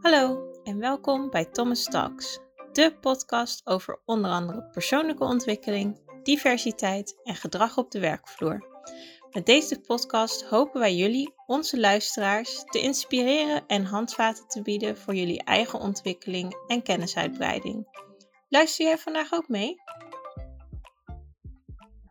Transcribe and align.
Hallo 0.00 0.50
en 0.64 0.78
welkom 0.78 1.30
bij 1.30 1.44
Thomas 1.44 1.84
Talks, 1.84 2.38
de 2.72 2.96
podcast 3.00 3.66
over 3.66 4.00
onder 4.04 4.30
andere 4.30 4.68
persoonlijke 4.72 5.24
ontwikkeling, 5.24 6.00
diversiteit 6.22 7.20
en 7.24 7.34
gedrag 7.34 7.78
op 7.78 7.90
de 7.90 8.00
werkvloer. 8.00 8.70
Met 9.32 9.46
deze 9.46 9.80
podcast 9.80 10.44
hopen 10.44 10.80
wij 10.80 10.94
jullie, 10.94 11.34
onze 11.46 11.80
luisteraars, 11.80 12.64
te 12.64 12.80
inspireren 12.80 13.66
en 13.66 13.84
handvaten 13.84 14.48
te 14.48 14.62
bieden 14.62 14.96
voor 14.96 15.14
jullie 15.14 15.44
eigen 15.44 15.80
ontwikkeling 15.80 16.54
en 16.66 16.82
kennisuitbreiding. 16.82 17.86
Luister 18.52 18.86
jij 18.86 18.98
vandaag 18.98 19.32
ook 19.32 19.48
mee? 19.48 19.74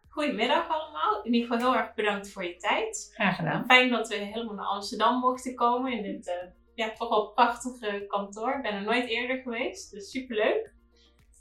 Goedemiddag 0.07 0.69
allemaal. 0.69 1.23
In 1.23 1.33
ieder 1.33 1.49
geval 1.49 1.71
heel 1.71 1.81
erg 1.81 1.93
bedankt 1.93 2.31
voor 2.31 2.43
je 2.43 2.55
tijd. 2.55 3.11
Graag 3.13 3.35
gedaan. 3.35 3.65
Fijn 3.65 3.89
dat 3.89 4.07
we 4.07 4.15
helemaal 4.15 4.55
naar 4.55 4.65
Amsterdam 4.65 5.19
mochten 5.19 5.55
komen 5.55 5.91
in 5.91 6.03
dit 6.03 6.27
uh, 6.27 6.33
ja, 6.75 6.93
toch 6.93 7.09
wel 7.09 7.31
prachtige 7.31 8.05
kantoor. 8.07 8.55
Ik 8.55 8.61
ben 8.61 8.73
er 8.73 8.81
nooit 8.81 9.07
eerder 9.07 9.41
geweest, 9.41 9.91
dus 9.91 10.11
superleuk. 10.11 10.73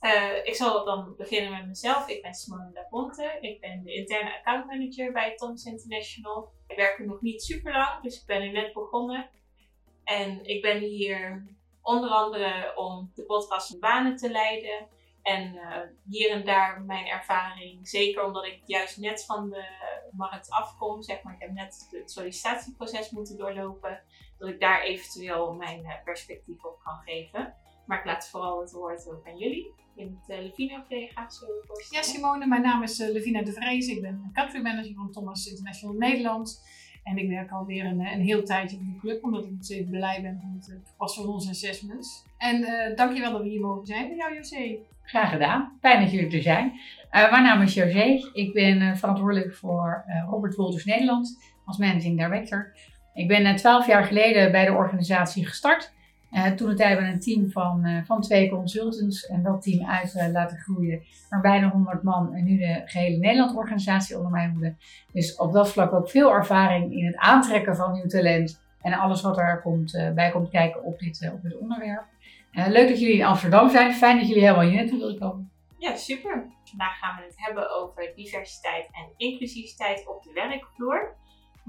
Uh, 0.00 0.36
ik 0.44 0.54
zal 0.54 0.84
dan 0.84 1.14
beginnen 1.16 1.50
met 1.50 1.66
mezelf. 1.66 2.08
Ik 2.08 2.22
ben 2.22 2.34
Simone 2.34 2.72
da 2.72 2.82
Ponte. 2.90 3.38
Ik 3.40 3.60
ben 3.60 3.82
de 3.82 3.94
interne 3.94 4.38
account 4.38 4.66
manager 4.66 5.12
bij 5.12 5.34
Thomas 5.34 5.64
International. 5.64 6.52
Ik 6.66 6.76
werk 6.76 6.98
er 6.98 7.06
nog 7.06 7.20
niet 7.20 7.42
super 7.42 7.72
lang, 7.72 8.02
dus 8.02 8.20
ik 8.20 8.26
ben 8.26 8.42
er 8.42 8.52
net 8.52 8.72
begonnen. 8.72 9.30
En 10.04 10.44
ik 10.44 10.62
ben 10.62 10.78
hier 10.78 11.46
onder 11.82 12.10
andere 12.10 12.72
om 12.76 13.10
de 13.14 13.24
podcast 13.24 13.72
in 13.72 13.80
banen 13.80 14.16
te 14.16 14.30
leiden. 14.30 14.88
En 15.22 15.54
uh, 15.54 15.76
hier 16.08 16.30
en 16.30 16.44
daar 16.44 16.82
mijn 16.82 17.06
ervaring, 17.06 17.88
zeker 17.88 18.24
omdat 18.24 18.46
ik 18.46 18.60
juist 18.64 18.96
net 18.96 19.24
van 19.24 19.50
de 19.50 19.64
markt 20.12 20.50
afkom, 20.50 21.02
zeg 21.02 21.22
maar, 21.22 21.34
ik 21.34 21.40
heb 21.40 21.52
net 21.52 21.88
het 21.90 22.10
sollicitatieproces 22.10 23.10
moeten 23.10 23.36
doorlopen, 23.36 24.02
dat 24.38 24.48
ik 24.48 24.60
daar 24.60 24.82
eventueel 24.82 25.54
mijn 25.54 25.80
uh, 25.80 25.92
perspectief 26.04 26.64
op 26.64 26.80
kan 26.84 26.98
geven. 27.04 27.54
Maar 27.86 27.98
ik 27.98 28.04
laat 28.04 28.28
vooral 28.28 28.60
het 28.60 28.72
woord 28.72 29.08
ook 29.08 29.26
aan 29.26 29.38
jullie. 29.38 29.74
In 29.94 30.20
het 30.20 30.38
uh, 30.38 30.44
Levina 30.44 30.84
collega's 30.88 31.38
zullen 31.38 31.64
Ja, 31.90 32.02
Simone, 32.02 32.46
mijn 32.46 32.62
naam 32.62 32.82
is 32.82 32.98
Levina 32.98 33.42
de 33.42 33.52
Vrees. 33.52 33.86
Ik 33.86 34.00
ben 34.00 34.30
country 34.32 34.62
manager 34.62 34.94
van 34.94 35.12
Thomas 35.12 35.46
International 35.46 35.94
Nederland. 35.94 36.62
En 37.04 37.18
ik 37.18 37.28
werk 37.28 37.50
alweer 37.50 37.84
een, 37.84 38.00
een 38.00 38.20
heel 38.20 38.44
tijdje 38.44 38.76
voor 38.76 38.86
de 38.86 38.98
club, 39.00 39.24
omdat 39.24 39.44
ik 39.44 39.50
nog 39.50 39.90
blij 39.90 40.22
ben 40.22 40.38
van 40.40 40.52
het 40.54 40.84
toepassen 40.86 41.24
van 41.24 41.32
onze 41.32 41.50
assessments. 41.50 42.24
En 42.38 42.60
uh, 42.60 42.96
dankjewel 42.96 43.32
dat 43.32 43.42
we 43.42 43.48
hier 43.48 43.60
mogen 43.60 43.86
zijn 43.86 44.08
bij 44.08 44.16
jou, 44.16 44.34
José. 44.34 44.76
Graag 45.02 45.30
gedaan. 45.30 45.78
Fijn 45.80 46.02
dat 46.02 46.10
jullie 46.12 46.36
er 46.36 46.42
zijn. 46.42 46.72
Uh, 47.12 47.30
mijn 47.30 47.42
naam 47.42 47.62
is 47.62 47.74
José. 47.74 48.20
Ik 48.32 48.52
ben 48.52 48.96
verantwoordelijk 48.96 49.54
voor 49.54 50.04
Robert 50.28 50.54
Wolters 50.54 50.84
Nederland 50.84 51.52
als 51.64 51.78
managing 51.78 52.18
director. 52.18 52.72
Ik 53.14 53.28
ben 53.28 53.56
twaalf 53.56 53.86
jaar 53.86 54.04
geleden 54.04 54.52
bij 54.52 54.64
de 54.64 54.72
organisatie 54.72 55.46
gestart. 55.46 55.92
Uh, 56.30 56.46
toen 56.46 56.76
tijd 56.76 56.88
hebben 56.88 57.06
we 57.06 57.12
een 57.12 57.20
team 57.20 57.50
van, 57.50 57.86
uh, 57.86 58.04
van 58.04 58.20
twee 58.20 58.50
consultants 58.50 59.26
en 59.26 59.42
dat 59.42 59.62
team 59.62 59.86
uit 59.86 60.14
uh, 60.14 60.32
laten 60.32 60.58
groeien 60.58 61.02
naar 61.30 61.40
bijna 61.40 61.70
100 61.70 62.02
man 62.02 62.34
en 62.34 62.44
nu 62.44 62.58
de 62.58 62.82
gehele 62.84 63.16
Nederland 63.16 63.56
organisatie 63.56 64.16
onder 64.16 64.30
mijn 64.30 64.52
hoede. 64.52 64.74
Dus 65.12 65.36
op 65.36 65.52
dat 65.52 65.70
vlak 65.72 65.92
ook 65.92 66.10
veel 66.10 66.32
ervaring 66.32 66.92
in 66.92 67.06
het 67.06 67.16
aantrekken 67.16 67.76
van 67.76 67.92
nieuw 67.92 68.06
talent 68.06 68.60
en 68.80 68.92
alles 68.92 69.22
wat 69.22 69.38
er 69.38 69.60
komt, 69.60 70.12
bij 70.14 70.30
komt 70.30 70.50
kijken 70.50 70.84
op 70.84 70.98
dit, 70.98 71.30
op 71.32 71.42
dit 71.42 71.58
onderwerp. 71.58 72.04
leuk 72.52 72.88
dat 72.88 73.00
jullie 73.00 73.16
in 73.16 73.24
Amsterdam 73.24 73.70
zijn. 73.70 73.94
Fijn 73.94 74.18
dat 74.18 74.28
jullie 74.28 74.42
helemaal 74.42 74.64
hier 74.64 74.76
naartoe 74.76 74.98
willen 74.98 75.18
komen. 75.18 75.50
Ja, 75.78 75.96
super. 75.96 76.46
Vandaag 76.64 76.98
gaan 76.98 77.16
we 77.16 77.22
het 77.22 77.34
hebben 77.36 77.70
over 77.70 78.12
diversiteit 78.14 78.88
en 78.92 79.08
inclusiviteit 79.16 80.08
op 80.08 80.22
de 80.22 80.32
werkvloer. 80.32 81.16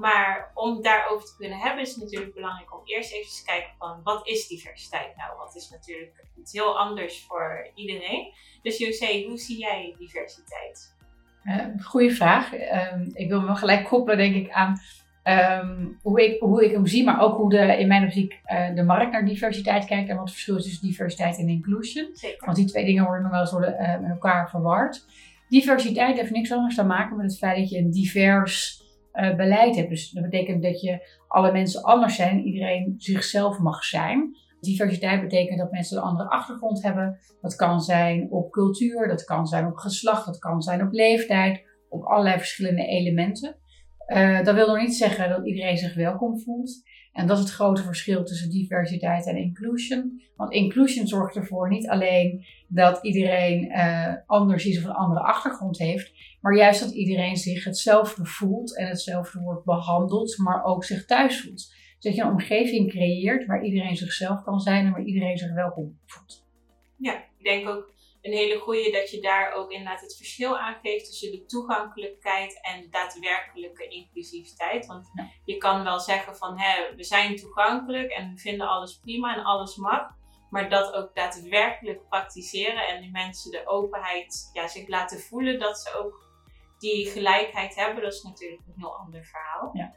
Maar 0.01 0.51
om 0.53 0.81
daarover 0.81 1.27
te 1.27 1.35
kunnen 1.37 1.57
hebben 1.57 1.83
is 1.83 1.89
het 1.89 2.03
natuurlijk 2.03 2.33
belangrijk 2.33 2.73
om 2.73 2.81
eerst 2.83 3.13
even 3.13 3.31
te 3.31 3.43
kijken 3.45 3.71
van 3.77 3.99
wat 4.03 4.27
is 4.27 4.47
diversiteit 4.47 5.15
nou? 5.15 5.37
Wat 5.37 5.55
is 5.55 5.69
natuurlijk 5.69 6.25
iets 6.39 6.51
heel 6.51 6.79
anders 6.79 7.25
voor 7.27 7.71
iedereen. 7.75 8.33
Dus 8.61 8.77
José, 8.77 9.23
hoe 9.27 9.37
zie 9.37 9.57
jij 9.57 9.95
diversiteit? 9.97 10.95
Uh, 11.43 11.83
goeie 11.83 12.11
vraag. 12.11 12.53
Uh, 12.53 12.93
ik 13.13 13.29
wil 13.29 13.41
me 13.41 13.55
gelijk 13.55 13.85
koppelen 13.85 14.17
denk 14.17 14.35
ik 14.35 14.51
aan 14.51 14.79
um, 15.23 15.99
hoe, 16.01 16.23
ik, 16.23 16.39
hoe 16.39 16.65
ik 16.65 16.71
hem 16.71 16.87
zie, 16.87 17.03
maar 17.03 17.21
ook 17.21 17.37
hoe 17.37 17.49
de, 17.49 17.77
in 17.77 17.87
mijn 17.87 18.03
optiek 18.03 18.39
uh, 18.45 18.75
de 18.75 18.83
markt 18.83 19.11
naar 19.11 19.25
diversiteit 19.25 19.85
kijkt 19.85 20.09
en 20.09 20.15
wat 20.15 20.23
het 20.23 20.33
verschil 20.33 20.57
is 20.57 20.63
tussen 20.63 20.87
diversiteit 20.87 21.37
en 21.37 21.49
inclusion. 21.49 22.09
Zeker. 22.13 22.45
Want 22.45 22.57
die 22.57 22.65
twee 22.65 22.85
dingen 22.85 23.03
worden 23.03 23.23
nog 23.23 23.31
wel 23.31 23.41
eens 23.41 23.51
worden, 23.51 24.01
met 24.01 24.11
elkaar 24.11 24.49
verward. 24.49 25.05
Diversiteit 25.49 26.17
heeft 26.17 26.31
niks 26.31 26.51
anders 26.51 26.75
te 26.75 26.83
maken 26.83 27.17
met 27.17 27.25
het 27.25 27.37
feit 27.37 27.57
dat 27.57 27.69
je 27.69 27.77
een 27.77 27.91
divers 27.91 28.81
uh, 29.13 29.35
beleid 29.35 29.75
hebt. 29.75 29.89
Dus 29.89 30.11
dat 30.11 30.23
betekent 30.23 30.63
dat 30.63 30.81
je 30.81 31.19
alle 31.27 31.51
mensen 31.51 31.83
anders 31.83 32.15
zijn, 32.15 32.45
iedereen 32.45 32.95
zichzelf 32.97 33.59
mag 33.59 33.83
zijn. 33.83 34.35
Diversiteit 34.59 35.21
betekent 35.21 35.59
dat 35.59 35.71
mensen 35.71 35.97
een 35.97 36.03
andere 36.03 36.29
achtergrond 36.29 36.83
hebben. 36.83 37.19
Dat 37.41 37.55
kan 37.55 37.81
zijn 37.81 38.31
op 38.31 38.51
cultuur, 38.51 39.07
dat 39.07 39.23
kan 39.23 39.47
zijn 39.47 39.65
op 39.65 39.75
geslacht, 39.75 40.25
dat 40.25 40.39
kan 40.39 40.61
zijn 40.61 40.81
op 40.81 40.91
leeftijd, 40.91 41.63
op 41.89 42.03
allerlei 42.03 42.37
verschillende 42.37 42.85
elementen. 42.85 43.55
Uh, 44.11 44.43
dat 44.43 44.55
wil 44.55 44.67
nog 44.67 44.79
niet 44.79 44.95
zeggen 44.95 45.29
dat 45.29 45.45
iedereen 45.45 45.77
zich 45.77 45.93
welkom 45.93 46.39
voelt. 46.39 46.83
En 47.11 47.27
dat 47.27 47.37
is 47.37 47.43
het 47.43 47.53
grote 47.53 47.83
verschil 47.83 48.23
tussen 48.23 48.49
diversiteit 48.49 49.27
en 49.27 49.37
inclusion. 49.37 50.21
Want 50.35 50.53
inclusion 50.53 51.07
zorgt 51.07 51.35
ervoor 51.35 51.69
niet 51.69 51.87
alleen 51.87 52.45
dat 52.67 52.99
iedereen 53.03 53.71
uh, 53.71 54.13
anders 54.25 54.65
is 54.65 54.77
of 54.77 54.83
een 54.83 54.91
andere 54.91 55.19
achtergrond 55.19 55.77
heeft, 55.77 56.11
maar 56.41 56.55
juist 56.55 56.79
dat 56.79 56.91
iedereen 56.91 57.35
zich 57.35 57.63
hetzelfde 57.63 58.25
voelt 58.25 58.77
en 58.77 58.87
hetzelfde 58.87 59.39
wordt 59.39 59.65
behandeld, 59.65 60.37
maar 60.37 60.63
ook 60.63 60.83
zich 60.83 61.05
thuis 61.05 61.41
voelt. 61.41 61.73
Dus 61.99 61.99
dat 61.99 62.15
je 62.15 62.21
een 62.21 62.31
omgeving 62.31 62.89
creëert 62.89 63.45
waar 63.45 63.63
iedereen 63.63 63.95
zichzelf 63.95 64.43
kan 64.43 64.59
zijn 64.59 64.85
en 64.85 64.91
waar 64.91 65.03
iedereen 65.03 65.37
zich 65.37 65.53
welkom 65.53 65.97
voelt. 66.05 66.45
Ja, 66.97 67.13
ik 67.13 67.43
denk 67.43 67.69
ook 67.69 67.93
een 68.21 68.31
hele 68.31 68.59
goede 68.59 68.91
dat 68.91 69.11
je 69.11 69.21
daar 69.21 69.53
ook 69.53 69.71
inderdaad 69.71 70.01
het 70.01 70.15
verschil 70.15 70.57
aangeeft 70.57 71.05
tussen 71.05 71.31
de 71.31 71.45
toegankelijkheid 71.45 72.59
en 72.61 72.81
de 72.81 72.89
daadwerkelijke 72.89 73.87
inclusiviteit. 73.87 74.85
Want 74.85 75.11
ja. 75.13 75.29
je 75.45 75.57
kan 75.57 75.83
wel 75.83 75.99
zeggen 75.99 76.35
van 76.35 76.59
hè, 76.59 76.95
we 76.95 77.03
zijn 77.03 77.35
toegankelijk 77.35 78.11
en 78.11 78.33
we 78.33 78.39
vinden 78.39 78.67
alles 78.67 78.99
prima 78.99 79.35
en 79.35 79.43
alles 79.43 79.75
mag. 79.75 80.19
Maar 80.49 80.69
dat 80.69 80.93
ook 80.93 81.15
daadwerkelijk 81.15 82.09
praktiseren 82.09 82.87
en 82.87 83.01
die 83.01 83.11
mensen 83.11 83.51
de 83.51 83.67
openheid 83.67 84.49
ja, 84.53 84.67
zich 84.67 84.87
laten 84.87 85.19
voelen 85.19 85.59
dat 85.59 85.79
ze 85.79 85.97
ook 85.97 86.29
die 86.77 87.05
gelijkheid 87.09 87.75
hebben, 87.75 88.03
dat 88.03 88.13
is 88.13 88.21
natuurlijk 88.21 88.61
een 88.67 88.73
heel 88.75 88.97
ander 88.97 89.25
verhaal. 89.25 89.69
Ja. 89.73 89.95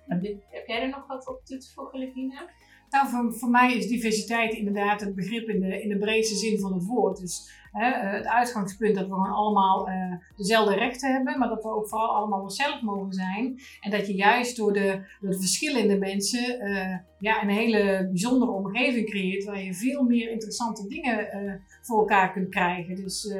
Heb 0.50 0.66
jij 0.66 0.82
er 0.82 0.88
nog 0.88 1.06
wat 1.06 1.28
op 1.28 1.44
toe 1.44 1.58
te 1.58 1.72
voegen, 1.74 1.98
Levina? 1.98 2.50
Nou, 2.94 3.08
voor, 3.08 3.34
voor 3.34 3.50
mij 3.50 3.76
is 3.76 3.86
diversiteit 3.88 4.52
inderdaad 4.52 5.00
het 5.00 5.14
begrip 5.14 5.48
in 5.48 5.60
de, 5.60 5.82
in 5.82 5.88
de 5.88 5.98
breedste 5.98 6.36
zin 6.36 6.58
van 6.58 6.72
het 6.72 6.84
woord. 6.84 7.20
Dus 7.20 7.50
hè, 7.72 7.92
het 8.16 8.26
uitgangspunt 8.26 8.94
dat 8.94 9.06
we 9.06 9.12
gewoon 9.12 9.32
allemaal 9.32 9.88
uh, 9.88 10.14
dezelfde 10.36 10.74
rechten 10.74 11.12
hebben, 11.12 11.38
maar 11.38 11.48
dat 11.48 11.62
we 11.62 11.74
ook 11.74 11.88
vooral 11.88 12.14
allemaal 12.14 12.42
onszelf 12.42 12.82
mogen 12.82 13.12
zijn. 13.12 13.60
En 13.80 13.90
dat 13.90 14.06
je 14.06 14.14
juist 14.14 14.56
door 14.56 14.72
de, 14.72 15.00
door 15.20 15.30
de 15.30 15.38
verschillende 15.38 15.98
mensen 15.98 16.68
uh, 16.68 16.96
ja, 17.18 17.42
een 17.42 17.48
hele 17.48 18.08
bijzondere 18.10 18.50
omgeving 18.50 19.06
creëert 19.06 19.44
waar 19.44 19.62
je 19.62 19.74
veel 19.74 20.02
meer 20.02 20.30
interessante 20.30 20.88
dingen 20.88 21.44
uh, 21.44 21.52
voor 21.82 21.98
elkaar 21.98 22.32
kunt 22.32 22.48
krijgen. 22.48 22.96
Dus, 22.96 23.34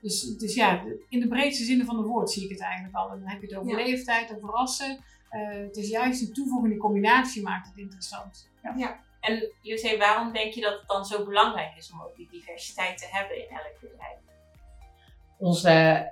dus, 0.00 0.36
dus 0.36 0.54
ja, 0.54 0.82
in 1.08 1.20
de 1.20 1.28
breedste 1.28 1.64
zin 1.64 1.84
van 1.84 1.96
het 1.96 2.06
woord 2.06 2.30
zie 2.30 2.44
ik 2.44 2.50
het 2.50 2.60
eigenlijk 2.60 2.94
al. 2.94 3.10
En 3.10 3.18
dan 3.18 3.28
heb 3.28 3.40
je 3.40 3.46
het 3.46 3.56
over 3.56 3.78
ja. 3.78 3.84
leeftijd, 3.84 4.34
over 4.36 4.48
rassen. 4.48 4.98
Het 5.40 5.76
is 5.76 5.88
juist 5.88 6.20
die 6.20 6.32
toevoeging, 6.32 6.72
die 6.72 6.82
combinatie 6.82 7.42
maakt 7.42 7.68
het 7.68 7.76
interessant. 7.76 8.50
Ja. 8.62 8.74
ja. 8.76 9.02
En 9.20 9.50
José, 9.60 9.98
waarom 9.98 10.32
denk 10.32 10.52
je 10.52 10.60
dat 10.60 10.72
het 10.72 10.88
dan 10.88 11.04
zo 11.04 11.24
belangrijk 11.24 11.76
is 11.76 11.92
om 11.92 12.00
ook 12.00 12.16
die 12.16 12.28
diversiteit 12.30 12.98
te 12.98 13.06
hebben 13.10 13.36
in 13.36 13.56
elk 13.56 13.76
bedrijf? 13.80 14.18
Onze 15.38 16.08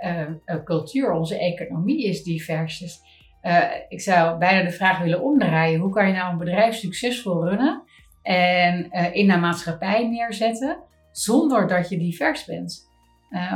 uh, 0.47 0.65
cultuur, 0.65 1.13
onze 1.13 1.39
economie 1.39 2.07
is 2.07 2.23
divers. 2.23 2.79
Dus 2.79 3.01
uh, 3.43 3.65
ik 3.89 4.01
zou 4.01 4.39
bijna 4.39 4.63
de 4.63 4.75
vraag 4.75 4.99
willen 4.99 5.23
omdraaien: 5.23 5.81
hoe 5.81 5.93
kan 5.93 6.07
je 6.07 6.13
nou 6.13 6.33
een 6.33 6.39
bedrijf 6.39 6.75
succesvol 6.75 7.49
runnen 7.49 7.83
en 8.23 8.91
in 9.13 9.29
de 9.29 9.37
maatschappij 9.37 10.09
neerzetten 10.09 10.83
zonder 11.13 11.69
dat 11.69 11.89
je 11.89 11.99
divers 11.99 12.45
bent? 12.45 12.91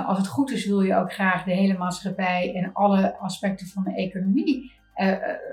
als 0.06 0.18
het 0.18 0.26
goed 0.26 0.50
is, 0.50 0.66
wil 0.66 0.80
je 0.80 0.96
ook 0.96 1.12
graag 1.12 1.44
de 1.44 1.52
hele 1.52 1.78
maatschappij 1.78 2.54
en 2.54 2.72
alle 2.72 3.16
aspecten 3.18 3.66
van 3.66 3.84
de 3.84 3.94
economie 3.94 4.72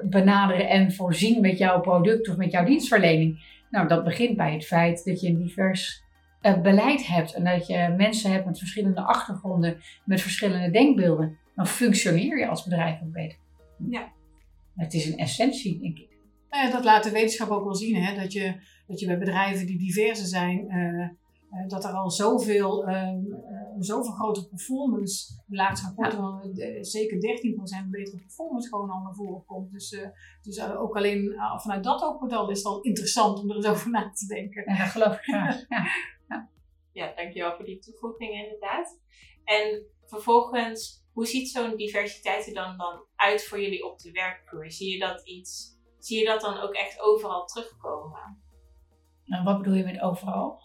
benaderen 0.03 0.69
en 0.69 0.93
voorzien 0.93 1.41
met 1.41 1.57
jouw 1.57 1.79
product 1.79 2.29
of 2.29 2.37
met 2.37 2.51
jouw 2.51 2.65
dienstverlening. 2.65 3.43
Nou, 3.69 3.87
dat 3.87 4.03
begint 4.03 4.37
bij 4.37 4.53
het 4.53 4.65
feit 4.65 5.05
dat 5.05 5.21
je 5.21 5.27
een 5.27 5.43
divers 5.43 6.03
uh, 6.41 6.61
beleid 6.61 7.07
hebt 7.07 7.33
en 7.33 7.43
dat 7.43 7.67
je 7.67 7.93
mensen 7.97 8.31
hebt 8.31 8.45
met 8.45 8.57
verschillende 8.57 9.01
achtergronden, 9.01 9.77
met 10.05 10.21
verschillende 10.21 10.69
denkbeelden. 10.69 11.37
Dan 11.55 11.67
functioneer 11.67 12.39
je 12.39 12.47
als 12.47 12.63
bedrijf 12.63 13.01
ook 13.03 13.11
beter. 13.11 13.37
Ja. 13.89 14.11
Het 14.75 14.93
is 14.93 15.05
een 15.05 15.17
essentie, 15.17 15.79
denk 15.79 15.97
ik. 15.97 16.09
Nou 16.49 16.65
ja, 16.65 16.71
dat 16.71 16.83
laat 16.83 17.03
de 17.03 17.11
wetenschap 17.11 17.49
ook 17.49 17.63
wel 17.63 17.75
zien, 17.75 17.95
hè? 17.95 18.21
Dat, 18.21 18.33
je, 18.33 18.55
dat 18.87 18.99
je 18.99 19.05
bij 19.05 19.17
bedrijven 19.17 19.65
die 19.65 19.77
diverser 19.77 20.25
zijn, 20.25 20.65
uh, 20.71 21.07
dat 21.67 21.83
er 21.83 21.91
al 21.91 22.11
zoveel 22.11 22.87
zoveel 23.79 24.11
grote 24.11 24.47
performance, 24.47 25.43
de 25.47 25.55
laatste 25.55 25.87
rapporten 25.87 26.17
van 26.17 26.51
uh, 26.53 26.77
zeker 26.81 27.17
13% 27.85 27.89
betere 27.89 28.17
performance 28.17 28.69
gewoon 28.69 28.89
al 28.89 29.01
naar 29.01 29.15
voren 29.15 29.45
komt. 29.45 29.71
Dus, 29.71 29.97
dus 30.41 30.61
ook 30.61 30.95
alleen 30.95 31.35
vanuit 31.55 31.83
dat 31.83 32.01
oogmodel 32.01 32.49
is 32.49 32.57
het 32.57 32.67
al 32.67 32.81
interessant 32.81 33.39
om 33.39 33.49
er 33.49 33.55
eens 33.55 33.67
over 33.67 33.89
na 33.89 34.11
te 34.11 34.25
denken. 34.25 34.63
Ja, 34.73 34.77
dat 34.77 34.91
geloof 34.91 35.13
ik 35.13 35.23
graag. 35.23 35.65
Ja. 35.69 35.85
ja. 36.29 36.49
ja, 36.91 37.13
dankjewel 37.15 37.55
voor 37.55 37.65
die 37.65 37.79
toevoeging 37.79 38.31
inderdaad. 38.31 38.99
En 39.43 39.85
vervolgens, 40.05 41.05
hoe 41.13 41.25
ziet 41.25 41.49
zo'n 41.49 41.75
diversiteit 41.75 42.47
er 42.47 42.53
dan, 42.53 42.77
dan 42.77 43.05
uit 43.15 43.43
voor 43.43 43.61
jullie 43.61 43.85
op 43.85 43.99
de 43.99 44.11
werkvloer? 44.11 44.71
Zie 44.71 44.91
je 44.91 44.99
dat 44.99 45.27
iets, 45.27 45.77
zie 45.99 46.19
je 46.19 46.25
dat 46.25 46.41
dan 46.41 46.57
ook 46.57 46.73
echt 46.73 47.01
overal 47.01 47.45
terugkomen? 47.45 48.41
Nou, 49.25 49.43
wat 49.43 49.57
bedoel 49.57 49.73
je 49.73 49.83
met 49.83 50.01
overal? 50.01 50.61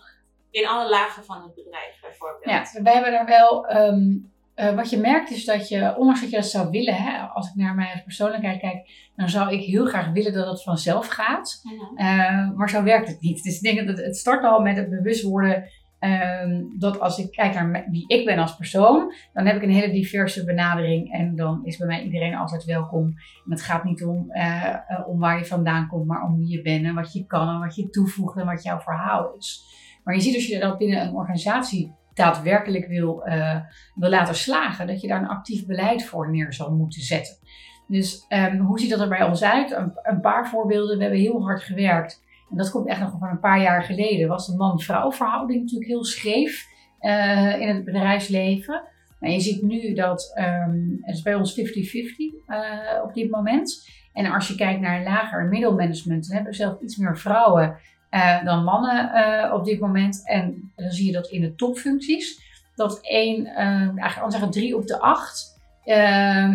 In 0.51 0.67
alle 0.67 0.89
lagen 0.89 1.25
van 1.25 1.43
het 1.43 1.55
bedrijf 1.55 2.01
bijvoorbeeld. 2.01 2.45
Ja, 2.45 2.83
wij 2.83 2.93
hebben 2.93 3.13
daar 3.13 3.27
wel. 3.27 3.67
Ehm, 3.67 4.17
eh, 4.55 4.75
wat 4.75 4.91
je 4.91 4.97
merkt 4.97 5.31
is 5.31 5.45
dat 5.45 5.69
je, 5.69 5.95
ondanks 5.97 6.21
dat 6.21 6.31
je 6.31 6.37
dat 6.37 6.47
zou 6.47 6.71
willen, 6.71 6.95
hè, 6.95 7.19
als 7.19 7.49
ik 7.49 7.55
naar 7.55 7.75
mij 7.75 7.93
als 7.93 8.03
persoonlijkheid 8.03 8.61
kijk, 8.61 9.11
dan 9.17 9.29
zou 9.29 9.53
ik 9.53 9.61
heel 9.61 9.87
graag 9.87 10.13
willen 10.13 10.33
dat 10.33 10.47
het 10.47 10.63
vanzelf 10.63 11.07
gaat. 11.07 11.61
Mhm. 11.63 11.97
Eh, 11.97 12.51
maar 12.51 12.71
zo 12.71 12.83
werkt 12.83 13.09
het 13.09 13.21
niet. 13.21 13.43
Dus 13.43 13.57
ik 13.57 13.63
denk 13.63 13.79
dat 13.79 13.97
het, 13.97 14.07
het 14.07 14.17
start 14.17 14.45
al 14.45 14.61
met 14.61 14.77
het 14.77 14.91
bewust 14.91 15.23
worden 15.23 15.71
Ehm, 15.99 16.63
dat 16.79 17.01
als 17.01 17.19
ik 17.19 17.31
kijk 17.31 17.55
naar 17.55 17.87
wie 17.91 18.05
ik 18.07 18.25
ben 18.25 18.39
als 18.39 18.57
persoon, 18.57 19.13
dan 19.33 19.47
heb 19.47 19.57
ik 19.57 19.63
een 19.63 19.71
hele 19.71 19.93
diverse 19.93 20.45
benadering 20.45 21.13
en 21.13 21.37
dan 21.37 21.61
is 21.65 21.77
bij 21.77 21.87
mij 21.87 22.03
iedereen 22.03 22.35
altijd 22.35 22.65
welkom. 22.65 23.05
En 23.45 23.51
het 23.51 23.63
gaat 23.63 23.85
niet 23.85 24.05
om, 24.05 24.27
uh, 24.29 24.75
om 25.07 25.19
waar 25.19 25.39
je 25.39 25.45
vandaan 25.45 25.89
komt, 25.89 26.07
maar 26.07 26.23
om 26.23 26.37
wie 26.37 26.49
je 26.49 26.63
bent 26.63 26.85
en 26.85 26.95
wat 26.95 27.13
je 27.13 27.27
kan 27.27 27.49
en 27.49 27.61
wat 27.61 27.75
je 27.75 27.91
toevoegt 27.91 28.39
en 28.39 28.47
wat 28.47 28.63
jouw 28.63 28.81
verhaal 28.81 29.35
is. 29.39 29.65
Maar 30.09 30.17
je 30.17 30.23
ziet 30.23 30.35
als 30.35 30.47
je 30.47 30.59
dat 30.59 30.79
binnen 30.79 31.01
een 31.01 31.15
organisatie 31.15 31.95
daadwerkelijk 32.15 32.87
wil, 32.87 33.27
uh, 33.27 33.57
wil 33.95 34.11
laten 34.11 34.35
slagen, 34.35 34.87
dat 34.87 35.01
je 35.01 35.09
daar 35.09 35.21
een 35.21 35.29
actief 35.29 35.67
beleid 35.67 36.05
voor 36.05 36.31
neer 36.31 36.53
zal 36.53 36.71
moeten 36.71 37.01
zetten. 37.01 37.37
Dus 37.87 38.25
um, 38.29 38.59
hoe 38.59 38.81
ziet 38.81 38.91
dat 38.91 39.01
er 39.01 39.09
bij 39.09 39.23
ons 39.23 39.43
uit? 39.43 39.71
Een, 39.71 39.93
een 40.03 40.21
paar 40.21 40.49
voorbeelden. 40.49 40.97
We 40.97 41.03
hebben 41.03 41.21
heel 41.21 41.43
hard 41.43 41.63
gewerkt 41.63 42.23
en 42.51 42.57
dat 42.57 42.71
komt 42.71 42.89
echt 42.89 43.01
nog 43.01 43.19
van 43.19 43.29
een 43.29 43.41
paar 43.41 43.61
jaar 43.61 43.83
geleden. 43.83 44.29
Was 44.29 44.47
de 44.47 44.57
man-vrouw 44.57 45.13
verhouding 45.13 45.61
natuurlijk 45.61 45.91
heel 45.91 46.05
scheef 46.05 46.67
uh, 47.01 47.61
in 47.61 47.69
het 47.69 47.85
bedrijfsleven. 47.85 48.83
Maar 49.21 49.31
je 49.31 49.41
ziet 49.41 49.63
nu 49.63 49.95
dat 49.95 50.33
um, 50.39 50.99
het 51.01 51.23
bij 51.23 51.35
ons 51.35 51.61
50-50 51.61 51.63
uh, 51.63 53.03
op 53.05 53.15
dit 53.15 53.31
moment. 53.31 53.89
En 54.13 54.27
als 54.33 54.49
je 54.49 54.55
kijkt 54.55 54.81
naar 54.81 55.03
lager 55.03 55.41
en 55.41 55.49
middelmanagement, 55.49 56.27
dan 56.27 56.35
hebben 56.35 56.53
we 56.53 56.59
zelf 56.59 56.81
iets 56.81 56.97
meer 56.97 57.19
vrouwen 57.19 57.77
uh, 58.11 58.45
dan 58.45 58.65
mannen 58.65 59.11
uh, 59.15 59.53
op 59.55 59.65
dit 59.65 59.81
moment. 59.81 60.27
En 60.27 60.73
dan 60.77 60.91
zie 60.91 61.07
je 61.07 61.13
dat 61.13 61.29
in 61.29 61.41
de 61.41 61.55
topfuncties. 61.55 62.47
Dat 62.75 62.99
één, 63.03 63.47
eigenlijk 63.47 64.21
al 64.21 64.31
zeggen 64.31 64.51
drie 64.51 64.77
op 64.77 64.87
de 64.87 65.01
acht 65.01 65.61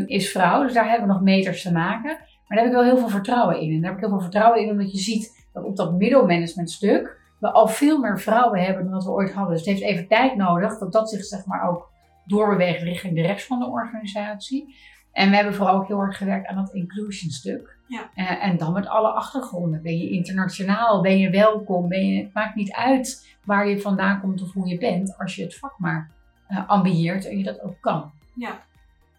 is 0.06 0.32
vrouw. 0.32 0.64
Dus 0.64 0.74
daar 0.74 0.90
hebben 0.90 1.08
we 1.08 1.14
nog 1.14 1.22
meters 1.22 1.62
te 1.62 1.72
maken. 1.72 2.18
Maar 2.48 2.58
daar 2.58 2.58
heb 2.58 2.68
ik 2.68 2.74
wel 2.74 2.84
heel 2.84 2.98
veel 2.98 3.10
vertrouwen 3.10 3.60
in. 3.60 3.74
En 3.74 3.82
daar 3.82 3.90
heb 3.90 4.00
ik 4.00 4.06
heel 4.06 4.18
veel 4.18 4.22
vertrouwen 4.22 4.62
in, 4.62 4.70
omdat 4.70 4.92
je 4.92 4.98
ziet 4.98 5.48
dat 5.54 5.64
op 5.64 5.76
dat 5.76 5.94
middelmanagementstuk 5.94 7.22
we 7.44 7.52
al 7.52 7.68
veel 7.68 8.00
meer 8.00 8.20
vrouwen 8.20 8.64
hebben 8.64 8.84
dan 8.84 8.94
dat 8.94 9.04
we 9.04 9.12
ooit 9.12 9.34
hadden. 9.34 9.52
Dus 9.52 9.66
het 9.66 9.70
heeft 9.70 9.92
even 9.92 10.08
tijd 10.08 10.36
nodig 10.36 10.78
dat 10.78 10.92
dat 10.92 11.10
zich 11.10 11.24
zeg 11.24 11.46
maar 11.46 11.70
ook 11.70 11.92
doorbeweegt 12.26 12.82
richting 12.82 13.16
de 13.16 13.22
rest 13.22 13.46
van 13.46 13.60
de 13.60 13.68
organisatie. 13.68 14.76
En 15.12 15.30
we 15.30 15.36
hebben 15.36 15.54
vooral 15.54 15.76
ook 15.76 15.88
heel 15.88 16.00
erg 16.00 16.18
gewerkt 16.18 16.48
aan 16.48 16.56
dat 16.56 16.74
inclusion 16.74 17.32
stuk. 17.32 17.73
Ja. 17.94 18.10
Uh, 18.16 18.44
en 18.44 18.58
dan 18.58 18.74
met 18.74 18.88
alle 18.88 19.08
achtergronden. 19.08 19.82
Ben 19.82 19.98
je 19.98 20.10
internationaal? 20.10 21.02
Ben 21.02 21.20
je 21.20 21.30
welkom? 21.30 21.88
Ben 21.88 22.06
je, 22.06 22.24
het 22.24 22.34
maakt 22.34 22.56
niet 22.56 22.72
uit 22.72 23.38
waar 23.46 23.68
je 23.68 23.82
vandaan 23.82 24.22
komt 24.22 24.42
of 24.42 24.54
hoe 24.54 24.68
je 24.68 24.78
bent, 24.78 25.18
als 25.18 25.36
je 25.36 25.44
het 25.44 25.56
vak 25.56 25.74
maar 25.78 26.12
uh, 26.50 26.70
ambieert 26.70 27.26
en 27.26 27.38
je 27.38 27.44
dat 27.44 27.62
ook 27.62 27.82
kan. 27.82 28.12
Ja. 28.36 28.66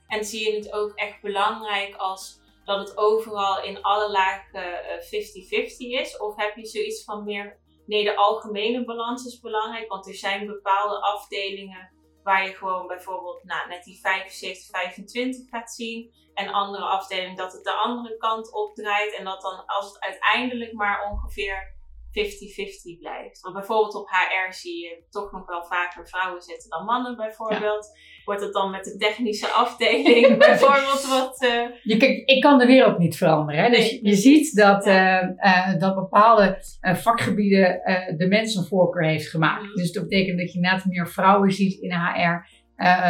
En 0.07 0.25
zie 0.25 0.51
je 0.51 0.57
het 0.57 0.73
ook 0.73 0.93
echt 0.95 1.23
belangrijk 1.23 1.95
als 1.95 2.41
dat 2.65 2.89
het 2.89 2.97
overal 2.99 3.63
in 3.63 3.83
alle 3.83 4.11
lagen 4.11 4.63
50-50 5.01 5.07
eh, 5.09 6.01
is? 6.01 6.19
Of 6.19 6.37
heb 6.37 6.57
je 6.57 6.67
zoiets 6.67 7.05
van 7.05 7.25
meer, 7.25 7.57
nee, 7.87 8.05
de 8.05 8.17
algemene 8.17 8.85
balans 8.85 9.27
is 9.27 9.41
belangrijk, 9.41 9.89
want 9.89 10.09
er 10.09 10.15
zijn 10.15 10.47
bepaalde 10.47 11.01
afdelingen 11.01 11.91
waar 12.25 12.47
je 12.47 12.55
gewoon 12.55 12.87
bijvoorbeeld 12.87 13.45
nou, 13.45 13.69
net 13.69 13.85
die 13.85 14.01
75-25 15.47 15.49
gaat 15.51 15.73
zien. 15.73 16.13
En 16.35 16.53
andere 16.53 16.85
afdelingen 16.85 17.37
dat 17.37 17.53
het 17.53 17.65
de 17.65 17.73
andere 17.73 18.17
kant 18.17 18.53
opdraait. 18.53 19.17
En 19.17 19.25
dat 19.25 19.41
dan 19.41 19.67
als 19.67 19.87
het 19.87 20.01
uiteindelijk 20.01 20.73
maar 20.73 21.11
ongeveer 21.11 21.74
50-50 22.15 22.99
blijft. 22.99 23.41
Want 23.41 23.55
bijvoorbeeld 23.55 23.95
op 23.95 24.09
HR 24.09 24.53
zie 24.53 24.85
je 24.85 25.05
toch 25.11 25.33
nog 25.33 25.47
wel 25.47 25.65
vaker 25.65 26.09
vrouwen 26.09 26.43
zitten 26.43 26.71
dan 26.71 26.85
mannen 26.85 27.17
bijvoorbeeld. 27.17 27.89
Wordt 28.25 28.41
het 28.41 28.53
dan 28.53 28.71
met 28.71 28.85
de 28.85 28.97
technische 28.97 29.47
afdeling 29.47 30.39
bijvoorbeeld 30.49 31.07
wat... 31.07 31.43
Uh... 31.43 31.67
Je, 31.83 32.25
ik 32.25 32.41
kan 32.41 32.59
de 32.59 32.67
wereld 32.67 32.99
niet 32.99 33.17
veranderen. 33.17 33.65
Hè? 33.65 33.71
Dus 33.71 33.99
je, 34.03 34.15
ziet 34.15 34.57
dat, 34.57 34.87
uh, 34.87 35.23
uh, 35.23 35.79
dat 35.79 35.95
bepaalde 35.95 36.59
vakgebieden 36.81 37.81
de 38.17 38.27
mensen 38.29 38.61
een 38.61 38.69
voorkeur 38.69 39.05
heeft 39.05 39.29
gemaakt. 39.29 39.63
Mm. 39.63 39.75
Dus 39.75 39.93
dat 39.93 40.03
betekent 40.03 40.39
dat 40.39 40.53
je 40.53 40.61
net 40.61 40.85
meer 40.85 41.09
vrouwen 41.09 41.51
ziet 41.51 41.81
in 41.81 41.93
HR 41.93 42.47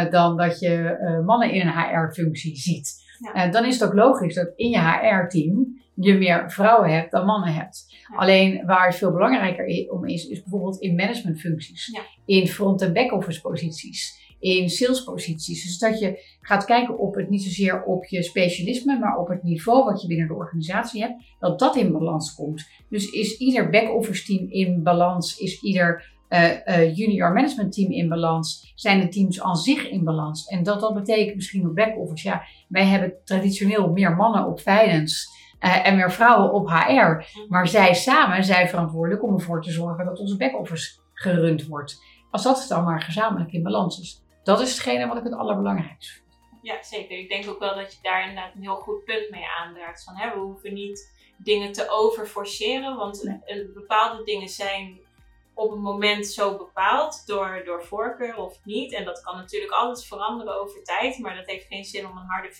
dan 0.09 0.37
dat 0.37 0.59
je 0.59 0.97
mannen 1.25 1.51
in 1.51 1.67
een 1.67 1.73
HR-functie 1.73 2.55
ziet. 2.55 3.03
Ja. 3.33 3.47
dan 3.47 3.65
is 3.65 3.79
het 3.79 3.89
ook 3.89 3.95
logisch 3.95 4.35
dat 4.35 4.51
in 4.55 4.69
je 4.69 4.79
HR-team 4.79 5.83
je 5.95 6.13
meer 6.13 6.51
vrouwen 6.51 6.93
hebt 6.93 7.11
dan 7.11 7.25
mannen 7.25 7.53
hebt. 7.53 7.95
Alleen 8.15 8.65
waar 8.65 8.87
het 8.87 8.95
veel 8.95 9.11
belangrijker 9.11 9.91
om 9.91 10.05
is, 10.05 10.27
is 10.27 10.41
bijvoorbeeld 10.41 10.79
in 10.79 10.95
managementfuncties, 10.95 11.85
ja. 11.85 12.01
in 12.25 12.47
front- 12.47 12.81
en 12.81 12.93
back-office 12.93 13.41
posities, 13.41 14.23
in 14.39 14.69
salesposities. 14.69 15.63
Dus 15.63 15.77
dat 15.77 15.99
je 15.99 16.37
gaat 16.41 16.65
kijken 16.65 16.99
op 16.99 17.15
het 17.15 17.29
niet 17.29 17.43
zozeer 17.43 17.83
op 17.83 18.05
je 18.05 18.23
specialisme, 18.23 18.99
maar 18.99 19.17
op 19.17 19.27
het 19.27 19.43
niveau 19.43 19.83
wat 19.83 20.01
je 20.01 20.07
binnen 20.07 20.27
de 20.27 20.33
organisatie 20.33 21.01
hebt, 21.01 21.23
dat 21.39 21.59
dat 21.59 21.75
in 21.75 21.91
balans 21.91 22.35
komt. 22.35 22.69
Dus 22.89 23.09
is 23.09 23.37
ieder 23.37 23.69
back-office 23.69 24.25
team 24.25 24.49
in 24.49 24.83
balans, 24.83 25.37
is 25.37 25.61
ieder 25.61 26.13
uh, 26.29 26.51
uh, 26.65 26.95
junior 26.95 27.33
management 27.33 27.73
team 27.73 27.91
in 27.91 28.09
balans? 28.09 28.71
Zijn 28.75 28.99
de 28.99 29.07
teams 29.07 29.41
aan 29.41 29.55
zich 29.55 29.89
in 29.89 30.03
balans? 30.03 30.47
En 30.47 30.63
dat 30.63 30.79
dat 30.79 30.93
betekent 30.93 31.35
misschien 31.35 31.67
op 31.67 31.75
back-office, 31.75 32.27
ja, 32.27 32.43
wij 32.67 32.85
hebben 32.85 33.13
traditioneel 33.23 33.91
meer 33.91 34.15
mannen 34.15 34.47
op 34.47 34.59
finance. 34.59 35.34
Uh, 35.65 35.87
en 35.87 35.95
meer 35.95 36.11
vrouwen 36.11 36.51
op 36.51 36.69
HR. 36.69 37.43
Maar 37.47 37.67
zij 37.67 37.93
samen 37.93 38.43
zijn 38.43 38.69
verantwoordelijk 38.69 39.23
om 39.23 39.33
ervoor 39.33 39.61
te 39.61 39.71
zorgen 39.71 40.05
dat 40.05 40.19
onze 40.19 40.37
back-office 40.37 40.99
gerund 41.13 41.67
wordt. 41.67 42.03
Als 42.31 42.43
dat 42.43 42.65
dan 42.69 42.83
maar 42.83 43.01
gezamenlijk 43.01 43.51
in 43.51 43.63
balans 43.63 43.99
is. 43.99 44.23
Dat 44.43 44.61
is 44.61 44.71
hetgene 44.71 45.07
wat 45.07 45.17
ik 45.17 45.23
het 45.23 45.33
allerbelangrijkste 45.33 46.13
vind. 46.13 46.25
Ja, 46.61 46.83
zeker. 46.83 47.17
Ik 47.17 47.29
denk 47.29 47.49
ook 47.49 47.59
wel 47.59 47.75
dat 47.75 47.93
je 47.93 47.99
daar 48.01 48.21
inderdaad 48.21 48.55
een 48.55 48.61
heel 48.61 48.75
goed 48.75 49.03
punt 49.03 49.29
mee 49.29 49.45
aandraagt. 49.59 50.03
Van, 50.03 50.15
hè, 50.15 50.33
we 50.33 50.39
hoeven 50.39 50.73
niet 50.73 51.13
dingen 51.37 51.71
te 51.71 51.89
overforceren, 51.89 52.95
want 52.95 53.39
bepaalde 53.73 54.23
dingen 54.23 54.49
zijn 54.49 54.99
op 55.53 55.71
een 55.71 55.81
moment 55.81 56.27
zo 56.27 56.57
bepaald 56.57 57.23
door, 57.25 57.61
door 57.65 57.83
voorkeur 57.83 58.37
of 58.37 58.59
niet. 58.63 58.93
En 58.93 59.05
dat 59.05 59.21
kan 59.21 59.35
natuurlijk 59.35 59.71
alles 59.71 60.07
veranderen 60.07 60.61
over 60.61 60.83
tijd, 60.83 61.19
maar 61.19 61.35
dat 61.35 61.45
heeft 61.45 61.67
geen 61.67 61.85
zin 61.85 62.07
om 62.07 62.17
een 62.17 62.27
harde 62.27 62.51
50-50 62.51 62.55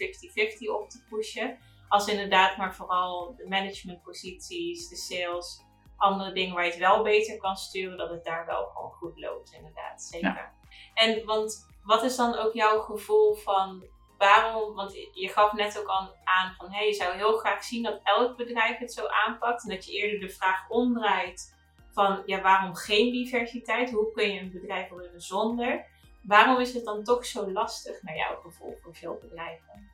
op 0.81 0.89
te 0.89 1.03
pushen. 1.09 1.57
Als 1.87 2.07
inderdaad 2.07 2.57
maar 2.57 2.75
vooral 2.75 3.35
de 3.37 3.47
managementposities, 3.47 4.89
de 4.89 4.95
sales, 4.95 5.63
andere 5.97 6.31
dingen 6.31 6.55
waar 6.55 6.63
je 6.63 6.69
het 6.69 6.79
wel 6.79 7.03
beter 7.03 7.37
kan 7.37 7.55
sturen, 7.55 7.97
dat 7.97 8.09
het 8.09 8.23
daar 8.23 8.45
wel 8.45 8.65
gewoon 8.65 8.91
goed 8.91 9.19
loopt, 9.19 9.51
inderdaad. 9.53 10.01
Zeker. 10.01 10.53
En 10.93 11.25
want 11.25 11.67
wat 11.83 12.03
is 12.03 12.15
dan 12.15 12.37
ook 12.37 12.53
jouw 12.53 12.79
gevoel 12.79 13.35
van 13.35 13.83
waarom, 14.17 14.75
want 14.75 14.93
je 15.13 15.27
gaf 15.27 15.53
net 15.53 15.79
ook 15.79 15.87
al 15.87 16.15
aan 16.23 16.53
van 16.57 16.71
hey, 16.71 16.87
je 16.87 16.93
zou 16.93 17.15
heel 17.15 17.37
graag 17.37 17.63
zien 17.63 17.83
dat 17.83 17.99
elk 18.03 18.37
bedrijf 18.37 18.77
het 18.77 18.93
zo 18.93 19.05
aanpakt 19.07 19.63
en 19.63 19.69
dat 19.69 19.85
je 19.85 19.91
eerder 19.91 20.19
de 20.19 20.33
vraag 20.33 20.69
omdraait 20.69 21.55
van 21.91 22.23
ja, 22.25 22.41
waarom 22.41 22.75
geen 22.75 23.11
diversiteit? 23.11 23.91
Hoe 23.91 24.11
kun 24.11 24.33
je 24.33 24.39
een 24.39 24.51
bedrijf 24.51 24.89
runnen 24.89 25.21
zonder? 25.21 25.85
Waarom 26.21 26.59
is 26.59 26.73
het 26.73 26.85
dan 26.85 27.03
toch 27.03 27.25
zo 27.25 27.51
lastig 27.51 28.01
naar 28.01 28.15
jouw 28.15 28.41
gevoel 28.41 28.77
voor 28.81 28.95
veel 28.95 29.17
bedrijven? 29.21 29.91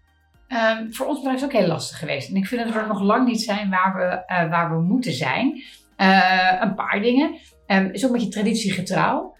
Um, 0.53 0.93
voor 0.93 1.05
ons 1.07 1.17
bedrijf 1.17 1.35
is 1.35 1.41
het 1.41 1.53
ook 1.53 1.59
heel 1.59 1.67
lastig 1.67 1.99
geweest. 1.99 2.29
En 2.29 2.35
ik 2.35 2.47
vind 2.47 2.63
dat 2.63 2.73
we 2.73 2.87
nog 2.87 3.01
lang 3.01 3.27
niet 3.27 3.41
zijn 3.41 3.69
waar 3.69 3.95
we, 3.95 4.33
uh, 4.33 4.49
waar 4.49 4.69
we 4.69 4.81
moeten 4.81 5.13
zijn. 5.13 5.63
Uh, 5.97 6.57
een 6.61 6.75
paar 6.75 7.01
dingen. 7.01 7.35
Um, 7.67 7.89
is 7.91 8.03
ook 8.03 8.09
een 8.11 8.17
beetje 8.17 8.31
traditiegetrouw. 8.31 9.35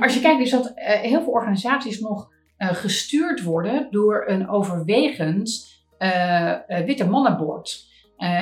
Als 0.00 0.14
je 0.14 0.20
kijkt, 0.20 0.40
is 0.40 0.50
dat 0.50 0.66
uh, 0.66 0.84
heel 0.84 1.22
veel 1.22 1.32
organisaties 1.32 2.00
nog 2.00 2.30
gestuurd 2.58 3.42
worden 3.42 3.88
door 3.90 4.24
een 4.26 4.48
overwegend 4.48 5.70
witte 6.84 7.08
mannenbord. 7.08 7.90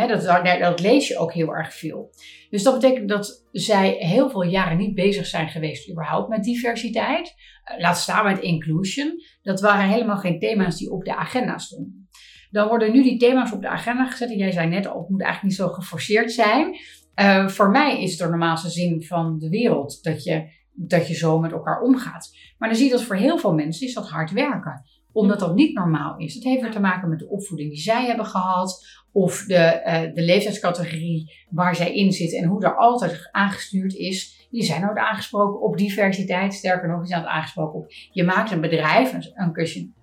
Dat, 0.08 0.44
dat, 0.60 0.80
lees 0.80 1.08
je 1.08 1.18
ook 1.18 1.32
heel 1.32 1.54
erg 1.54 1.74
veel. 1.74 2.10
Dus 2.50 2.62
dat 2.62 2.80
betekent 2.80 3.08
dat 3.08 3.46
zij 3.52 3.96
heel 3.98 4.30
veel 4.30 4.42
jaren 4.42 4.78
niet 4.78 4.94
bezig 4.94 5.26
zijn 5.26 5.48
geweest 5.48 5.90
überhaupt 5.90 6.28
met 6.28 6.44
diversiteit. 6.44 7.34
laat 7.78 7.98
staan 7.98 8.24
met 8.24 8.38
inclusion. 8.38 9.22
Dat 9.42 9.60
waren 9.60 9.88
helemaal 9.88 10.16
geen 10.16 10.38
thema's 10.38 10.76
die 10.76 10.90
op 10.90 11.04
de 11.04 11.16
agenda 11.16 11.58
stonden. 11.58 12.08
Dan 12.50 12.68
worden 12.68 12.92
nu 12.92 13.02
die 13.02 13.18
thema's 13.18 13.52
op 13.52 13.62
de 13.62 13.68
agenda 13.68 14.06
gezet. 14.06 14.30
En 14.30 14.36
jij 14.36 14.50
zei 14.50 14.68
net 14.68 14.86
al, 14.86 15.00
het 15.00 15.08
moet 15.08 15.22
eigenlijk 15.22 15.52
niet 15.52 15.66
zo 15.66 15.74
geforceerd 15.74 16.32
zijn. 16.32 16.76
Uh, 17.20 17.48
voor 17.48 17.70
mij 17.70 18.02
is 18.02 18.10
het 18.10 18.18
de 18.18 18.28
normaalste 18.28 18.70
zin 18.70 19.02
van 19.02 19.38
de 19.38 19.48
wereld 19.48 20.02
dat 20.02 20.24
je 20.24 20.58
dat 20.72 21.08
je 21.08 21.14
zo 21.14 21.38
met 21.38 21.52
elkaar 21.52 21.80
omgaat. 21.80 22.30
Maar 22.58 22.68
dan 22.68 22.78
zie 22.78 22.86
je 22.86 22.92
dat 22.92 23.02
voor 23.02 23.16
heel 23.16 23.38
veel 23.38 23.54
mensen 23.54 23.86
is 23.86 23.94
dat 23.94 24.08
hard 24.08 24.30
werken. 24.30 24.84
Omdat 25.12 25.40
dat 25.40 25.54
niet 25.54 25.74
normaal 25.74 26.18
is. 26.18 26.34
Het 26.34 26.44
heeft 26.44 26.62
weer 26.62 26.70
te 26.70 26.80
maken 26.80 27.08
met 27.08 27.18
de 27.18 27.28
opvoeding 27.28 27.70
die 27.70 27.80
zij 27.80 28.06
hebben 28.06 28.26
gehad. 28.26 28.86
Of 29.12 29.44
de, 29.44 29.54
eh, 29.54 30.14
de 30.14 30.22
leeftijdscategorie 30.22 31.32
waar 31.50 31.74
zij 31.74 31.94
in 31.94 32.12
zitten. 32.12 32.38
En 32.38 32.48
hoe 32.48 32.64
er 32.64 32.76
altijd 32.76 33.28
aangestuurd 33.30 33.94
is. 33.94 34.48
Die 34.50 34.62
zijn 34.62 34.80
nooit 34.80 34.96
aangesproken 34.96 35.60
op 35.60 35.76
diversiteit. 35.76 36.54
Sterker 36.54 36.88
nog, 36.88 36.98
die 36.98 37.08
zijn 37.08 37.24
aangesproken 37.24 37.78
op. 37.78 37.86
Je 38.12 38.24
maakt 38.24 38.50
een 38.50 38.60
bedrijf, 38.60 39.12
een, 39.12 39.54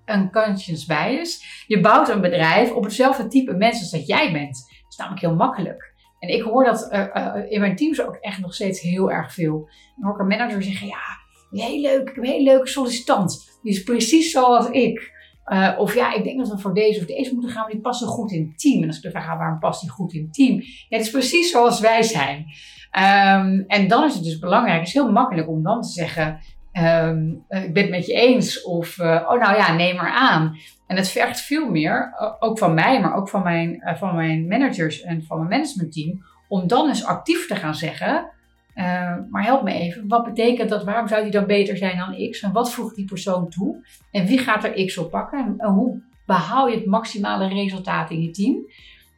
een 0.05 0.31
conscious 0.31 0.85
bias. 0.85 1.63
Je 1.67 1.79
bouwt 1.79 2.09
een 2.09 2.21
bedrijf 2.21 2.71
op 2.71 2.83
hetzelfde 2.83 3.27
type 3.27 3.53
mensen 3.53 3.81
als 3.81 3.91
dat 3.91 4.07
jij 4.07 4.31
bent. 4.31 4.55
Dat 4.55 4.91
is 4.91 4.97
namelijk 4.97 5.21
heel 5.21 5.35
makkelijk. 5.35 5.95
En 6.19 6.29
ik 6.29 6.41
hoor 6.41 6.63
dat 6.63 6.89
uh, 6.91 7.05
uh, 7.13 7.51
in 7.51 7.59
mijn 7.59 7.75
teams 7.75 8.01
ook 8.01 8.15
echt 8.15 8.39
nog 8.39 8.53
steeds 8.53 8.81
heel 8.81 9.11
erg 9.11 9.33
veel. 9.33 9.69
Dan 9.95 10.05
hoor 10.05 10.13
ik 10.13 10.19
een 10.19 10.27
manager 10.27 10.63
zeggen, 10.63 10.87
ja, 10.87 11.03
heel 11.49 11.81
leuk, 11.81 12.01
ik 12.01 12.15
heb 12.15 12.17
een 12.17 12.29
hele 12.29 12.51
leuke 12.51 12.67
sollicitant. 12.67 13.56
Die 13.67 13.75
is 13.75 13.83
precies 13.83 14.31
zoals 14.31 14.69
ik. 14.69 15.11
Uh, 15.45 15.75
of 15.77 15.95
ja, 15.95 16.13
ik 16.13 16.23
denk 16.23 16.37
dat 16.37 16.49
we 16.49 16.57
voor 16.57 16.73
deze 16.73 16.99
of 16.99 17.05
deze 17.05 17.33
moeten 17.33 17.51
gaan, 17.51 17.61
maar 17.61 17.71
die 17.71 17.81
passen 17.81 18.07
goed 18.07 18.31
in 18.31 18.47
het 18.47 18.59
team. 18.59 18.81
En 18.81 18.87
als 18.87 18.97
ik 18.97 19.03
de 19.03 19.09
vraag 19.09 19.25
ga, 19.25 19.37
waarom 19.37 19.59
past 19.59 19.81
die 19.81 19.89
goed 19.89 20.13
in 20.13 20.21
het 20.21 20.33
team? 20.33 20.61
Ja, 20.61 20.97
het 20.97 21.05
is 21.05 21.11
precies 21.11 21.51
zoals 21.51 21.79
wij 21.79 22.03
zijn. 22.03 22.37
Um, 22.37 23.63
en 23.67 23.87
dan 23.87 24.03
is 24.03 24.13
het 24.13 24.23
dus 24.23 24.39
belangrijk, 24.39 24.77
het 24.77 24.87
is 24.87 24.93
heel 24.93 25.11
makkelijk 25.11 25.49
om 25.49 25.63
dan 25.63 25.81
te 25.81 25.87
zeggen, 25.87 26.39
um, 26.73 27.43
ik 27.49 27.73
ben 27.73 27.83
het 27.83 27.91
met 27.91 28.05
je 28.05 28.13
eens. 28.13 28.63
Of, 28.63 28.97
uh, 28.97 29.25
oh 29.29 29.39
nou 29.39 29.55
ja, 29.55 29.73
neem 29.73 29.95
maar 29.95 30.11
aan. 30.11 30.57
En 30.87 30.95
het 30.95 31.09
vergt 31.09 31.41
veel 31.41 31.69
meer, 31.69 32.13
ook 32.39 32.57
van 32.57 32.73
mij, 32.73 33.01
maar 33.01 33.15
ook 33.15 33.29
van 33.29 33.43
mijn, 33.43 33.81
van 33.97 34.15
mijn 34.15 34.47
managers 34.47 35.01
en 35.01 35.23
van 35.23 35.37
mijn 35.37 35.49
managementteam, 35.49 36.23
om 36.47 36.67
dan 36.67 36.87
eens 36.87 37.05
actief 37.05 37.47
te 37.47 37.55
gaan 37.55 37.75
zeggen, 37.75 38.31
uh, 38.77 39.15
maar 39.29 39.43
help 39.43 39.63
me 39.63 39.73
even, 39.73 40.07
wat 40.07 40.23
betekent 40.23 40.69
dat? 40.69 40.83
Waarom 40.83 41.07
zou 41.07 41.23
die 41.23 41.31
dan 41.31 41.45
beter 41.45 41.77
zijn 41.77 41.97
dan 41.97 42.29
X? 42.29 42.41
En 42.41 42.51
wat 42.51 42.73
voegt 42.73 42.95
die 42.95 43.05
persoon 43.05 43.49
toe? 43.49 43.85
En 44.11 44.25
wie 44.25 44.37
gaat 44.37 44.63
er 44.63 44.85
X 44.85 44.97
op 44.97 45.11
pakken? 45.11 45.55
En 45.57 45.69
hoe 45.69 46.01
behaal 46.25 46.67
je 46.67 46.75
het 46.75 46.85
maximale 46.85 47.47
resultaat 47.47 48.11
in 48.11 48.21
je 48.21 48.31
team? 48.31 48.65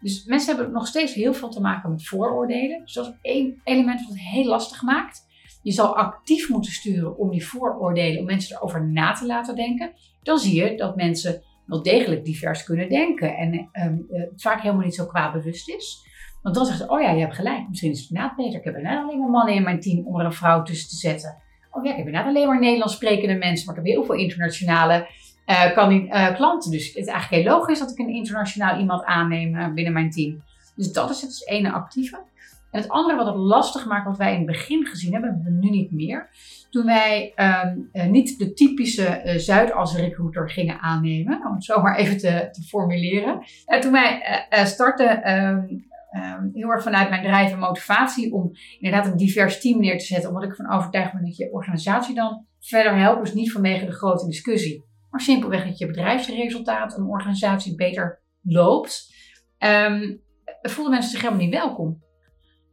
Dus 0.01 0.25
mensen 0.25 0.55
hebben 0.55 0.73
nog 0.73 0.87
steeds 0.87 1.13
heel 1.13 1.33
veel 1.33 1.49
te 1.49 1.61
maken 1.61 1.89
met 1.89 2.07
vooroordelen. 2.07 2.81
Dus 2.81 2.93
dat 2.93 3.05
is 3.05 3.13
één 3.21 3.61
element 3.63 4.07
wat 4.07 4.17
heel 4.17 4.45
lastig 4.45 4.81
maakt. 4.81 5.27
Je 5.61 5.71
zal 5.71 5.95
actief 5.95 6.49
moeten 6.49 6.71
sturen 6.71 7.17
om 7.17 7.31
die 7.31 7.45
vooroordelen, 7.45 8.19
om 8.19 8.25
mensen 8.25 8.55
erover 8.55 8.87
na 8.87 9.11
te 9.11 9.25
laten 9.25 9.55
denken. 9.55 9.91
Dan 10.23 10.39
zie 10.39 10.63
je 10.63 10.75
dat 10.77 10.95
mensen 10.95 11.41
wel 11.65 11.83
degelijk 11.83 12.25
divers 12.25 12.63
kunnen 12.63 12.89
denken 12.89 13.35
en 13.35 13.69
het 14.07 14.41
vaak 14.41 14.61
helemaal 14.61 14.83
niet 14.83 14.95
zo 14.95 15.05
qua 15.05 15.31
bewust 15.31 15.69
is. 15.69 16.07
Want 16.41 16.55
dan 16.55 16.65
zegt 16.65 16.77
ze, 16.77 16.89
oh 16.89 17.01
ja, 17.01 17.11
je 17.11 17.19
hebt 17.19 17.35
gelijk. 17.35 17.69
Misschien 17.69 17.91
is 17.91 17.99
het 17.99 18.09
inderdaad 18.09 18.35
beter. 18.35 18.59
Ik 18.59 18.65
heb 18.65 18.75
inderdaad 18.75 19.03
alleen 19.03 19.19
maar 19.19 19.29
mannen 19.29 19.53
in 19.53 19.63
mijn 19.63 19.79
team 19.79 20.07
om 20.07 20.19
er 20.19 20.25
een 20.25 20.33
vrouw 20.33 20.63
tussen 20.63 20.89
te 20.89 20.95
zetten. 20.95 21.37
Oh 21.71 21.83
ja, 21.83 21.91
ik 21.91 21.97
heb 21.97 22.05
inderdaad 22.05 22.29
alleen 22.29 22.47
maar 22.47 22.59
Nederlands 22.59 22.93
sprekende 22.93 23.35
mensen. 23.35 23.65
Maar 23.65 23.77
ik 23.77 23.85
heb 23.85 23.93
heel 23.93 24.03
veel 24.03 24.15
internationale 24.15 25.07
uh, 25.45 25.73
kan 25.73 25.91
uh, 25.91 26.35
klanten. 26.35 26.71
Dus 26.71 26.87
het 26.87 26.95
is 26.95 27.05
eigenlijk 27.05 27.43
heel 27.43 27.53
logisch 27.53 27.79
dat 27.79 27.91
ik 27.91 27.99
een 27.99 28.13
internationaal 28.13 28.79
iemand 28.79 29.03
aanneem 29.03 29.55
uh, 29.55 29.73
binnen 29.73 29.93
mijn 29.93 30.09
team. 30.09 30.43
Dus 30.75 30.93
dat 30.93 31.09
is 31.09 31.21
het 31.21 31.49
ene 31.49 31.71
actieve. 31.71 32.27
En 32.71 32.81
het 32.81 32.89
andere 32.89 33.17
wat 33.17 33.25
het 33.25 33.35
lastig 33.35 33.85
maakt, 33.85 34.05
wat 34.05 34.17
wij 34.17 34.31
in 34.31 34.37
het 34.37 34.45
begin 34.45 34.85
gezien 34.85 35.11
hebben, 35.11 35.29
hebben 35.29 35.53
we 35.53 35.65
nu 35.65 35.69
niet 35.69 35.91
meer. 35.91 36.29
Toen 36.69 36.85
wij 36.85 37.33
um, 37.35 38.11
niet 38.11 38.39
de 38.39 38.53
typische 38.53 39.21
uh, 39.25 39.35
Zuidas 39.35 39.95
recruiter 39.95 40.49
gingen 40.49 40.79
aannemen, 40.79 41.45
om 41.47 41.53
het 41.53 41.63
zo 41.63 41.81
maar 41.81 41.95
even 41.95 42.17
te, 42.17 42.49
te 42.51 42.61
formuleren. 42.61 43.41
En 43.65 43.81
toen 43.81 43.91
wij 43.91 44.21
startten, 44.49 45.37
um, 45.37 45.87
um, 46.17 46.49
heel 46.53 46.69
erg 46.69 46.83
vanuit 46.83 47.09
mijn 47.09 47.23
drijf 47.23 47.51
en 47.51 47.59
motivatie 47.59 48.33
om 48.33 48.51
inderdaad 48.79 49.11
een 49.11 49.17
divers 49.17 49.61
team 49.61 49.79
neer 49.79 49.97
te 49.97 50.05
zetten. 50.05 50.29
Omdat 50.29 50.43
ik 50.43 50.55
van 50.55 50.71
overtuigd 50.71 51.13
ben 51.13 51.25
dat 51.25 51.37
je 51.37 51.51
organisatie 51.51 52.15
dan 52.15 52.45
verder 52.59 52.97
helpt. 52.97 53.23
Dus 53.23 53.33
niet 53.33 53.51
vanwege 53.51 53.85
de 53.85 53.91
grote 53.91 54.25
discussie. 54.25 54.83
Maar 55.09 55.21
simpelweg 55.21 55.65
dat 55.65 55.77
je 55.77 55.85
bedrijfsresultaat, 55.85 56.97
een 56.97 57.07
organisatie 57.07 57.75
beter 57.75 58.21
loopt. 58.41 59.13
Um, 59.59 60.21
voelden 60.61 60.93
mensen 60.93 61.11
zich 61.11 61.21
helemaal 61.21 61.43
niet 61.43 61.53
welkom. 61.53 62.03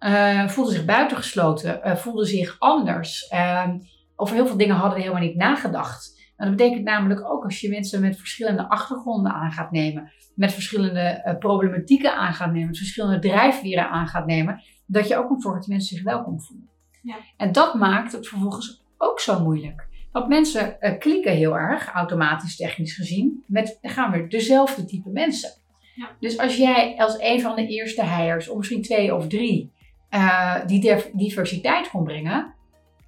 Uh, 0.01 0.49
voelden 0.49 0.75
zich 0.75 0.85
buitengesloten. 0.85 1.81
Uh, 1.85 1.97
voelden 1.97 2.27
zich 2.27 2.57
anders. 2.59 3.31
Uh, 3.33 3.69
over 4.17 4.35
heel 4.35 4.47
veel 4.47 4.57
dingen 4.57 4.77
hadden 4.77 4.95
we 4.95 5.01
helemaal 5.01 5.23
niet 5.23 5.37
nagedacht. 5.37 6.16
En 6.37 6.47
dat 6.47 6.57
betekent 6.57 6.85
namelijk 6.85 7.25
ook 7.25 7.45
als 7.45 7.61
je 7.61 7.69
mensen 7.69 8.01
met 8.01 8.19
verschillende 8.19 8.69
achtergronden 8.69 9.33
aan 9.33 9.53
gaat 9.53 9.71
nemen, 9.71 10.13
met 10.35 10.53
verschillende 10.53 11.23
uh, 11.27 11.39
problematieken 11.39 12.17
aan 12.17 12.35
gaat 12.35 12.53
nemen, 12.53 12.67
met 12.67 12.77
verschillende 12.77 13.19
drijfveren 13.19 13.91
aan 13.91 14.07
gaat 14.07 14.27
nemen, 14.27 14.63
dat 14.87 15.09
je 15.09 15.17
ook 15.17 15.31
moet 15.31 15.43
zorgen 15.43 15.61
dat 15.61 15.71
mensen 15.71 15.97
zich 15.97 16.05
welkom 16.05 16.41
voelen. 16.41 16.69
Ja. 17.03 17.17
En 17.37 17.53
dat 17.53 17.75
maakt 17.75 18.13
het 18.13 18.29
vervolgens 18.29 18.85
ook 18.99 19.21
zo 19.21 19.43
moeilijk. 19.43 19.87
Want 20.13 20.29
mensen 20.29 20.77
uh, 20.81 20.99
klikken 20.99 21.33
heel 21.33 21.57
erg, 21.57 21.89
automatisch 21.89 22.57
technisch 22.57 22.95
gezien, 22.95 23.45
met 23.47 23.79
dan 23.81 23.91
gaan 23.91 24.11
we 24.11 24.27
dezelfde 24.27 24.85
type 24.85 25.11
mensen. 25.11 25.51
Ja. 25.95 26.11
Dus 26.21 26.39
als 26.39 26.57
jij 26.57 26.95
als 26.99 27.17
een 27.19 27.41
van 27.41 27.57
de 27.57 27.67
eerste 27.67 28.03
heiers, 28.03 28.49
of 28.49 28.57
misschien 28.57 28.83
twee 28.83 29.15
of 29.15 29.29
drie, 29.29 29.73
uh, 30.11 30.67
die 30.67 31.11
diversiteit 31.13 31.91
kon 31.91 32.05
brengen, 32.05 32.55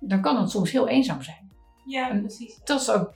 dan 0.01 0.21
kan 0.21 0.41
het 0.41 0.51
soms 0.51 0.73
heel 0.73 0.89
eenzaam 0.89 1.23
zijn. 1.23 1.51
Ja, 1.85 2.09
precies. 2.09 2.61
Dat 2.65 2.81
is 2.81 2.91
ook 2.91 3.15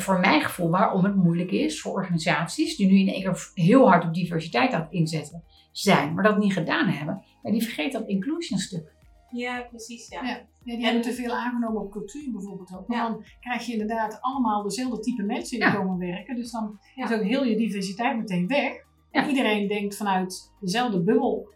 voor 0.00 0.20
mijn 0.20 0.40
gevoel 0.40 0.70
waarom 0.70 1.04
het 1.04 1.14
moeilijk 1.14 1.50
is 1.50 1.80
voor 1.80 1.92
organisaties 1.92 2.76
die 2.76 2.86
nu 2.86 2.98
in 2.98 3.08
één 3.08 3.22
keer 3.22 3.50
heel 3.54 3.88
hard 3.88 4.04
op 4.04 4.14
diversiteit 4.14 4.72
aan 4.72 4.80
het 4.80 4.92
inzetten 4.92 5.42
zijn, 5.72 6.14
maar 6.14 6.24
dat 6.24 6.38
niet 6.38 6.52
gedaan 6.52 6.88
hebben. 6.88 7.22
Ja, 7.42 7.50
die 7.50 7.62
vergeten 7.62 8.00
dat 8.00 8.08
inclusion 8.08 8.58
stuk. 8.58 8.92
Ja, 9.30 9.66
precies. 9.70 10.08
Ja. 10.08 10.22
ja. 10.22 10.40
ja 10.64 10.76
die 10.76 10.84
hebben 10.84 11.02
te 11.02 11.12
veel 11.12 11.34
aangenomen 11.34 11.82
op 11.82 11.90
cultuur 11.90 12.30
bijvoorbeeld 12.32 12.76
ook. 12.76 12.92
Ja. 12.92 13.08
Dan 13.08 13.24
krijg 13.40 13.66
je 13.66 13.72
inderdaad 13.72 14.18
allemaal 14.20 14.62
dezelfde 14.62 15.00
type 15.00 15.22
mensen 15.22 15.60
die 15.60 15.72
komen 15.72 15.98
werken. 15.98 16.36
Dus 16.36 16.50
dan 16.50 16.78
is 16.94 17.12
ook 17.12 17.22
heel 17.22 17.44
je 17.44 17.56
diversiteit 17.56 18.16
meteen 18.16 18.46
weg. 18.46 18.72
En 19.10 19.28
iedereen 19.28 19.68
denkt 19.68 19.96
vanuit 19.96 20.52
dezelfde 20.60 21.02
bubbel. 21.02 21.48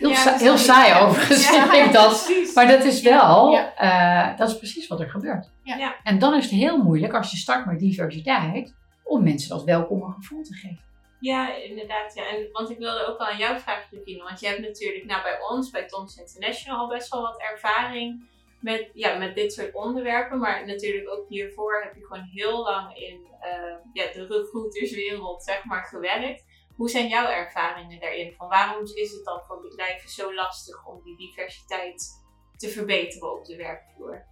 Heel, 0.00 0.14
sa 0.14 0.38
heel 0.38 0.58
saai 0.58 1.02
overigens, 1.02 1.50
ja, 1.50 1.84
ik 1.84 1.92
dat. 1.92 2.32
Maar 2.54 2.68
dat 2.68 2.84
is 2.84 3.02
wel, 3.02 3.54
uh, 3.54 4.36
dat 4.36 4.48
is 4.48 4.58
precies 4.58 4.86
wat 4.86 5.00
er 5.00 5.10
gebeurt. 5.10 5.50
Ja. 5.62 5.96
En 6.02 6.18
dan 6.18 6.34
is 6.34 6.44
het 6.44 6.52
heel 6.52 6.82
moeilijk 6.82 7.14
als 7.14 7.30
je 7.30 7.36
start 7.36 7.66
met 7.66 7.78
diversiteit, 7.78 8.74
om 9.04 9.22
mensen 9.22 9.48
dat 9.48 9.64
welkome 9.64 10.12
gevoel 10.12 10.42
te 10.42 10.54
geven. 10.54 10.80
Ja, 11.20 11.54
inderdaad. 11.54 12.14
Ja. 12.14 12.28
En, 12.28 12.48
want 12.52 12.70
ik 12.70 12.78
wilde 12.78 13.06
ook 13.06 13.18
wel 13.18 13.26
aan 13.26 13.38
jou 13.38 13.58
vragen, 13.58 13.86
Jacqueline. 13.90 14.24
Want 14.24 14.40
je 14.40 14.46
hebt 14.46 14.60
natuurlijk 14.60 15.04
nou, 15.04 15.22
bij 15.22 15.38
ons, 15.48 15.70
bij 15.70 15.86
Toms 15.86 16.16
International, 16.16 16.78
al 16.78 16.88
best 16.88 17.12
wel 17.12 17.22
wat 17.22 17.40
ervaring 17.52 18.28
met, 18.60 18.90
ja, 18.94 19.16
met 19.16 19.34
dit 19.34 19.52
soort 19.52 19.74
onderwerpen. 19.74 20.38
Maar 20.38 20.66
natuurlijk 20.66 21.10
ook 21.10 21.28
hiervoor 21.28 21.82
heb 21.82 21.94
je 21.94 22.06
gewoon 22.06 22.28
heel 22.32 22.62
lang 22.62 22.96
in 22.96 23.20
uh, 23.42 23.74
ja, 23.92 24.04
de 24.12 24.26
recruiterswereld 24.26 25.42
zeg 25.42 25.64
maar, 25.64 25.84
gewerkt. 25.84 26.44
Hoe 26.80 26.90
zijn 26.90 27.08
jouw 27.08 27.28
ervaringen 27.28 28.00
daarin? 28.00 28.34
Van 28.36 28.48
waarom 28.48 28.82
is 28.82 29.10
het 29.12 29.24
dan 29.24 29.40
voor 29.46 29.60
bedrijven 29.60 30.10
zo 30.10 30.34
lastig 30.34 30.86
om 30.86 31.00
die 31.04 31.16
diversiteit 31.16 32.22
te 32.56 32.68
verbeteren 32.68 33.32
op 33.38 33.44
de 33.44 33.56
werkvloer? 33.56 34.24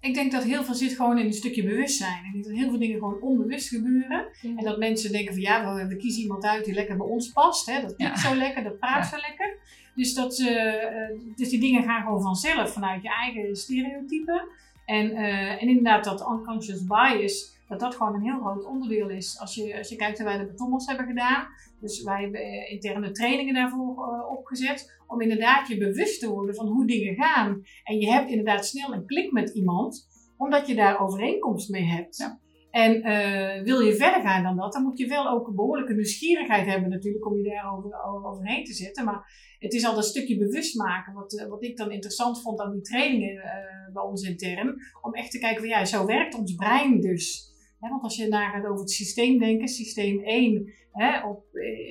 Ik 0.00 0.14
denk 0.14 0.32
dat 0.32 0.42
heel 0.42 0.64
veel 0.64 0.74
zit 0.74 0.92
gewoon 0.92 1.18
in 1.18 1.26
een 1.26 1.32
stukje 1.32 1.62
bewustzijn. 1.62 2.24
Ik 2.24 2.32
denk 2.32 2.44
dat 2.44 2.54
heel 2.54 2.68
veel 2.68 2.78
dingen 2.78 2.98
gewoon 2.98 3.20
onbewust 3.20 3.68
gebeuren. 3.68 4.28
Mm. 4.42 4.58
En 4.58 4.64
dat 4.64 4.78
mensen 4.78 5.12
denken 5.12 5.32
van 5.32 5.42
ja, 5.42 5.74
we, 5.74 5.86
we, 5.86 5.96
kiezen 5.96 6.22
iemand 6.22 6.44
uit 6.44 6.64
die 6.64 6.74
lekker 6.74 6.96
bij 6.96 7.06
ons 7.06 7.32
past. 7.32 7.66
Hè? 7.66 7.80
Dat 7.80 7.96
klinkt 7.96 8.22
ja. 8.22 8.28
zo 8.28 8.34
lekker, 8.34 8.62
dat 8.62 8.78
praat 8.78 9.10
ja. 9.10 9.16
zo 9.16 9.16
lekker. 9.16 9.58
Dus, 9.94 10.14
dat, 10.14 10.38
uh, 10.38 11.34
dus 11.36 11.48
die 11.48 11.60
dingen 11.60 11.82
gaan 11.82 12.02
gewoon 12.02 12.22
vanzelf 12.22 12.72
vanuit 12.72 13.02
je 13.02 13.08
eigen 13.08 13.56
stereotypen. 13.56 14.48
En, 14.84 15.10
uh, 15.10 15.62
en 15.62 15.68
inderdaad 15.68 16.04
dat 16.04 16.20
unconscious 16.20 16.86
bias, 16.86 17.56
dat 17.72 17.80
dat 17.80 17.94
gewoon 17.94 18.14
een 18.14 18.30
heel 18.30 18.40
groot 18.40 18.64
onderdeel 18.64 19.08
is. 19.08 19.38
Als 19.40 19.54
je, 19.54 19.78
als 19.78 19.88
je 19.88 19.96
kijkt 19.96 20.18
naar 20.18 20.26
wij 20.26 20.38
de 20.38 20.50
betommels 20.50 20.86
hebben 20.86 21.06
gedaan, 21.06 21.46
dus 21.80 22.02
wij 22.02 22.22
hebben 22.22 22.40
eh, 22.40 22.72
interne 22.72 23.10
trainingen 23.10 23.54
daarvoor 23.54 23.88
uh, 23.88 24.30
opgezet, 24.30 25.00
om 25.06 25.20
inderdaad 25.20 25.68
je 25.68 25.78
bewust 25.78 26.20
te 26.20 26.30
worden 26.30 26.54
van 26.54 26.66
hoe 26.66 26.86
dingen 26.86 27.14
gaan. 27.14 27.62
En 27.84 27.98
je 27.98 28.10
hebt 28.10 28.30
inderdaad 28.30 28.66
snel 28.66 28.92
een 28.92 29.06
klik 29.06 29.32
met 29.32 29.50
iemand, 29.50 30.08
omdat 30.36 30.66
je 30.66 30.74
daar 30.74 31.00
overeenkomst 31.00 31.70
mee 31.70 31.84
hebt. 31.84 32.16
Ja. 32.16 32.40
En 32.70 32.96
uh, 32.96 33.62
wil 33.62 33.80
je 33.80 33.94
verder 33.94 34.20
gaan 34.20 34.42
dan 34.42 34.56
dat, 34.56 34.72
dan 34.72 34.82
moet 34.82 34.98
je 34.98 35.06
wel 35.06 35.28
ook 35.28 35.46
een 35.46 35.54
behoorlijke 35.54 35.94
nieuwsgierigheid 35.94 36.66
hebben 36.66 36.90
natuurlijk 36.90 37.26
om 37.26 37.36
je 37.36 37.42
daar 37.42 37.76
over, 37.76 38.04
over, 38.04 38.28
overheen 38.28 38.64
te 38.64 38.72
zetten. 38.72 39.04
Maar 39.04 39.54
het 39.58 39.72
is 39.72 39.86
al 39.86 39.96
een 39.96 40.02
stukje 40.02 40.38
bewust 40.38 40.76
maken, 40.76 41.14
wat, 41.14 41.32
uh, 41.32 41.48
wat 41.48 41.64
ik 41.64 41.76
dan 41.76 41.90
interessant 41.90 42.42
vond 42.42 42.60
aan 42.60 42.72
die 42.72 42.80
trainingen 42.80 43.34
uh, 43.34 43.92
bij 43.92 44.02
ons 44.02 44.28
intern. 44.28 44.76
Om 45.00 45.14
echt 45.14 45.30
te 45.30 45.38
kijken 45.38 45.60
van 45.60 45.68
ja, 45.68 45.84
zo 45.84 46.06
werkt 46.06 46.34
ons 46.34 46.54
brein 46.54 47.00
dus. 47.00 47.51
Want 47.90 48.02
als 48.02 48.16
je 48.16 48.28
nagaat 48.28 48.66
over 48.66 48.80
het 48.80 48.90
systeem 48.90 49.38
denken, 49.38 49.68
systeem 49.68 50.20
1 50.20 50.72
hè, 50.92 51.26
op, 51.26 51.44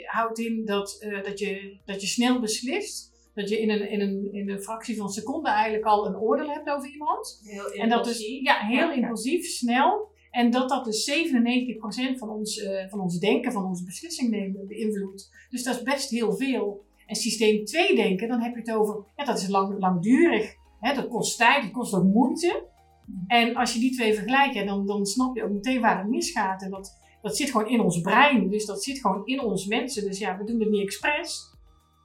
houdt 0.06 0.40
in 0.40 0.66
dat, 0.66 1.06
dat, 1.24 1.40
je, 1.40 1.78
dat 1.86 2.02
je 2.02 2.08
snel 2.08 2.40
beslist. 2.40 3.10
Dat 3.34 3.50
je 3.50 3.62
in 3.62 3.70
een, 3.70 3.90
in, 3.90 4.02
een, 4.02 4.34
in 4.34 4.50
een 4.50 4.62
fractie 4.62 4.96
van 4.96 5.06
een 5.06 5.12
seconde 5.12 5.50
eigenlijk 5.50 5.86
al 5.86 6.06
een 6.06 6.18
oordeel 6.18 6.50
hebt 6.50 6.70
over 6.70 6.90
iemand. 6.90 7.42
Heel 7.44 7.56
impulsief. 7.56 7.82
En 7.82 7.90
dat 7.90 8.08
is 8.08 8.20
ja, 8.42 8.58
heel 8.60 8.90
ja, 8.90 8.94
impulsief, 8.94 9.46
snel. 9.46 10.10
En 10.32 10.52
dat 10.52 10.70
dat 10.70 10.86
dus 10.86 11.12
97% 12.16 12.18
van 12.18 12.30
ons, 12.30 12.58
uh, 12.58 12.90
van 12.90 13.00
ons 13.00 13.20
denken, 13.20 13.52
van 13.52 13.66
onze 13.66 13.86
beslissing 13.86 14.30
nemen 14.30 14.68
beïnvloedt. 14.68 15.32
Dus 15.50 15.64
dat 15.64 15.76
is 15.76 15.84
best 15.84 16.10
heel 16.10 16.36
veel. 16.36 16.86
En 17.06 17.16
systeem 17.16 17.66
2 17.66 17.96
denken, 17.96 18.28
dan 18.28 18.42
heb 18.42 18.54
je 18.54 18.60
het 18.60 18.72
over, 18.72 19.06
ja, 19.16 19.26
dat 19.26 19.38
is 19.38 19.48
lang, 19.48 19.80
langdurig. 19.80 20.56
Hè, 20.80 20.94
dat 20.94 21.08
kost 21.08 21.38
tijd, 21.38 21.64
dat 21.64 21.72
kost 21.72 21.94
ook 21.94 22.04
moeite. 22.04 22.64
En 23.28 23.56
als 23.56 23.74
je 23.74 23.80
die 23.80 23.92
twee 23.92 24.14
vergelijkt, 24.14 24.54
ja, 24.54 24.66
dan, 24.66 24.86
dan 24.86 25.06
snap 25.06 25.36
je 25.36 25.44
ook 25.44 25.52
meteen 25.52 25.82
waar 25.82 25.98
het 25.98 26.10
misgaat. 26.10 26.62
En 26.62 26.70
dat, 26.70 27.00
dat 27.22 27.38
zit 27.38 27.52
gewoon 27.52 27.70
in 27.70 27.80
ons 27.80 28.02
brein, 28.02 28.50
dus 28.50 28.66
dat 28.66 28.84
zit 28.84 29.00
gewoon 29.00 29.26
in 29.26 29.42
ons 29.42 29.66
mensen. 29.66 30.04
Dus 30.04 30.20
ja, 30.20 30.38
we 30.38 30.44
doen 30.44 30.60
het 30.60 30.70
niet 30.70 30.82
expres. 30.82 31.50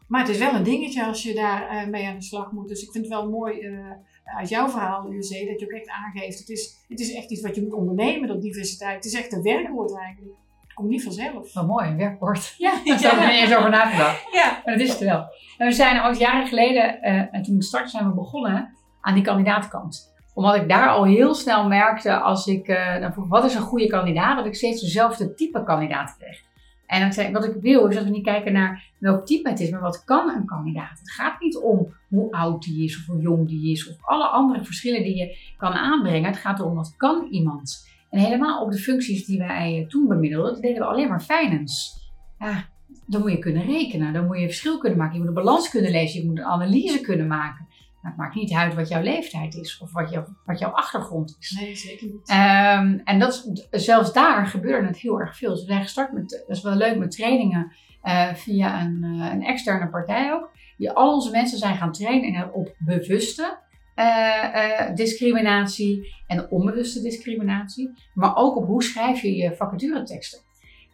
Maar 0.09 0.21
het 0.21 0.31
is 0.31 0.39
wel 0.39 0.55
een 0.55 0.63
dingetje 0.63 1.05
als 1.05 1.23
je 1.23 1.35
daar 1.35 1.69
eh, 1.69 1.87
mee 1.87 2.07
aan 2.07 2.17
de 2.17 2.23
slag 2.23 2.53
moet. 2.53 2.69
Dus 2.69 2.83
ik 2.83 2.91
vind 2.91 3.05
het 3.05 3.13
wel 3.13 3.31
mooi 3.31 3.61
uh, 3.61 3.91
uit 4.25 4.49
jouw 4.49 4.69
verhaal, 4.69 5.13
José, 5.13 5.47
dat 5.47 5.61
je 5.61 5.67
ook 5.67 5.73
echt 5.73 5.89
aangeeft. 5.89 6.39
Het 6.39 6.49
is, 6.49 6.85
het 6.89 7.01
is 7.01 7.15
echt 7.15 7.31
iets 7.31 7.41
wat 7.41 7.55
je 7.55 7.63
moet 7.63 7.73
ondernemen, 7.73 8.29
dat 8.29 8.43
diversiteit. 8.43 8.95
Het 8.95 9.05
is 9.05 9.15
echt 9.15 9.33
een 9.33 9.43
werkwoord 9.43 9.97
eigenlijk. 9.97 10.37
Het 10.61 10.73
komt 10.75 10.89
niet 10.89 11.03
vanzelf. 11.03 11.53
Wat 11.53 11.67
mooi, 11.67 11.89
een 11.89 11.97
werkwoord. 11.97 12.55
Ja, 12.59 12.71
Daar 12.85 13.01
heb 13.01 13.13
ik 13.13 13.31
niet 13.31 13.41
eens 13.41 13.57
over 13.57 13.71
nagedacht. 13.71 14.27
Ja. 14.33 14.63
Maar 14.65 14.75
dat 14.75 14.87
is 14.87 14.91
het 14.91 14.99
wel. 14.99 15.25
En 15.59 15.67
we 15.67 15.73
zijn 15.73 16.01
al 16.01 16.15
jaren 16.15 16.47
geleden, 16.47 16.99
uh, 17.03 17.35
en 17.35 17.43
toen 17.43 17.57
ik 17.57 17.63
startte, 17.63 17.91
zijn 17.91 18.09
we 18.09 18.15
begonnen 18.15 18.77
aan 19.01 19.15
die 19.15 19.23
kandidatenkant. 19.23 20.15
Omdat 20.37 20.55
ik 20.55 20.69
daar 20.69 20.89
al 20.89 21.05
heel 21.05 21.35
snel 21.35 21.69
merkte, 21.69 22.19
als 22.19 22.47
ik 22.47 22.67
dan 23.01 23.13
vroeg, 23.13 23.29
wat 23.29 23.45
is 23.45 23.55
een 23.55 23.61
goede 23.61 23.87
kandidaat, 23.87 24.37
dat 24.37 24.47
ik 24.47 24.55
steeds 24.55 24.81
dezelfde 24.81 25.35
type 25.35 25.63
kandidaat 25.65 26.17
kreeg. 26.19 26.41
En 26.87 27.11
dan 27.11 27.33
wat 27.33 27.45
ik 27.45 27.55
wil 27.61 27.87
is 27.87 27.95
dat 27.95 28.05
we 28.05 28.11
niet 28.11 28.25
kijken 28.25 28.53
naar 28.53 28.85
welk 28.99 29.27
type 29.27 29.49
het 29.49 29.61
is, 29.61 29.71
maar 29.71 29.81
wat 29.81 30.05
kan 30.05 30.29
een 30.29 30.47
kandidaat. 30.47 30.99
Het 30.99 31.11
gaat 31.11 31.41
niet 31.41 31.57
om 31.57 31.95
hoe 32.09 32.33
oud 32.33 32.63
die 32.63 32.85
is 32.85 32.99
of 32.99 33.07
hoe 33.07 33.21
jong 33.21 33.49
die 33.49 33.73
is 33.73 33.89
of 33.89 33.97
alle 34.01 34.27
andere 34.27 34.65
verschillen 34.65 35.03
die 35.03 35.17
je 35.17 35.37
kan 35.57 35.73
aanbrengen. 35.73 36.31
Het 36.31 36.39
gaat 36.41 36.59
erom 36.59 36.75
wat 36.75 36.95
kan 36.97 37.27
iemand. 37.31 37.89
En 38.11 38.19
helemaal 38.19 38.63
op 38.63 38.71
de 38.71 38.79
functies 38.79 39.27
die 39.27 39.39
wij 39.39 39.85
toen 39.89 40.09
bemiddelden, 40.09 40.61
deden 40.61 40.79
we 40.79 40.89
alleen 40.89 41.09
maar 41.09 41.21
finance. 41.21 41.99
Ja, 42.39 42.65
dan 43.07 43.21
moet 43.21 43.31
je 43.31 43.39
kunnen 43.39 43.65
rekenen, 43.65 44.13
dan 44.13 44.27
moet 44.27 44.39
je 44.39 44.45
verschil 44.47 44.79
kunnen 44.79 44.99
maken, 44.99 45.15
je 45.15 45.21
moet 45.21 45.29
een 45.29 45.45
balans 45.45 45.71
kunnen 45.71 45.91
lezen, 45.91 46.21
je 46.21 46.27
moet 46.27 46.39
een 46.39 46.45
analyse 46.45 47.01
kunnen 47.01 47.27
maken. 47.27 47.67
Maar 48.07 48.15
het 48.15 48.25
maakt 48.25 48.35
niet 48.35 48.53
uit 48.53 48.75
wat 48.75 48.89
jouw 48.89 49.03
leeftijd 49.03 49.55
is 49.55 49.79
of 49.79 49.93
wat, 49.93 50.11
jou, 50.11 50.25
wat 50.45 50.59
jouw 50.59 50.71
achtergrond 50.71 51.37
is. 51.39 51.51
Nee, 51.61 51.77
zeker 51.77 52.07
niet. 52.07 52.31
Um, 52.31 53.01
en 53.05 53.19
dat, 53.19 53.51
zelfs 53.71 54.13
daar 54.13 54.47
gebeurde 54.47 54.87
het 54.87 54.99
heel 54.99 55.21
erg 55.21 55.37
veel. 55.37 55.51
Dus 55.51 55.61
we 55.61 55.67
zijn 55.67 55.83
gestart 55.83 56.13
met, 56.13 56.45
dat 56.47 56.57
is 56.57 56.63
wel 56.63 56.75
leuk, 56.75 56.99
met 56.99 57.11
trainingen 57.11 57.73
uh, 58.05 58.35
via 58.35 58.81
een, 58.81 59.03
uh, 59.05 59.33
een, 59.33 59.43
externe 59.43 59.89
partij 59.89 60.33
ook. 60.33 60.51
Die 60.77 60.91
al 60.91 61.15
onze 61.15 61.31
mensen 61.31 61.59
zijn 61.59 61.77
gaan 61.77 61.93
trainen 61.93 62.53
op 62.53 62.75
bewuste 62.79 63.59
uh, 63.97 64.95
discriminatie 64.95 66.15
en 66.27 66.51
onbewuste 66.51 67.03
discriminatie. 67.03 67.91
Maar 68.15 68.37
ook 68.37 68.57
op 68.57 68.67
hoe 68.67 68.83
schrijf 68.83 69.21
je 69.23 69.37
je 69.37 69.57
vacatureteksten. 69.57 70.41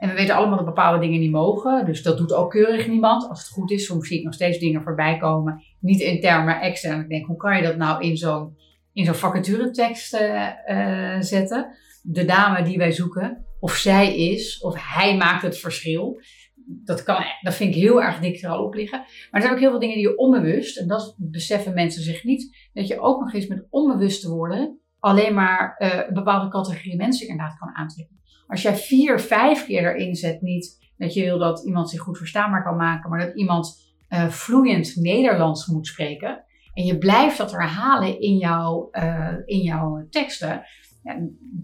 En 0.02 0.08
we 0.08 0.14
weten 0.14 0.34
allemaal 0.34 0.56
dat 0.56 0.66
bepaalde 0.66 0.98
dingen 0.98 1.20
niet 1.20 1.30
mogen. 1.30 1.84
Dus 1.84 2.02
dat 2.02 2.18
doet 2.18 2.32
ook 2.32 2.50
keurig 2.50 2.88
niemand. 2.88 3.28
Als 3.28 3.38
het 3.38 3.48
goed 3.48 3.70
is, 3.70 3.86
soms 3.86 4.08
zie 4.08 4.18
ik 4.18 4.24
nog 4.24 4.34
steeds 4.34 4.58
dingen 4.58 4.82
voorbij 4.82 5.16
komen. 5.16 5.62
Niet 5.80 6.00
intern, 6.00 6.44
maar 6.44 6.60
extern. 6.60 7.00
Ik 7.00 7.08
denk, 7.08 7.26
hoe 7.26 7.36
kan 7.36 7.56
je 7.56 7.62
dat 7.62 7.76
nou 7.76 8.02
in 8.04 8.16
zo'n 8.16 8.56
in 8.92 9.04
zo'n 9.04 9.14
vacaturetekst 9.14 10.14
uh, 10.14 10.48
uh, 10.66 11.20
zetten? 11.20 11.76
De 12.02 12.24
dame 12.24 12.62
die 12.62 12.78
wij 12.78 12.92
zoeken, 12.92 13.46
of 13.60 13.72
zij 13.72 14.16
is, 14.16 14.60
of 14.60 14.74
hij 14.94 15.16
maakt 15.16 15.42
het 15.42 15.58
verschil. 15.58 16.20
Dat, 16.64 17.02
kan, 17.02 17.24
dat 17.40 17.54
vind 17.54 17.74
ik 17.74 17.82
heel 17.82 18.02
erg 18.02 18.20
dik 18.20 18.42
er 18.42 18.50
al 18.50 18.64
op 18.64 18.74
liggen. 18.74 18.98
Maar 18.98 19.08
er 19.30 19.40
zijn 19.40 19.52
ook 19.52 19.60
heel 19.60 19.70
veel 19.70 19.80
dingen 19.80 19.96
die 19.96 20.08
je 20.08 20.18
onbewust, 20.18 20.78
en 20.78 20.88
dat 20.88 21.14
beseffen 21.18 21.74
mensen 21.74 22.02
zich 22.02 22.24
niet, 22.24 22.70
dat 22.72 22.86
je 22.86 23.00
ook 23.00 23.20
nog 23.20 23.34
eens 23.34 23.46
met 23.46 23.66
onbewuste 23.70 24.28
woorden 24.28 24.80
alleen 24.98 25.34
maar 25.34 25.76
uh, 25.78 25.94
een 26.06 26.14
bepaalde 26.14 26.48
categorie 26.48 26.96
mensen 26.96 27.28
inderdaad 27.28 27.58
kan 27.58 27.74
aantrekken. 27.74 28.20
Als 28.52 28.62
jij 28.62 28.76
vier, 28.76 29.20
vijf 29.20 29.66
keer 29.66 29.94
erin 29.94 30.14
zet, 30.14 30.42
niet 30.42 30.92
dat 30.96 31.14
je 31.14 31.22
wil 31.22 31.38
dat 31.38 31.64
iemand 31.64 31.90
zich 31.90 32.00
goed 32.00 32.18
verstaanbaar 32.18 32.62
kan 32.62 32.76
maken, 32.76 33.10
maar 33.10 33.26
dat 33.26 33.36
iemand 33.36 33.94
uh, 34.08 34.28
vloeiend 34.28 34.96
Nederlands 34.96 35.66
moet 35.66 35.86
spreken. 35.86 36.44
En 36.74 36.84
je 36.84 36.98
blijft 36.98 37.38
dat 37.38 37.52
herhalen 37.52 38.20
in, 38.20 38.36
jouw 38.36 38.88
uh, 38.92 39.34
in 39.44 39.58
jouw 39.58 40.06
teksten. 40.10 40.62
Ja, 41.02 41.16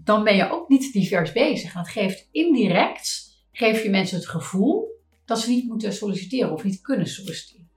dan 0.03 0.23
ben 0.23 0.35
je 0.35 0.51
ook 0.51 0.69
niet 0.69 0.93
divers 0.93 1.31
bezig. 1.31 1.73
Dat 1.73 1.89
geeft 1.89 2.27
indirect, 2.31 3.35
geef 3.51 3.83
je 3.83 3.89
mensen 3.89 4.17
het 4.17 4.27
gevoel 4.27 4.87
dat 5.25 5.39
ze 5.39 5.49
niet 5.49 5.67
moeten 5.67 5.93
solliciteren 5.93 6.53
of 6.53 6.63
niet 6.63 6.81
kunnen 6.81 7.07
solliciteren. 7.07 7.69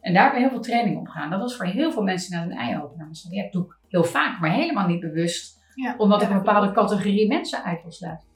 En 0.00 0.14
daar 0.14 0.22
hebben 0.22 0.40
we 0.40 0.48
heel 0.48 0.56
veel 0.56 0.72
training 0.72 0.98
op 0.98 1.08
gaan. 1.08 1.30
Dat 1.30 1.40
was 1.40 1.56
voor 1.56 1.66
heel 1.66 1.92
veel 1.92 2.02
mensen 2.02 2.36
naar 2.36 2.44
een 2.44 2.56
eye-opener. 2.56 3.08
Ja, 3.30 3.42
dat 3.42 3.52
doe 3.52 3.64
ik 3.64 3.78
heel 3.88 4.04
vaak, 4.04 4.40
maar 4.40 4.52
helemaal 4.52 4.86
niet 4.86 5.00
bewust. 5.00 5.58
Ja, 5.74 5.94
omdat 5.96 6.22
ik 6.22 6.30
een 6.30 6.42
bepaalde 6.42 6.72
categorie 6.72 7.28
mensen 7.28 7.64
uit 7.64 7.82
wil 7.82 7.92
sluiten. 7.92 8.28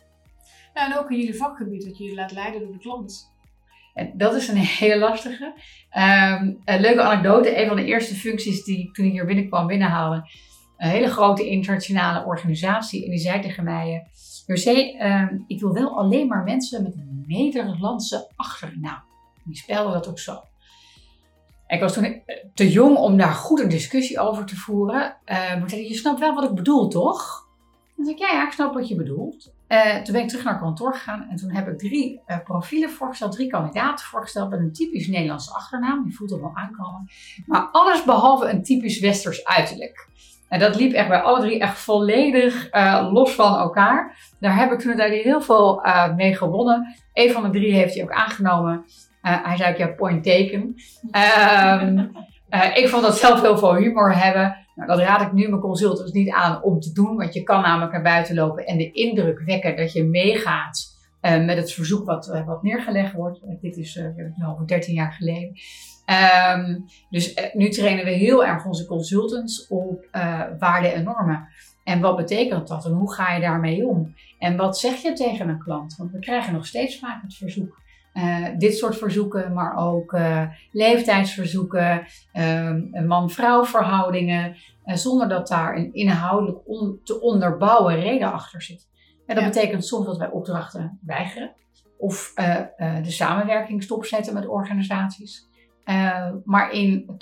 Ja, 0.74 0.92
en 0.92 0.98
ook 0.98 1.10
in 1.10 1.18
jullie 1.18 1.36
vakgebied, 1.36 1.84
dat 1.84 1.98
je 1.98 2.04
je 2.04 2.14
laat 2.14 2.32
leiden 2.32 2.60
door 2.60 2.72
de 2.72 2.78
klant. 2.78 3.32
En 3.94 4.12
dat 4.14 4.34
is 4.34 4.48
een 4.48 4.56
hele 4.80 4.98
lastige. 4.98 5.44
Um, 5.96 6.60
een 6.64 6.80
leuke 6.80 7.02
anekdote. 7.02 7.60
Een 7.60 7.68
van 7.68 7.76
de 7.76 7.84
eerste 7.84 8.14
functies 8.14 8.64
die 8.64 8.78
ik 8.78 8.94
toen 8.94 9.06
ik 9.06 9.12
hier 9.12 9.26
binnenkwam 9.26 9.66
binnenhaalde. 9.66 10.30
Een 10.76 10.88
hele 10.88 11.10
grote 11.10 11.48
internationale 11.48 12.24
organisatie. 12.24 13.04
En 13.04 13.10
die 13.10 13.18
zei 13.18 13.40
tegen 13.40 13.64
mij... 13.64 14.06
José, 14.46 14.96
um, 15.00 15.44
ik 15.46 15.60
wil 15.60 15.72
wel 15.72 15.98
alleen 15.98 16.26
maar 16.26 16.42
mensen 16.42 16.82
met 16.82 16.94
een 16.94 17.24
Nederlandse 17.26 18.30
achternaam. 18.36 19.02
Die 19.44 19.56
spelden 19.56 19.92
dat 19.92 20.08
ook 20.08 20.18
zo. 20.18 20.40
Ik 21.66 21.80
was 21.80 21.92
toen 21.92 22.22
te 22.54 22.70
jong 22.70 22.96
om 22.96 23.16
daar 23.16 23.32
goed 23.32 23.60
een 23.60 23.68
discussie 23.68 24.18
over 24.18 24.44
te 24.44 24.56
voeren. 24.56 25.16
Uh, 25.26 25.36
maar 25.36 25.62
ik 25.62 25.68
zei, 25.68 25.88
je 25.88 25.94
snapt 25.94 26.20
wel 26.20 26.34
wat 26.34 26.44
ik 26.44 26.54
bedoel, 26.54 26.88
toch? 26.88 27.48
Dan 27.96 28.04
zei 28.04 28.16
ik, 28.16 28.22
ja, 28.22 28.32
ja, 28.32 28.46
ik 28.46 28.52
snap 28.52 28.74
wat 28.74 28.88
je 28.88 28.96
bedoelt. 28.96 29.53
Uh, 29.68 29.94
toen 29.94 30.12
ben 30.12 30.22
ik 30.22 30.28
terug 30.28 30.44
naar 30.44 30.58
kantoor 30.58 30.94
gegaan 30.94 31.26
en 31.30 31.36
toen 31.36 31.50
heb 31.50 31.68
ik 31.68 31.78
drie 31.78 32.20
uh, 32.26 32.36
profielen 32.44 32.90
voorgesteld, 32.90 33.32
drie 33.32 33.50
kandidaten 33.50 34.06
voorgesteld 34.06 34.50
met 34.50 34.58
een 34.58 34.72
typisch 34.72 35.08
Nederlandse 35.08 35.54
achternaam. 35.54 36.04
Je 36.06 36.12
voelt 36.12 36.30
hem 36.30 36.44
al 36.44 36.52
aankomen. 36.54 37.08
Maar 37.46 37.68
alles 37.72 38.04
behalve 38.04 38.48
een 38.48 38.62
typisch 38.62 39.00
Westers 39.00 39.44
uiterlijk. 39.44 40.08
En 40.48 40.58
dat 40.58 40.76
liep 40.76 40.92
echt 40.92 41.08
bij 41.08 41.20
alle 41.20 41.40
drie 41.40 41.60
echt 41.60 41.78
volledig 41.78 42.74
uh, 42.74 43.08
los 43.12 43.32
van 43.32 43.56
elkaar. 43.58 44.16
Daar 44.40 44.56
heb 44.56 44.72
ik 44.72 44.78
toen 44.78 44.88
uiteindelijk 44.88 45.26
heel 45.26 45.42
veel 45.42 45.82
mee 46.16 46.34
gewonnen. 46.34 46.94
Een 47.12 47.30
van 47.30 47.42
de 47.42 47.50
drie 47.50 47.72
heeft 47.72 47.94
hij 47.94 48.02
ook 48.02 48.12
aangenomen. 48.12 48.84
hij 49.20 49.56
zei, 49.56 49.76
ja, 49.76 49.86
point 49.86 50.24
taken. 50.24 50.74
Um, 51.80 52.12
ik 52.82 52.88
vond 52.88 53.02
dat 53.02 53.18
zelf 53.18 53.40
heel 53.40 53.58
veel 53.58 53.74
humor 53.74 54.16
hebben. 54.16 54.63
Nou, 54.74 54.88
dat 54.88 54.98
raad 54.98 55.20
ik 55.20 55.32
nu 55.32 55.48
mijn 55.48 55.60
consultants 55.60 56.12
niet 56.12 56.30
aan 56.30 56.62
om 56.62 56.80
te 56.80 56.92
doen, 56.92 57.16
want 57.16 57.34
je 57.34 57.42
kan 57.42 57.62
namelijk 57.62 57.92
naar 57.92 58.02
buiten 58.02 58.34
lopen 58.34 58.66
en 58.66 58.76
de 58.76 58.90
indruk 58.92 59.40
wekken 59.40 59.76
dat 59.76 59.92
je 59.92 60.04
meegaat 60.04 60.92
uh, 61.22 61.44
met 61.44 61.56
het 61.56 61.72
verzoek 61.72 62.06
wat, 62.06 62.28
uh, 62.28 62.46
wat 62.46 62.62
neergelegd 62.62 63.12
wordt. 63.12 63.40
Uh, 63.42 63.60
dit 63.60 63.76
is 63.76 63.96
uh, 63.96 64.50
over 64.50 64.66
13 64.66 64.94
jaar 64.94 65.12
geleden. 65.12 65.52
Um, 66.56 66.84
dus 67.10 67.50
nu 67.52 67.68
trainen 67.68 68.04
we 68.04 68.10
heel 68.10 68.44
erg 68.44 68.66
onze 68.66 68.86
consultants 68.86 69.66
op 69.68 70.08
waarden 70.58 70.94
en 70.94 71.04
normen. 71.04 71.48
En 71.84 72.00
wat 72.00 72.16
betekent 72.16 72.68
dat 72.68 72.84
en 72.84 72.92
hoe 72.92 73.12
ga 73.12 73.34
je 73.34 73.40
daarmee 73.40 73.86
om? 73.86 74.14
En 74.38 74.56
wat 74.56 74.78
zeg 74.78 75.02
je 75.02 75.12
tegen 75.12 75.48
een 75.48 75.58
klant? 75.58 75.96
Want 75.96 76.10
we 76.10 76.18
krijgen 76.18 76.52
nog 76.52 76.66
steeds 76.66 76.98
vaak 76.98 77.22
het 77.22 77.34
verzoek. 77.34 77.82
Uh, 78.14 78.46
dit 78.58 78.76
soort 78.76 78.96
verzoeken, 78.96 79.52
maar 79.52 79.76
ook 79.76 80.12
uh, 80.12 80.42
leeftijdsverzoeken, 80.70 82.06
um, 82.32 83.06
man-vrouw 83.06 83.64
verhoudingen, 83.64 84.56
uh, 84.84 84.94
zonder 84.94 85.28
dat 85.28 85.48
daar 85.48 85.76
een 85.76 85.92
inhoudelijk 85.94 86.68
on 86.68 87.00
te 87.04 87.20
onderbouwen 87.20 88.00
reden 88.00 88.32
achter 88.32 88.62
zit. 88.62 88.88
En 89.26 89.34
dat 89.34 89.44
ja. 89.44 89.50
betekent 89.50 89.86
soms 89.86 90.06
dat 90.06 90.16
wij 90.16 90.30
opdrachten 90.30 90.98
weigeren 91.02 91.54
of 91.98 92.32
de 93.02 93.10
samenwerking 93.10 93.82
stopzetten 93.82 94.34
met 94.34 94.46
organisaties. 94.46 95.48
maar 96.44 96.72
in 96.72 97.04
80% 97.12 97.16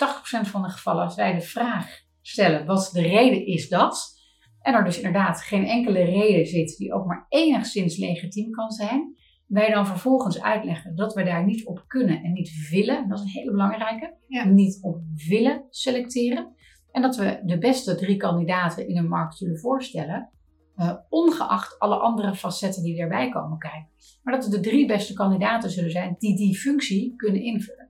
van 0.49 0.61
de 0.61 0.69
gevallen, 0.69 1.03
als 1.03 1.15
wij 1.15 1.33
de 1.33 1.41
vraag 1.41 1.87
stellen 2.21 2.65
wat 2.65 2.89
de 2.93 3.01
reden 3.01 3.45
is 3.45 3.69
dat, 3.69 4.21
en 4.61 4.73
er 4.73 4.83
dus 4.83 4.97
inderdaad 4.97 5.41
geen 5.41 5.65
enkele 5.65 6.03
reden 6.03 6.45
zit 6.45 6.77
die 6.77 6.93
ook 6.93 7.05
maar 7.05 7.25
enigszins 7.29 7.97
legitiem 7.97 8.51
kan 8.51 8.71
zijn, 8.71 9.15
wij 9.53 9.71
dan 9.71 9.87
vervolgens 9.87 10.41
uitleggen 10.41 10.95
dat 10.95 11.13
we 11.13 11.23
daar 11.23 11.45
niet 11.45 11.65
op 11.65 11.83
kunnen 11.87 12.23
en 12.23 12.31
niet 12.31 12.69
willen, 12.69 13.07
dat 13.09 13.17
is 13.17 13.23
een 13.23 13.31
hele 13.31 13.51
belangrijke, 13.51 14.13
ja. 14.27 14.45
niet 14.45 14.79
op 14.81 15.01
willen 15.27 15.65
selecteren. 15.69 16.55
En 16.91 17.01
dat 17.01 17.15
we 17.15 17.41
de 17.45 17.57
beste 17.57 17.95
drie 17.95 18.17
kandidaten 18.17 18.87
in 18.87 18.97
een 18.97 19.07
markt 19.07 19.37
zullen 19.37 19.59
voorstellen, 19.59 20.29
uh, 20.77 20.93
ongeacht 21.09 21.79
alle 21.79 21.95
andere 21.95 22.35
facetten 22.35 22.83
die 22.83 23.01
erbij 23.01 23.29
komen 23.29 23.57
kijken. 23.57 23.87
Maar 24.23 24.33
dat 24.33 24.43
het 24.43 24.53
de 24.53 24.69
drie 24.69 24.87
beste 24.87 25.13
kandidaten 25.13 25.69
zullen 25.69 25.91
zijn 25.91 26.15
die 26.17 26.37
die 26.37 26.57
functie 26.57 27.15
kunnen 27.15 27.41
invullen. 27.41 27.89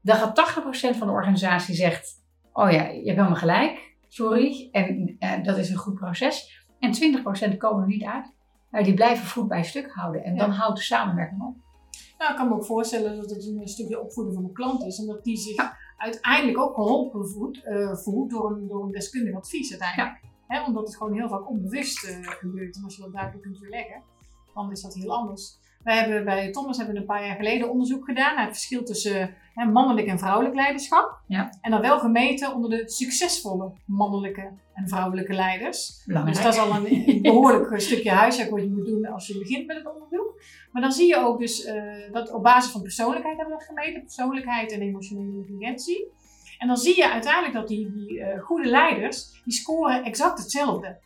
Dan 0.00 0.16
gaat 0.16 0.56
80% 0.94 0.98
van 0.98 1.06
de 1.06 1.12
organisatie 1.12 1.74
zegt, 1.74 2.24
oh 2.52 2.70
ja, 2.70 2.88
je 2.88 2.94
hebt 2.94 3.06
helemaal 3.06 3.34
gelijk, 3.34 3.96
sorry, 4.08 4.68
en 4.72 5.16
uh, 5.18 5.44
dat 5.44 5.58
is 5.58 5.70
een 5.70 5.76
goed 5.76 5.94
proces. 5.94 6.66
En 6.78 6.92
20% 7.52 7.56
komen 7.56 7.82
er 7.82 7.88
niet 7.88 8.04
uit. 8.04 8.34
Nou, 8.72 8.84
die 8.84 8.94
blijven 8.94 9.26
voet 9.26 9.48
bij 9.48 9.62
stuk 9.64 9.90
houden. 9.92 10.24
En 10.24 10.34
Ja. 10.34 10.40
dan 10.40 10.50
houdt 10.50 10.76
de 10.76 10.82
samenwerking 10.84 11.42
op. 11.42 11.56
Nou, 12.18 12.30
ik 12.30 12.36
kan 12.36 12.48
me 12.48 12.54
ook 12.54 12.64
voorstellen 12.64 13.16
dat 13.16 13.30
het 13.30 13.46
een 13.46 13.68
stukje 13.68 14.00
opvoeden 14.00 14.34
van 14.34 14.42
de 14.44 14.52
klant 14.52 14.82
is. 14.84 14.98
En 14.98 15.06
dat 15.06 15.24
die 15.24 15.36
zich 15.36 15.72
uiteindelijk 15.96 16.58
ook 16.58 16.74
geholpen 16.74 17.28
voelt, 17.28 17.64
eh, 17.64 17.94
voelt 17.94 18.30
door, 18.30 18.50
een, 18.50 18.66
door 18.68 18.84
een 18.84 18.90
deskundig 18.90 19.34
advies 19.34 19.70
uiteindelijk. 19.70 20.20
Hè, 20.46 20.64
omdat 20.64 20.86
het 20.86 20.96
gewoon 20.96 21.14
heel 21.14 21.28
vaak 21.28 21.48
onbewust 21.48 22.04
eh, 22.04 22.16
gebeurt. 22.22 22.76
En 22.76 22.84
als 22.84 22.96
je 22.96 23.02
dat 23.02 23.12
duidelijk 23.12 23.42
kunt 23.42 23.58
weerleggen, 23.58 24.02
dan 24.54 24.70
is 24.70 24.82
dat 24.82 24.94
heel 24.94 25.12
anders. 25.16 25.58
Wij 25.84 25.96
hebben 25.96 26.24
bij 26.24 26.50
Thomas 26.50 26.76
hebben 26.76 26.94
we 26.94 27.00
een 27.00 27.06
paar 27.06 27.26
jaar 27.26 27.36
geleden 27.36 27.70
onderzoek 27.70 28.04
gedaan 28.04 28.34
naar 28.34 28.44
het 28.44 28.54
verschil 28.54 28.84
tussen 28.84 29.34
hè, 29.54 29.64
mannelijk 29.64 30.06
en 30.06 30.18
vrouwelijk 30.18 30.54
leiderschap. 30.54 31.20
Ja. 31.26 31.52
En 31.60 31.70
dan 31.70 31.80
wel 31.80 31.98
gemeten 31.98 32.54
onder 32.54 32.70
de 32.70 32.90
succesvolle 32.90 33.72
mannelijke 33.84 34.50
en 34.74 34.88
vrouwelijke 34.88 35.32
leiders. 35.32 36.02
Belangrijk. 36.06 36.36
Dus 36.36 36.44
dat 36.44 36.54
is 36.54 36.60
al 36.60 36.76
een, 36.76 37.08
een 37.08 37.22
behoorlijk 37.22 37.80
stukje 37.80 38.10
huiswerk 38.10 38.50
wat 38.50 38.62
je 38.62 38.70
moet 38.70 38.86
doen 38.86 39.06
als 39.06 39.26
je 39.26 39.38
begint 39.38 39.66
met 39.66 39.76
het 39.76 39.94
onderzoek. 39.94 40.42
Maar 40.72 40.82
dan 40.82 40.92
zie 40.92 41.06
je 41.06 41.16
ook 41.16 41.38
dus 41.38 41.64
eh, 41.64 41.82
dat 42.12 42.32
op 42.32 42.42
basis 42.42 42.72
van 42.72 42.82
persoonlijkheid 42.82 43.36
hebben 43.36 43.56
we 43.56 43.64
dat 43.64 43.74
gemeten. 43.74 44.02
Persoonlijkheid 44.02 44.72
en 44.72 44.80
emotionele 44.80 45.36
intelligentie. 45.36 46.06
En 46.58 46.68
dan 46.68 46.76
zie 46.76 46.96
je 46.96 47.10
uiteindelijk 47.10 47.54
dat 47.54 47.68
die, 47.68 47.92
die 47.92 48.20
eh, 48.20 48.42
goede 48.42 48.68
leiders, 48.68 49.40
die 49.44 49.52
scoren 49.52 50.04
exact 50.04 50.38
hetzelfde. 50.38 50.98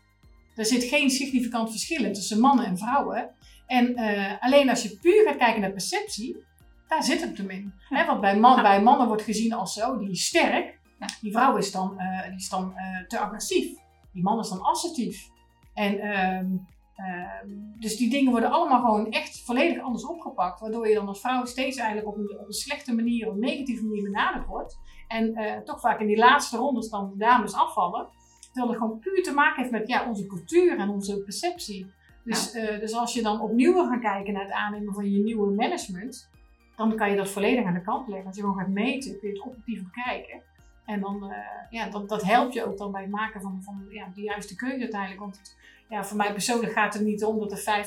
Er 0.57 0.67
zit 0.67 0.85
geen 0.85 1.11
significant 1.11 1.71
verschil 1.71 2.05
in 2.05 2.13
tussen 2.13 2.41
mannen 2.41 2.67
en 2.67 2.79
vrouwen. 2.79 3.31
En 3.67 3.95
eh, 3.95 4.33
alleen 4.41 4.69
als 4.69 4.83
je 4.83 4.99
puur 4.99 5.25
gaat 5.27 5.37
kijken 5.37 5.61
naar 5.61 5.71
perceptie, 5.71 6.45
daar 6.89 7.03
zit 7.03 7.21
het 7.21 7.39
hem 7.39 7.51
in. 7.51 7.75
Want 8.07 8.21
bij, 8.21 8.39
man, 8.39 8.63
bij 8.63 8.83
mannen 8.83 9.07
wordt 9.07 9.23
gezien 9.23 9.53
als 9.53 9.73
zo, 9.73 9.99
die 9.99 10.11
is 10.11 10.27
sterk. 10.27 10.79
Ja. 10.99 11.07
Die 11.21 11.33
vrouw 11.33 11.57
is 11.57 11.73
dan, 11.73 11.99
eh, 11.99 12.29
die 12.29 12.37
is 12.37 12.49
dan 12.49 12.77
eh, 12.77 13.07
te 13.07 13.19
agressief. 13.19 13.79
Die 14.13 14.23
man 14.23 14.39
is 14.39 14.49
dan 14.49 14.63
assertief. 14.63 15.29
En 15.75 15.99
ehm, 15.99 16.47
ehm, 16.95 17.49
dus 17.79 17.97
die 17.97 18.11
dingen 18.11 18.31
worden 18.31 18.51
allemaal 18.51 18.81
gewoon 18.81 19.11
echt 19.11 19.45
volledig 19.45 19.83
anders 19.83 20.07
opgepakt. 20.07 20.61
Waardoor 20.61 20.89
je 20.89 20.95
dan 20.95 21.09
als 21.09 21.21
vrouw 21.21 21.45
steeds 21.45 21.77
eigenlijk 21.77 22.09
op 22.09 22.17
een, 22.17 22.39
op 22.41 22.47
een 22.47 22.53
slechte 22.53 22.95
manier, 22.95 23.29
op 23.29 23.35
een 23.35 23.41
negatieve 23.41 23.85
manier 23.85 24.03
benaderd 24.03 24.47
wordt. 24.47 24.79
En 25.09 25.35
toch 25.65 25.81
vaak 25.81 26.01
in 26.01 26.07
die 26.07 26.17
laatste 26.17 26.57
rondes 26.57 26.89
dan 26.89 27.11
de 27.11 27.17
dames 27.17 27.55
afvallen. 27.55 28.09
Terwijl 28.53 28.69
het 28.69 28.83
gewoon 28.83 28.99
puur 28.99 29.23
te 29.23 29.33
maken 29.33 29.61
heeft 29.61 29.71
met 29.71 29.89
ja, 29.89 30.09
onze 30.09 30.27
cultuur 30.27 30.79
en 30.79 30.89
onze 30.89 31.23
perceptie. 31.23 31.95
Dus, 32.27 32.53
eh, 32.53 32.79
dus 32.81 32.95
als 32.95 33.15
je 33.15 33.23
dan 33.23 33.41
opnieuw 33.41 33.73
wil 33.73 33.87
gaan 33.87 34.01
kijken 34.01 34.33
naar 34.33 34.43
het 34.43 34.53
aannemen 34.53 34.95
van 34.95 35.11
je 35.11 35.19
nieuwe 35.23 35.55
management, 35.55 36.31
dan 36.77 36.97
kan 36.97 37.11
je 37.11 37.17
dat 37.17 37.29
volledig 37.31 37.65
aan 37.65 37.75
de 37.75 37.83
kant 37.83 38.09
leggen. 38.09 38.27
Als 38.27 38.37
je 38.37 38.43
gewoon 38.43 38.59
gaat 38.59 38.69
meten, 38.69 39.19
kun 39.19 39.29
je 39.29 39.35
het 39.35 39.45
objectief 39.47 39.83
bekijken. 39.85 40.41
En 40.85 41.01
dan, 41.01 41.31
eh, 41.31 41.39
ja, 41.71 41.89
dat, 41.91 42.09
dat 42.09 42.23
helpt 42.23 42.53
je 42.55 42.65
ook 42.65 42.79
dan 42.79 42.93
bij 42.93 43.03
het 43.03 43.11
maken 43.11 43.41
van, 43.41 43.61
van 43.63 43.87
ja, 43.91 44.07
de 44.15 44.21
juiste 44.23 44.57
keuze 44.57 44.81
uiteindelijk. 44.81 45.21
Want 45.21 45.37
het- 45.39 45.57
ja, 45.89 46.05
voor 46.05 46.17
mij 46.17 46.33
persoonlijk 46.33 46.73
gaat 46.73 46.95
het 46.95 47.03
niet 47.03 47.25
om 47.25 47.39
dat 47.39 47.53
er 47.53 47.85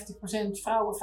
50% 0.50 0.52
vrouwen, 0.52 0.96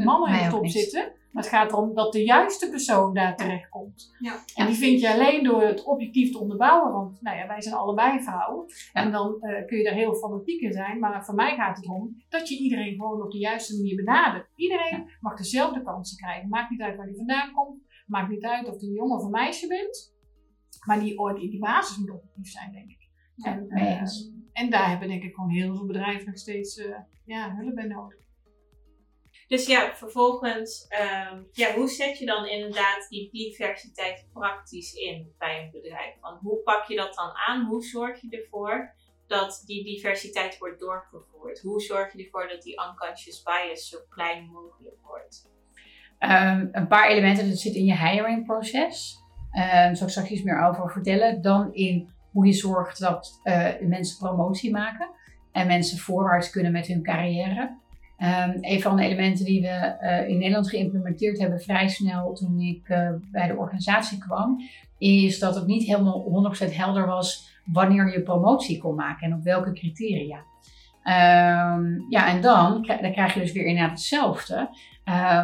50% 0.00 0.04
mannen 0.04 0.38
in 0.38 0.44
de 0.44 0.50
top 0.50 0.66
zitten. 0.66 1.12
Maar 1.30 1.42
het 1.42 1.52
gaat 1.52 1.72
erom 1.72 1.94
dat 1.94 2.12
de 2.12 2.24
juiste 2.24 2.70
persoon 2.70 3.14
daar 3.14 3.36
terecht 3.36 3.68
komt. 3.68 4.14
Ja. 4.18 4.38
En 4.54 4.66
die 4.66 4.76
vind 4.76 5.00
je 5.00 5.12
alleen 5.12 5.44
door 5.44 5.62
het 5.62 5.84
objectief 5.84 6.32
te 6.32 6.38
onderbouwen. 6.38 6.92
Want 6.92 7.22
nou 7.22 7.36
ja, 7.36 7.46
wij 7.46 7.60
zijn 7.60 7.74
allebei 7.74 8.22
vrouwen. 8.22 8.64
Ja. 8.92 9.02
En 9.02 9.10
dan 9.12 9.40
eh, 9.40 9.66
kun 9.66 9.78
je 9.78 9.84
daar 9.84 9.94
heel 9.94 10.14
fanatiek 10.14 10.60
in 10.60 10.72
zijn. 10.72 10.98
Maar 10.98 11.24
voor 11.24 11.34
mij 11.34 11.54
gaat 11.54 11.76
het 11.76 11.84
erom 11.84 12.22
dat 12.28 12.48
je 12.48 12.58
iedereen 12.58 12.94
gewoon 12.94 13.22
op 13.22 13.30
de 13.30 13.38
juiste 13.38 13.76
manier 13.76 13.96
benadert. 13.96 14.48
Iedereen 14.54 15.10
mag 15.20 15.36
dezelfde 15.36 15.82
kansen 15.82 16.16
krijgen. 16.16 16.48
Maakt 16.48 16.70
niet 16.70 16.80
uit 16.80 16.96
waar 16.96 17.06
die 17.06 17.16
vandaan 17.16 17.52
komt. 17.52 17.82
Maakt 18.06 18.30
niet 18.30 18.44
uit 18.44 18.68
of 18.68 18.80
je 18.80 18.86
een 18.86 18.92
jongen 18.92 19.16
of 19.16 19.24
een 19.24 19.30
meisje 19.30 19.66
bent. 19.66 20.14
Maar 20.86 21.00
die, 21.00 21.18
ooit 21.18 21.38
in 21.38 21.50
die 21.50 21.60
basis 21.60 21.96
moet 21.96 22.10
objectief 22.10 22.50
zijn, 22.50 22.72
denk 22.72 22.90
ik. 22.90 23.09
En, 23.42 23.66
mee 23.68 23.86
eh, 23.88 24.00
eens. 24.00 24.30
en 24.52 24.70
daar 24.70 24.88
hebben 24.88 25.08
denk 25.08 25.22
ik 25.22 25.34
gewoon 25.34 25.50
heel 25.50 25.74
veel 25.74 25.86
bedrijven 25.86 26.26
nog 26.26 26.38
steeds 26.38 26.76
eh, 26.76 26.98
ja, 27.24 27.54
hulp 27.56 27.74
bij 27.74 27.84
nodig. 27.84 28.18
Dus 29.46 29.66
ja, 29.66 29.94
vervolgens, 29.94 30.86
ehm, 30.88 31.42
ja, 31.52 31.74
hoe 31.74 31.88
zet 31.88 32.18
je 32.18 32.26
dan 32.26 32.46
inderdaad 32.46 33.06
die 33.08 33.30
diversiteit 33.30 34.26
praktisch 34.32 34.92
in 34.92 35.34
bij 35.38 35.62
een 35.62 35.70
bedrijf? 35.70 36.14
Want 36.20 36.40
hoe 36.40 36.58
pak 36.62 36.84
je 36.84 36.96
dat 36.96 37.14
dan 37.14 37.30
aan? 37.46 37.66
Hoe 37.66 37.82
zorg 37.82 38.20
je 38.20 38.28
ervoor 38.30 38.94
dat 39.26 39.62
die 39.66 39.84
diversiteit 39.84 40.58
wordt 40.58 40.80
doorgevoerd? 40.80 41.60
Hoe 41.60 41.80
zorg 41.80 42.12
je 42.12 42.24
ervoor 42.24 42.48
dat 42.48 42.62
die 42.62 42.80
unconscious 42.88 43.42
bias 43.42 43.88
zo 43.88 43.98
klein 44.08 44.46
mogelijk 44.46 44.96
wordt? 45.02 45.50
Ehm, 46.18 46.68
een 46.72 46.88
paar 46.88 47.08
elementen, 47.08 47.48
dat 47.48 47.58
zit 47.58 47.74
in 47.74 47.84
je 47.84 47.98
hiring 47.98 48.46
proces. 48.46 49.18
Ehm 49.50 49.62
daar 49.62 49.96
zal 49.96 50.06
ik 50.06 50.12
straks 50.12 50.30
iets 50.30 50.42
meer 50.42 50.66
over 50.66 50.90
vertellen. 50.90 51.42
Dan 51.42 51.74
in 51.74 52.10
hoe 52.32 52.46
je 52.46 52.52
zorgt 52.52 53.00
dat 53.00 53.40
eh, 53.42 53.66
mensen 53.80 54.18
promotie 54.18 54.70
maken 54.70 55.08
en 55.52 55.66
mensen 55.66 55.98
voorwaarts 55.98 56.50
kunnen 56.50 56.72
met 56.72 56.86
hun 56.86 57.02
carrière. 57.02 57.78
Ehm, 58.16 58.58
een 58.60 58.80
van 58.80 58.96
de 58.96 59.02
elementen 59.02 59.44
die 59.44 59.60
we 59.60 59.68
eh, 59.68 60.28
in 60.28 60.38
Nederland 60.38 60.68
geïmplementeerd 60.68 61.38
hebben 61.38 61.60
vrij 61.60 61.88
snel 61.88 62.32
toen 62.32 62.60
ik 62.60 62.88
eh, 62.88 63.10
bij 63.32 63.46
de 63.46 63.56
organisatie 63.56 64.18
kwam, 64.18 64.60
is 64.98 65.38
dat 65.38 65.54
het 65.54 65.66
niet 65.66 65.86
helemaal 65.86 66.54
100% 66.70 66.74
helder 66.74 67.06
was 67.06 67.58
wanneer 67.64 68.12
je 68.12 68.22
promotie 68.22 68.78
kon 68.78 68.94
maken 68.94 69.26
en 69.26 69.34
op 69.34 69.42
welke 69.42 69.72
criteria. 69.72 70.42
Ehm, 71.02 71.84
ja, 72.08 72.28
en 72.28 72.40
dan, 72.40 72.86
dan 73.00 73.12
krijg 73.12 73.34
je 73.34 73.40
dus 73.40 73.52
weer 73.52 73.64
inderdaad 73.64 73.90
hetzelfde. 73.90 74.68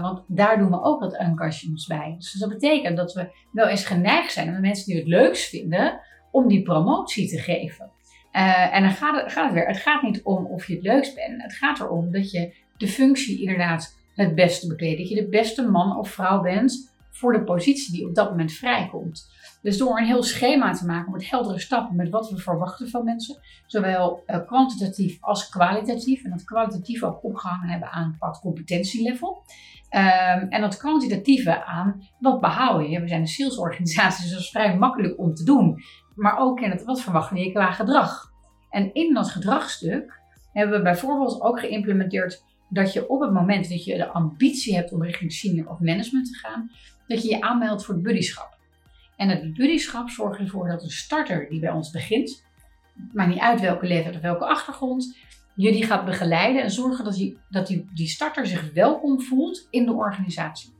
Want 0.00 0.24
daar 0.26 0.58
doen 0.58 0.70
we 0.70 0.82
ook 0.82 1.00
wat 1.00 1.20
unconscious 1.20 1.86
bij. 1.86 2.14
Dus 2.18 2.32
dat 2.32 2.48
betekent 2.48 2.96
dat 2.96 3.12
we 3.12 3.28
wel 3.52 3.66
eens 3.66 3.84
geneigd 3.84 4.32
zijn 4.32 4.48
om 4.48 4.54
de 4.54 4.60
mensen 4.60 4.86
die 4.86 4.96
het 4.96 5.06
leukst 5.06 5.48
vinden, 5.48 6.00
om 6.30 6.48
die 6.48 6.62
promotie 6.62 7.28
te 7.28 7.38
geven. 7.38 7.90
Uh, 8.32 8.74
en 8.74 8.82
dan 8.82 8.92
gaat 8.92 9.22
het, 9.22 9.32
gaat 9.32 9.44
het 9.44 9.54
weer. 9.54 9.66
Het 9.66 9.76
gaat 9.76 10.02
niet 10.02 10.22
om 10.22 10.46
of 10.46 10.66
je 10.66 10.74
het 10.74 10.82
leukst 10.82 11.14
bent. 11.14 11.42
Het 11.42 11.54
gaat 11.54 11.80
erom 11.80 12.12
dat 12.12 12.30
je 12.30 12.54
de 12.76 12.88
functie 12.88 13.40
inderdaad 13.40 13.98
het 14.14 14.34
beste 14.34 14.66
bekleedt. 14.66 14.98
Dat 14.98 15.08
je 15.08 15.14
de 15.14 15.28
beste 15.28 15.68
man 15.68 15.96
of 15.96 16.10
vrouw 16.10 16.40
bent 16.40 16.94
voor 17.10 17.32
de 17.32 17.44
positie 17.44 17.92
die 17.92 18.08
op 18.08 18.14
dat 18.14 18.30
moment 18.30 18.52
vrijkomt. 18.52 19.34
Dus 19.62 19.78
door 19.78 19.98
een 19.98 20.06
heel 20.06 20.22
schema 20.22 20.72
te 20.72 20.86
maken 20.86 21.12
met 21.12 21.30
heldere 21.30 21.58
stappen 21.58 21.96
met 21.96 22.08
wat 22.08 22.30
we 22.30 22.36
verwachten 22.36 22.88
van 22.88 23.04
mensen, 23.04 23.40
zowel 23.66 24.22
uh, 24.26 24.46
kwantitatief 24.46 25.18
als 25.20 25.48
kwalitatief, 25.48 26.24
en 26.24 26.30
dat 26.30 26.44
kwalitatief 26.44 27.02
ook 27.02 27.24
opgehangen 27.24 27.68
hebben 27.68 27.90
aan 27.90 28.16
wat 28.18 28.40
competentielevel, 28.40 29.42
um, 29.90 30.48
en 30.48 30.60
dat 30.60 30.76
kwantitatieve 30.76 31.64
aan 31.64 32.08
wat 32.18 32.40
behoud 32.40 32.88
je. 32.88 33.00
We 33.00 33.08
zijn 33.08 33.20
een 33.20 33.26
salesorganisatie, 33.26 34.22
dus 34.22 34.32
dat 34.32 34.40
is 34.40 34.50
vrij 34.50 34.76
makkelijk 34.76 35.18
om 35.18 35.34
te 35.34 35.44
doen, 35.44 35.82
maar 36.16 36.38
ook 36.38 36.60
in 36.60 36.70
het 36.70 36.84
wat 36.84 37.00
verwachten 37.00 37.36
je 37.36 37.52
qua 37.52 37.70
gedrag. 37.70 38.30
En 38.70 38.94
in 38.94 39.14
dat 39.14 39.30
gedragstuk 39.30 40.20
hebben 40.52 40.76
we 40.76 40.82
bijvoorbeeld 40.82 41.40
ook 41.40 41.60
geïmplementeerd 41.60 42.44
dat 42.68 42.92
je 42.92 43.08
op 43.08 43.20
het 43.20 43.32
moment 43.32 43.68
dat 43.68 43.84
je 43.84 43.96
de 43.96 44.08
ambitie 44.08 44.74
hebt 44.74 44.92
om 44.92 45.02
richting 45.02 45.32
senior 45.32 45.68
of 45.68 45.80
management 45.80 46.26
te 46.26 46.38
gaan, 46.38 46.70
dat 47.06 47.22
je 47.22 47.28
je 47.28 47.40
aanmeldt 47.40 47.84
voor 47.84 47.94
het 47.94 48.02
buddyschap. 48.02 48.58
En 49.16 49.28
het 49.28 49.54
buddyschap 49.54 50.08
zorgt 50.08 50.40
ervoor 50.40 50.68
dat 50.68 50.82
een 50.82 50.90
starter 50.90 51.48
die 51.48 51.60
bij 51.60 51.70
ons 51.70 51.90
begint, 51.90 52.44
maakt 53.12 53.30
niet 53.30 53.38
uit 53.38 53.60
welke 53.60 53.86
leeftijd 53.86 54.14
of 54.14 54.20
welke 54.20 54.46
achtergrond, 54.46 55.16
je 55.54 55.72
die 55.72 55.84
gaat 55.84 56.04
begeleiden 56.04 56.62
en 56.62 56.70
zorgen 56.70 57.04
dat, 57.04 57.14
die, 57.14 57.38
dat 57.48 57.66
die, 57.66 57.88
die 57.94 58.06
starter 58.06 58.46
zich 58.46 58.72
welkom 58.72 59.20
voelt 59.20 59.66
in 59.70 59.84
de 59.84 59.92
organisatie. 59.92 60.74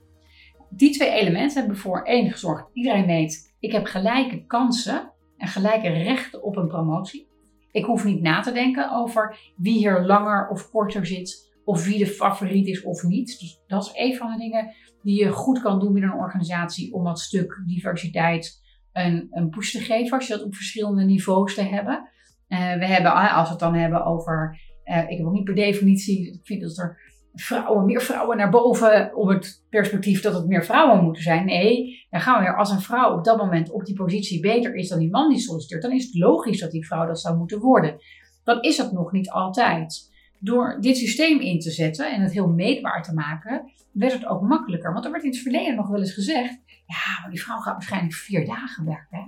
Die 0.71 0.91
twee 0.91 1.11
elementen 1.11 1.59
hebben 1.59 1.77
voor 1.77 2.03
één 2.03 2.31
gezorgd. 2.31 2.65
Iedereen 2.73 3.07
weet, 3.07 3.55
ik 3.61 3.73
heb 3.73 3.87
gelijke 3.87 4.47
kansen 4.47 5.13
en 5.37 5.49
gelijke 5.49 5.89
rechten 5.89 6.43
op 6.43 6.57
een 6.57 6.69
promotie. 6.69 7.29
Ik 7.71 7.85
hoef 7.85 8.05
niet 8.05 8.21
na 8.21 8.41
te 8.41 8.53
denken 8.53 8.91
over 8.91 9.39
wie 9.57 9.79
hier 9.79 10.01
langer 10.01 10.49
of 10.49 10.71
korter 10.71 11.07
zit, 11.07 11.55
of 11.65 11.85
wie 11.85 11.99
de 11.99 12.07
favoriet 12.07 12.67
is 12.67 12.83
of 12.83 13.03
niet. 13.03 13.39
Dus 13.39 13.63
dat 13.67 13.85
is 13.85 13.91
een 13.95 14.17
van 14.17 14.31
de 14.33 14.39
dingen 14.39 14.75
die 15.03 15.25
je 15.25 15.31
goed 15.31 15.61
kan 15.61 15.81
doen 15.81 15.93
binnen 15.93 16.11
een 16.11 16.19
organisatie 16.19 16.95
om 16.95 17.05
dat 17.05 17.21
stuk 17.21 17.63
diversiteit 17.67 18.65
een, 18.93 19.27
een 19.31 19.49
push 19.49 19.73
te 19.73 19.81
geven, 19.81 20.17
als 20.17 20.27
je 20.27 20.33
dat 20.33 20.45
op 20.45 20.55
verschillende 20.55 21.05
niveaus 21.05 21.55
te 21.55 21.63
hebben. 21.63 22.09
Uh, 22.49 22.59
we 22.59 22.87
hebben, 22.87 23.13
als 23.13 23.47
we 23.47 23.51
het 23.51 23.61
dan 23.61 23.75
hebben 23.75 24.05
over, 24.05 24.61
uh, 24.85 25.11
ik 25.11 25.17
heb 25.17 25.27
ook 25.27 25.33
niet 25.33 25.45
per 25.45 25.55
definitie, 25.55 26.33
ik 26.33 26.47
vind 26.47 26.61
dat 26.61 26.79
er 26.79 27.06
vrouwen, 27.37 27.85
meer 27.85 28.01
vrouwen 28.01 28.37
naar 28.37 28.51
boven 28.51 29.17
op 29.17 29.29
het 29.29 29.65
perspectief 29.71 30.21
dat 30.23 30.35
het 30.35 30.47
meer 30.47 30.65
vrouwen 30.65 31.05
moeten 31.05 31.23
zijn. 31.23 31.45
Nee, 31.45 32.07
dan 32.11 32.21
gaan 32.21 32.39
we 32.39 32.45
weer, 32.45 32.57
als 32.57 32.71
een 32.71 32.81
vrouw 32.81 33.17
op 33.17 33.25
dat 33.25 33.37
moment 33.37 33.71
op 33.71 33.85
die 33.85 33.95
positie 33.95 34.41
beter 34.41 34.75
is 34.75 34.89
dan 34.89 34.99
die 34.99 35.11
man 35.11 35.29
die 35.29 35.39
solliciteert, 35.39 35.83
dan 35.83 35.93
is 35.93 36.05
het 36.05 36.15
logisch 36.15 36.61
dat 36.61 36.71
die 36.71 36.87
vrouw 36.87 37.07
dat 37.07 37.21
zou 37.21 37.37
moeten 37.37 37.61
worden. 37.61 37.97
Dan 38.45 38.61
is 38.63 38.77
dat 38.77 38.93
nog 38.93 39.13
niet 39.13 39.31
altijd. 39.31 40.15
Door 40.41 40.77
dit 40.81 40.97
systeem 40.97 41.41
in 41.41 41.59
te 41.59 41.71
zetten 41.71 42.13
en 42.13 42.23
het 42.23 42.33
heel 42.33 42.49
meetbaar 42.49 43.03
te 43.03 43.15
maken, 43.15 43.73
werd 43.93 44.13
het 44.13 44.27
ook 44.27 44.43
makkelijker. 44.43 44.93
Want 44.93 45.05
er 45.05 45.11
werd 45.11 45.25
in 45.25 45.31
het 45.31 45.39
verleden 45.39 45.75
nog 45.75 45.89
wel 45.89 46.01
eens 46.01 46.15
gezegd: 46.15 46.59
ja, 46.87 47.21
maar 47.21 47.31
die 47.31 47.43
vrouw 47.43 47.59
gaat 47.59 47.73
waarschijnlijk 47.73 48.15
vier 48.15 48.47
dagen 48.47 48.85
werken. 48.85 49.19
Hè? 49.19 49.25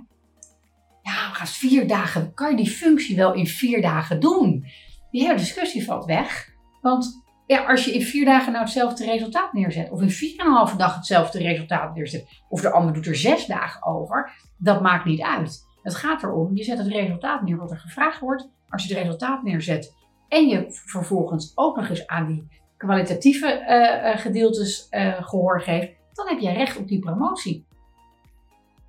Ja, 1.01 1.33
gaat 1.33 1.49
vier 1.49 1.87
dagen. 1.87 2.33
Kan 2.33 2.49
je 2.49 2.57
die 2.57 2.69
functie 2.69 3.15
wel 3.15 3.33
in 3.33 3.47
vier 3.47 3.81
dagen 3.81 4.19
doen? 4.19 4.65
Die 5.11 5.21
hele 5.21 5.37
discussie 5.37 5.85
valt 5.85 6.05
weg. 6.05 6.49
Want 6.81 7.23
ja, 7.49 7.65
als 7.65 7.85
je 7.85 7.93
in 7.93 8.01
vier 8.01 8.25
dagen 8.25 8.51
nou 8.51 8.63
hetzelfde 8.63 9.05
resultaat 9.05 9.53
neerzet, 9.53 9.89
of 9.89 10.01
in 10.01 10.09
vier 10.09 10.39
en 10.39 10.45
een 10.45 10.51
halve 10.51 10.77
dag 10.77 10.95
hetzelfde 10.95 11.37
resultaat 11.37 11.95
neerzet, 11.95 12.27
of 12.49 12.61
de 12.61 12.71
ander 12.71 12.93
doet 12.93 13.05
er 13.05 13.15
zes 13.15 13.45
dagen 13.45 13.85
over, 13.85 14.31
dat 14.57 14.81
maakt 14.81 15.05
niet 15.05 15.21
uit. 15.21 15.65
Het 15.83 15.95
gaat 15.95 16.23
erom, 16.23 16.55
je 16.55 16.63
zet 16.63 16.77
het 16.77 16.87
resultaat 16.87 17.41
neer 17.41 17.57
wat 17.57 17.71
er 17.71 17.77
gevraagd 17.77 18.19
wordt. 18.19 18.49
Als 18.69 18.83
je 18.83 18.93
het 18.93 19.03
resultaat 19.03 19.43
neerzet 19.43 19.95
en 20.27 20.47
je 20.47 20.65
vervolgens 20.69 21.51
ook 21.55 21.75
nog 21.75 21.89
eens 21.89 22.07
aan 22.07 22.27
die 22.27 22.47
kwalitatieve 22.77 23.65
uh, 23.67 24.21
gedeeltes 24.21 24.87
uh, 24.91 25.23
gehoor 25.23 25.61
geeft, 25.61 25.91
dan 26.13 26.27
heb 26.27 26.39
je 26.39 26.51
recht 26.51 26.77
op 26.77 26.87
die 26.87 26.99
promotie. 26.99 27.65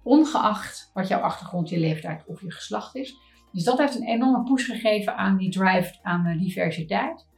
Ongeacht 0.02 0.90
wat 0.94 1.08
jouw 1.08 1.20
achtergrond, 1.20 1.68
je 1.68 1.78
leeftijd 1.78 2.24
of 2.26 2.40
je 2.40 2.50
geslacht 2.50 2.96
is. 2.96 3.16
Dus 3.52 3.64
dat 3.64 3.78
heeft 3.78 3.94
een 3.94 4.06
enorme 4.06 4.42
push 4.42 4.66
gegeven 4.66 5.16
aan 5.16 5.36
die 5.36 5.50
drive 5.50 5.94
aan 6.02 6.38
diversiteit. 6.38 7.28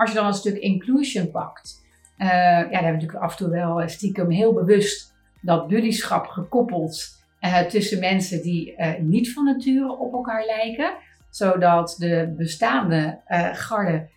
Als 0.00 0.10
je 0.10 0.16
dan 0.16 0.26
het 0.26 0.34
stuk 0.36 0.56
inclusion 0.56 1.30
pakt, 1.30 1.78
Uh, 2.20 2.26
ja, 2.26 2.60
daar 2.60 2.70
hebben 2.70 2.86
we 2.86 2.92
natuurlijk 2.92 3.22
af 3.22 3.30
en 3.30 3.36
toe 3.36 3.48
wel 3.48 3.88
stiekem 3.88 4.30
heel 4.30 4.52
bewust 4.52 5.14
dat 5.40 5.68
buddyschap 5.68 6.26
gekoppeld 6.26 7.22
uh, 7.40 7.60
tussen 7.60 8.00
mensen 8.00 8.42
die 8.42 8.74
uh, 8.76 8.98
niet 8.98 9.32
van 9.32 9.44
nature 9.44 9.98
op 9.98 10.12
elkaar 10.12 10.44
lijken. 10.44 10.92
Zodat 11.30 11.94
de 11.98 12.34
bestaande 12.36 13.20
garde 13.52 14.08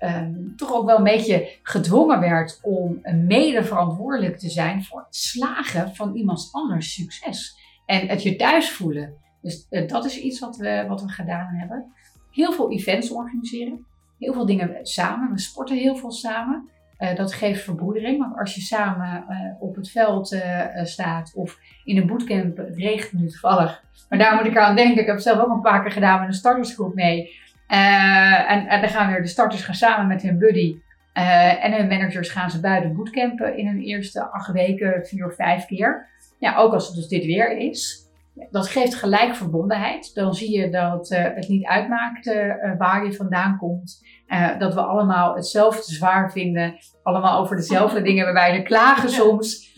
um, 0.00 0.52
toch 0.56 0.72
ook 0.72 0.86
wel 0.86 0.96
een 0.96 1.04
beetje 1.04 1.58
gedwongen 1.62 2.20
werd 2.20 2.58
om 2.62 3.00
mede 3.26 3.64
verantwoordelijk 3.64 4.38
te 4.38 4.50
zijn 4.50 4.84
voor 4.84 5.00
het 5.00 5.16
slagen 5.16 5.94
van 5.94 6.14
iemands 6.14 6.52
anders 6.52 6.94
succes. 6.94 7.58
En 7.86 8.08
het 8.08 8.22
je 8.22 8.36
thuis 8.36 8.70
voelen. 8.70 9.14
Dus 9.42 9.68
dat 9.86 10.04
is 10.04 10.18
iets 10.18 10.40
wat 10.40 10.56
we, 10.56 10.84
wat 10.88 11.02
we 11.02 11.08
gedaan 11.08 11.54
hebben. 11.54 11.92
Heel 12.30 12.52
veel 12.52 12.70
events 12.70 13.10
organiseren. 13.10 13.86
Heel 14.22 14.32
veel 14.32 14.46
dingen 14.46 14.78
samen. 14.82 15.32
We 15.32 15.38
sporten 15.38 15.76
heel 15.76 15.96
veel 15.96 16.10
samen. 16.10 16.68
Uh, 16.98 17.14
dat 17.14 17.32
geeft 17.32 17.64
verbroedering. 17.64 18.18
Want 18.18 18.38
als 18.38 18.54
je 18.54 18.60
samen 18.60 19.24
uh, 19.28 19.36
op 19.60 19.76
het 19.76 19.90
veld 19.90 20.32
uh, 20.32 20.66
staat 20.82 21.32
of 21.34 21.58
in 21.84 21.96
een 21.96 22.06
bootcamp, 22.06 22.56
het 22.56 22.76
regent 22.76 23.12
nu 23.12 23.28
toevallig. 23.28 23.82
Maar 24.08 24.18
daar 24.18 24.34
moet 24.36 24.46
ik 24.46 24.56
aan 24.56 24.76
denken. 24.76 25.00
Ik 25.00 25.06
heb 25.06 25.18
zelf 25.18 25.38
ook 25.38 25.50
een 25.50 25.60
paar 25.60 25.82
keer 25.82 25.92
gedaan 25.92 26.20
met 26.20 26.28
een 26.28 26.34
startersgroep 26.34 26.94
mee. 26.94 27.40
en, 27.66 28.66
en 28.66 28.80
dan 28.80 28.90
gaan 28.90 29.12
weer 29.12 29.22
de 29.22 29.28
starters 29.28 29.64
gaan 29.64 29.74
samen 29.74 30.06
met 30.06 30.22
hun 30.22 30.38
buddy. 30.38 30.76
en 31.12 31.72
hun 31.72 31.88
managers 31.88 32.28
gaan 32.28 32.50
ze 32.50 32.60
buiten 32.60 32.94
bootcampen 32.94 33.56
in 33.56 33.66
hun 33.66 33.80
eerste 33.80 34.30
acht 34.30 34.52
weken, 34.52 35.06
vier 35.06 35.26
of 35.26 35.34
vijf 35.34 35.66
keer. 35.66 36.08
Ja, 36.38 36.56
ook 36.56 36.72
als 36.72 36.86
het 36.86 36.96
dus 36.96 37.08
dit 37.08 37.24
weer 37.24 37.58
is. 37.58 38.01
Dat 38.50 38.68
geeft 38.68 38.94
gelijk 38.94 39.34
verbondenheid. 39.34 40.14
Dan 40.14 40.34
zie 40.34 40.58
je 40.58 40.70
dat 40.70 41.10
uh, 41.10 41.18
het 41.34 41.48
niet 41.48 41.66
uitmaakt 41.66 42.26
uh, 42.26 42.54
waar 42.78 43.04
je 43.04 43.12
vandaan 43.12 43.58
komt. 43.58 44.00
Uh, 44.26 44.58
dat 44.58 44.74
we 44.74 44.80
allemaal 44.80 45.34
hetzelfde 45.34 45.94
zwaar 45.94 46.32
vinden. 46.32 46.74
Allemaal 47.02 47.40
over 47.40 47.56
dezelfde 47.56 48.02
dingen 48.08 48.24
waarbij 48.24 48.56
we 48.56 48.62
klagen 48.62 49.10
soms. 49.10 49.74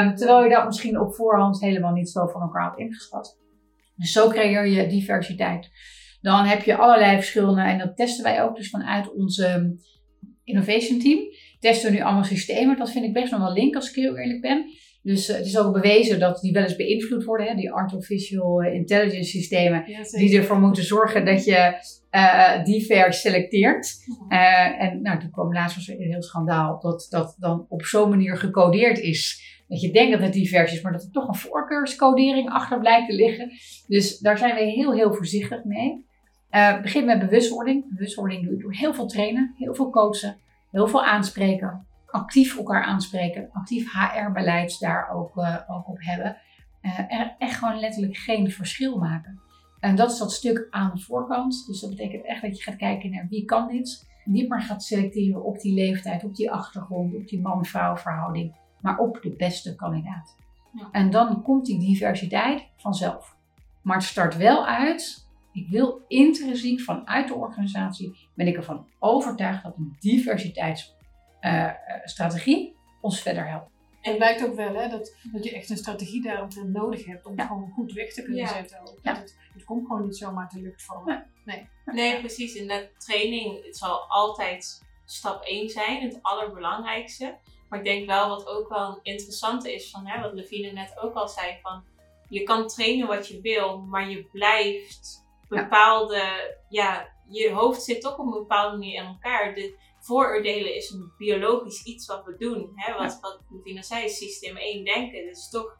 Um, 0.00 0.14
terwijl 0.14 0.44
je 0.44 0.50
dat 0.50 0.64
misschien 0.64 1.00
op 1.00 1.14
voorhand 1.14 1.60
helemaal 1.60 1.92
niet 1.92 2.10
zo 2.10 2.26
van 2.26 2.40
elkaar 2.40 2.68
had 2.68 2.78
ingeschat. 2.78 3.38
Dus 3.96 4.12
zo 4.12 4.28
creëer 4.28 4.66
je 4.66 4.86
diversiteit. 4.86 5.70
Dan 6.20 6.44
heb 6.44 6.62
je 6.62 6.76
allerlei 6.76 7.16
verschillende, 7.16 7.62
en 7.62 7.78
dat 7.78 7.96
testen 7.96 8.24
wij 8.24 8.42
ook 8.42 8.56
dus 8.56 8.70
vanuit 8.70 9.14
onze 9.14 9.76
innovation 10.44 10.98
team. 10.98 11.20
Testen 11.58 11.90
we 11.90 11.96
nu 11.96 12.02
allemaal 12.02 12.24
systemen. 12.24 12.78
Dat 12.78 12.90
vind 12.90 13.04
ik 13.04 13.12
best 13.12 13.32
nog 13.32 13.40
wel 13.40 13.52
link 13.52 13.74
als 13.74 13.88
ik 13.88 13.94
heel 13.94 14.18
eerlijk 14.18 14.40
ben. 14.40 14.64
Dus 15.02 15.30
uh, 15.30 15.36
het 15.36 15.46
is 15.46 15.58
ook 15.58 15.72
bewezen 15.72 16.20
dat 16.20 16.40
die 16.40 16.52
wel 16.52 16.62
eens 16.62 16.76
beïnvloed 16.76 17.24
worden, 17.24 17.46
hè, 17.46 17.54
die 17.54 17.72
artificial 17.72 18.62
intelligence 18.62 19.30
systemen, 19.30 19.84
die 20.10 20.38
ervoor 20.38 20.60
moeten 20.60 20.84
zorgen 20.84 21.24
dat 21.24 21.44
je 21.44 21.74
uh, 22.10 22.64
divers 22.64 23.20
selecteert. 23.20 23.96
Uh, 24.28 24.82
en 24.82 25.02
nou, 25.02 25.20
toen 25.20 25.30
kwam 25.30 25.52
laatst 25.52 25.76
was 25.76 25.88
een 25.88 26.10
heel 26.10 26.22
schandaal 26.22 26.80
dat 26.80 27.06
dat 27.10 27.36
dan 27.38 27.66
op 27.68 27.84
zo'n 27.84 28.08
manier 28.08 28.36
gecodeerd 28.36 28.98
is. 28.98 29.50
Dat 29.68 29.80
je 29.80 29.90
denkt 29.90 30.12
dat 30.12 30.20
het 30.20 30.32
divers 30.32 30.72
is, 30.72 30.82
maar 30.82 30.92
dat 30.92 31.02
er 31.02 31.10
toch 31.10 31.28
een 31.28 31.34
voorkeurscodering 31.34 32.50
achter 32.50 32.78
blijkt 32.78 33.08
te 33.08 33.14
liggen. 33.14 33.50
Dus 33.86 34.18
daar 34.18 34.38
zijn 34.38 34.54
we 34.54 34.60
heel, 34.60 34.92
heel 34.92 35.14
voorzichtig 35.14 35.64
mee. 35.64 36.04
Uh, 36.50 36.82
begin 36.82 37.04
met 37.04 37.18
bewustwording. 37.18 37.84
Bewustwording 37.88 38.44
doe 38.44 38.52
je 38.52 38.62
door 38.62 38.74
heel 38.74 38.94
veel 38.94 39.06
trainen, 39.06 39.54
heel 39.58 39.74
veel 39.74 39.90
coachen, 39.90 40.36
heel 40.70 40.88
veel 40.88 41.04
aanspreken 41.04 41.86
actief 42.12 42.56
elkaar 42.56 42.82
aanspreken, 42.82 43.48
actief 43.52 43.92
HR-beleid 43.92 44.80
daar 44.80 45.10
ook, 45.10 45.36
uh, 45.36 45.56
ook 45.66 45.88
op 45.88 45.96
hebben. 46.00 46.36
Uh, 46.82 46.98
en 46.98 47.34
echt 47.38 47.58
gewoon 47.58 47.80
letterlijk 47.80 48.16
geen 48.16 48.50
verschil 48.50 48.98
maken. 48.98 49.40
En 49.80 49.96
dat 49.96 50.10
is 50.10 50.18
dat 50.18 50.32
stuk 50.32 50.66
aan 50.70 50.90
de 50.94 51.00
voorkant. 51.00 51.66
Dus 51.66 51.80
dat 51.80 51.90
betekent 51.90 52.24
echt 52.24 52.42
dat 52.42 52.56
je 52.56 52.62
gaat 52.62 52.76
kijken 52.76 53.10
naar 53.10 53.26
wie 53.28 53.44
kan 53.44 53.68
dit. 53.68 54.10
Niet 54.24 54.48
maar 54.48 54.62
gaat 54.62 54.82
selecteren 54.84 55.44
op 55.44 55.60
die 55.60 55.74
leeftijd, 55.74 56.24
op 56.24 56.34
die 56.34 56.50
achtergrond, 56.50 57.14
op 57.14 57.28
die 57.28 57.40
man-vrouw 57.40 57.96
verhouding, 57.96 58.54
maar 58.80 58.98
op 58.98 59.18
de 59.22 59.30
beste 59.30 59.74
kandidaat. 59.74 60.36
Ja. 60.72 60.88
En 60.92 61.10
dan 61.10 61.42
komt 61.42 61.66
die 61.66 61.78
diversiteit 61.78 62.66
vanzelf. 62.76 63.36
Maar 63.82 63.96
het 63.96 64.04
start 64.04 64.36
wel 64.36 64.66
uit. 64.66 65.30
Ik 65.52 65.68
wil 65.68 66.00
intrinsiek 66.08 66.80
vanuit 66.80 67.28
de 67.28 67.34
organisatie, 67.34 68.16
ben 68.34 68.46
ik 68.46 68.56
ervan 68.56 68.86
overtuigd 68.98 69.62
dat 69.62 69.76
een 69.76 69.96
diversiteits 70.00 70.94
uh, 71.42 71.70
strategie 72.04 72.76
ons 73.00 73.20
verder 73.20 73.48
helpt. 73.48 73.70
En 74.00 74.10
het 74.10 74.16
blijkt 74.16 74.44
ook 74.44 74.54
wel 74.54 74.74
hè, 74.74 74.88
dat, 74.88 75.16
dat 75.32 75.44
je 75.44 75.54
echt 75.54 75.70
een 75.70 75.76
strategie 75.76 76.22
daarom 76.22 76.48
nodig 76.72 77.04
hebt 77.04 77.26
om 77.26 77.40
gewoon 77.40 77.70
goed 77.70 77.92
weg 77.92 78.12
te 78.12 78.22
kunnen 78.22 78.48
zetten. 78.48 78.80
Ook. 78.80 78.98
Ja. 79.02 79.14
Het, 79.14 79.36
het, 79.52 79.64
komt 79.64 79.86
gewoon 79.86 80.04
niet 80.04 80.16
zomaar 80.16 80.48
te 80.48 80.60
lukt 80.60 80.84
vallen. 80.84 81.26
Nee. 81.44 81.68
nee, 81.84 82.18
precies. 82.18 82.54
In 82.54 82.68
de 82.68 82.88
training 82.98 83.64
het 83.64 83.76
zal 83.76 84.00
altijd 84.08 84.82
stap 85.04 85.42
1 85.42 85.68
zijn, 85.68 86.02
het 86.02 86.18
allerbelangrijkste. 86.22 87.38
Maar 87.68 87.78
ik 87.78 87.84
denk 87.84 88.06
wel 88.06 88.28
wat 88.28 88.46
ook 88.46 88.68
wel 88.68 88.98
interessant 89.02 89.64
is, 89.64 89.90
van, 89.90 90.06
hè, 90.06 90.20
wat 90.20 90.32
Levine 90.32 90.72
net 90.72 90.98
ook 91.00 91.14
al 91.14 91.28
zei, 91.28 91.58
van 91.62 91.84
je 92.28 92.42
kan 92.42 92.68
trainen 92.68 93.06
wat 93.06 93.28
je 93.28 93.40
wil, 93.40 93.78
maar 93.78 94.10
je 94.10 94.24
blijft 94.24 95.26
bepaalde, 95.48 96.16
ja, 96.16 96.58
ja 96.68 97.12
je 97.28 97.50
hoofd 97.50 97.82
zit 97.82 98.00
toch 98.00 98.18
op 98.18 98.26
een 98.26 98.32
bepaalde 98.32 98.76
manier 98.76 99.02
in 99.02 99.06
elkaar. 99.06 99.54
De, 99.54 99.74
vooroordelen 100.02 100.74
is 100.74 100.90
een 100.90 101.12
biologisch 101.18 101.82
iets 101.82 102.06
wat 102.06 102.24
we 102.24 102.36
doen. 102.36 102.72
Hè? 102.74 102.92
Wat, 102.92 103.18
wat 103.20 103.86
zei, 103.86 104.08
systeem 104.08 104.56
1 104.56 104.84
denken. 104.84 105.26
Dat 105.26 105.36
is 105.36 105.50
toch 105.50 105.76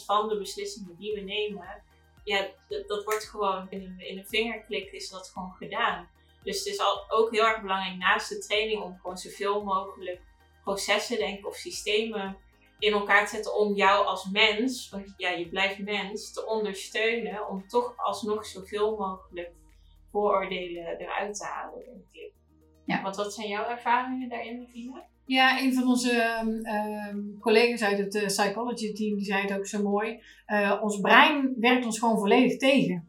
97% 0.00 0.04
van 0.04 0.28
de 0.28 0.38
beslissingen 0.38 0.96
die 0.96 1.14
we 1.14 1.20
nemen. 1.20 1.82
Ja, 2.24 2.48
dat, 2.68 2.88
dat 2.88 3.04
wordt 3.04 3.24
gewoon 3.24 3.66
in 3.70 3.82
een, 3.82 4.08
in 4.08 4.18
een 4.18 4.26
vingerklik 4.26 4.92
is 4.92 5.10
dat 5.10 5.30
gewoon 5.34 5.54
gedaan. 5.58 6.08
Dus 6.42 6.58
het 6.58 6.66
is 6.66 6.78
al, 6.78 7.10
ook 7.10 7.30
heel 7.30 7.44
erg 7.44 7.60
belangrijk 7.60 7.96
naast 7.96 8.28
de 8.28 8.38
training 8.38 8.82
om 8.82 8.98
gewoon 9.00 9.18
zoveel 9.18 9.64
mogelijk 9.64 10.20
processen, 10.62 11.18
denk 11.18 11.38
ik, 11.38 11.46
of 11.46 11.56
systemen 11.56 12.36
in 12.78 12.92
elkaar 12.92 13.24
te 13.24 13.34
zetten 13.34 13.54
om 13.54 13.74
jou 13.74 14.06
als 14.06 14.28
mens, 14.30 14.88
want 14.88 15.14
ja, 15.16 15.30
je 15.30 15.48
blijft 15.48 15.78
mens, 15.78 16.32
te 16.32 16.46
ondersteunen 16.46 17.48
om 17.48 17.68
toch 17.68 17.96
alsnog 17.96 18.46
zoveel 18.46 18.96
mogelijk 18.96 19.52
vooroordelen 20.12 20.98
eruit 20.98 21.34
te 21.34 21.44
halen, 21.44 21.84
denk 21.84 22.24
ik. 22.24 22.32
Ja. 22.84 23.02
Want 23.02 23.16
wat 23.16 23.34
zijn 23.34 23.48
jouw 23.48 23.64
ervaringen 23.64 24.28
daarin, 24.28 24.68
Tina? 24.72 25.06
Ja, 25.24 25.60
een 25.60 25.74
van 25.74 25.88
onze 25.88 26.44
um, 27.12 27.38
collega's 27.40 27.82
uit 27.82 27.98
het 27.98 28.14
uh, 28.14 28.26
psychology 28.26 28.92
team, 28.92 29.16
die 29.16 29.24
zei 29.24 29.42
het 29.42 29.58
ook 29.58 29.66
zo 29.66 29.82
mooi. 29.82 30.20
Uh, 30.46 30.78
ons 30.82 31.00
brein 31.00 31.54
werkt 31.58 31.84
ons 31.84 31.98
gewoon 31.98 32.18
volledig 32.18 32.56
tegen. 32.56 33.08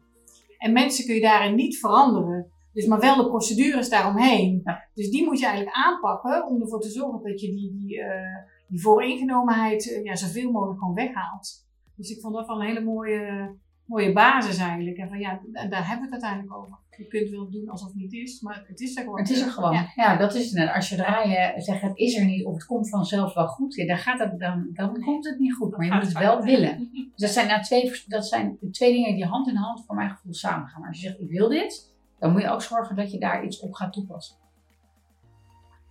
En 0.58 0.72
mensen 0.72 1.04
kun 1.04 1.14
je 1.14 1.20
daarin 1.20 1.54
niet 1.54 1.78
veranderen. 1.78 2.52
Dus 2.72 2.86
maar 2.86 3.00
wel 3.00 3.16
de 3.16 3.28
procedures 3.28 3.88
daaromheen. 3.88 4.60
Ja. 4.64 4.88
Dus 4.94 5.10
die 5.10 5.24
moet 5.24 5.38
je 5.38 5.46
eigenlijk 5.46 5.76
aanpakken 5.76 6.46
om 6.46 6.60
ervoor 6.60 6.80
te 6.80 6.90
zorgen 6.90 7.22
dat 7.22 7.40
je 7.40 7.46
die, 7.50 7.72
die, 7.72 7.96
uh, 7.96 8.36
die 8.68 8.80
vooringenomenheid 8.80 10.00
ja, 10.04 10.14
zoveel 10.14 10.50
mogelijk 10.50 10.78
gewoon 10.78 10.94
weghaalt. 10.94 11.66
Dus 11.96 12.10
ik 12.10 12.20
vond 12.20 12.34
dat 12.34 12.46
wel 12.46 12.60
een 12.60 12.66
hele 12.66 12.80
mooie, 12.80 13.54
mooie 13.84 14.12
basis 14.12 14.58
eigenlijk. 14.58 14.96
En 14.96 15.08
van 15.08 15.18
ja, 15.18 15.40
daar 15.52 15.88
hebben 15.88 16.08
we 16.08 16.14
het 16.14 16.24
uiteindelijk 16.24 16.54
over. 16.54 16.78
Je 16.96 17.06
kunt 17.06 17.30
wel 17.30 17.50
doen 17.50 17.68
alsof 17.68 17.88
het 17.88 17.96
niet 17.96 18.12
is, 18.12 18.40
maar 18.40 18.64
het 18.66 18.80
is 18.80 18.96
er 18.96 19.02
gewoon. 19.02 19.18
Het 19.18 19.30
is 19.30 19.40
er 19.40 19.50
gewoon. 19.50 19.86
Ja, 19.94 20.16
dat 20.16 20.34
is 20.34 20.52
het. 20.52 20.72
Als 20.72 20.88
je 20.88 20.96
draaien 20.96 21.62
zegt 21.62 21.80
het 21.82 21.96
is 21.96 22.16
er 22.16 22.24
niet 22.24 22.44
of 22.44 22.54
het 22.54 22.66
komt 22.66 22.88
vanzelf 22.88 23.34
wel 23.34 23.46
goed, 23.46 23.74
ja, 23.74 23.86
dan, 23.86 23.96
gaat 23.96 24.18
het, 24.18 24.38
dan, 24.38 24.70
dan 24.72 25.00
komt 25.00 25.26
het 25.26 25.38
niet 25.38 25.54
goed. 25.54 25.76
Maar 25.76 25.86
je 25.86 25.92
moet 25.92 26.02
het 26.02 26.18
wel 26.18 26.42
willen. 26.42 26.78
Dus 27.14 27.22
dat 27.22 27.30
zijn, 27.30 27.46
nou 27.46 27.62
twee, 27.62 28.02
dat 28.06 28.26
zijn 28.26 28.58
twee 28.70 28.92
dingen 28.92 29.14
die 29.14 29.24
hand 29.24 29.48
in 29.48 29.56
hand 29.56 29.84
voor 29.86 29.94
mijn 29.94 30.10
gevoel 30.10 30.34
samen 30.34 30.68
gaan. 30.68 30.86
Als 30.86 31.00
je 31.00 31.06
zegt 31.06 31.20
ik 31.20 31.28
wil 31.28 31.48
dit, 31.48 31.94
dan 32.18 32.32
moet 32.32 32.42
je 32.42 32.50
ook 32.50 32.62
zorgen 32.62 32.96
dat 32.96 33.10
je 33.10 33.18
daar 33.18 33.44
iets 33.44 33.60
op 33.60 33.74
gaat 33.74 33.92
toepassen. 33.92 34.36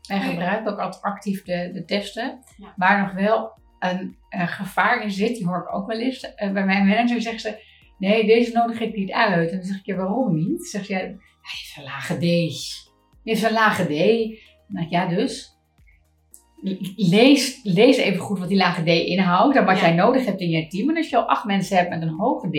En 0.09 0.21
gebruik 0.21 0.67
ook 0.67 0.79
altijd 0.79 1.03
actief 1.03 1.43
de, 1.43 1.69
de 1.73 1.85
testen, 1.85 2.39
waar 2.75 3.01
nog 3.01 3.13
wel 3.13 3.51
een, 3.79 4.17
een, 4.29 4.47
gevaar 4.47 5.03
in 5.03 5.11
zit, 5.11 5.35
die 5.35 5.47
hoor 5.47 5.57
ik 5.57 5.75
ook 5.75 5.87
wel 5.87 5.99
eens. 5.99 6.23
Uh, 6.23 6.51
bij 6.51 6.65
mijn 6.65 6.87
manager 6.87 7.21
zegt 7.21 7.41
ze, 7.41 7.61
nee, 8.07 8.25
deze 8.25 8.51
nodig 8.51 8.79
ik 8.79 8.95
niet 8.95 9.11
uit. 9.11 9.51
En 9.51 9.57
dan 9.57 9.65
zeg 9.65 9.77
ik, 9.77 9.85
ja, 9.85 9.95
waarom 9.95 10.35
niet? 10.35 10.67
Zeg 10.67 10.87
je, 10.87 10.93
hij 10.93 11.17
heeft 11.41 11.73
een 11.77 11.83
lage 11.83 12.17
D. 12.17 12.21
Hij 12.21 13.33
heeft 13.33 13.43
een 13.43 13.51
lage 13.51 13.83
D. 13.83 13.89
Nou, 14.67 14.87
ja, 14.89 15.07
dus. 15.07 15.51
Lees, 16.95 17.59
lees 17.63 17.97
even 17.97 18.19
goed 18.19 18.39
wat 18.39 18.47
die 18.47 18.57
lage 18.57 18.83
D 18.83 18.87
inhoudt 18.87 19.55
en 19.55 19.65
wat 19.65 19.79
jij 19.79 19.93
nodig 19.93 20.25
hebt 20.25 20.41
in 20.41 20.49
je 20.49 20.67
team. 20.67 20.89
En 20.89 20.97
als 20.97 21.09
je 21.09 21.17
al 21.17 21.29
acht 21.29 21.45
mensen 21.45 21.77
hebt 21.77 21.89
met 21.89 22.01
een 22.01 22.15
hoge 22.17 22.49
D, 22.49 22.57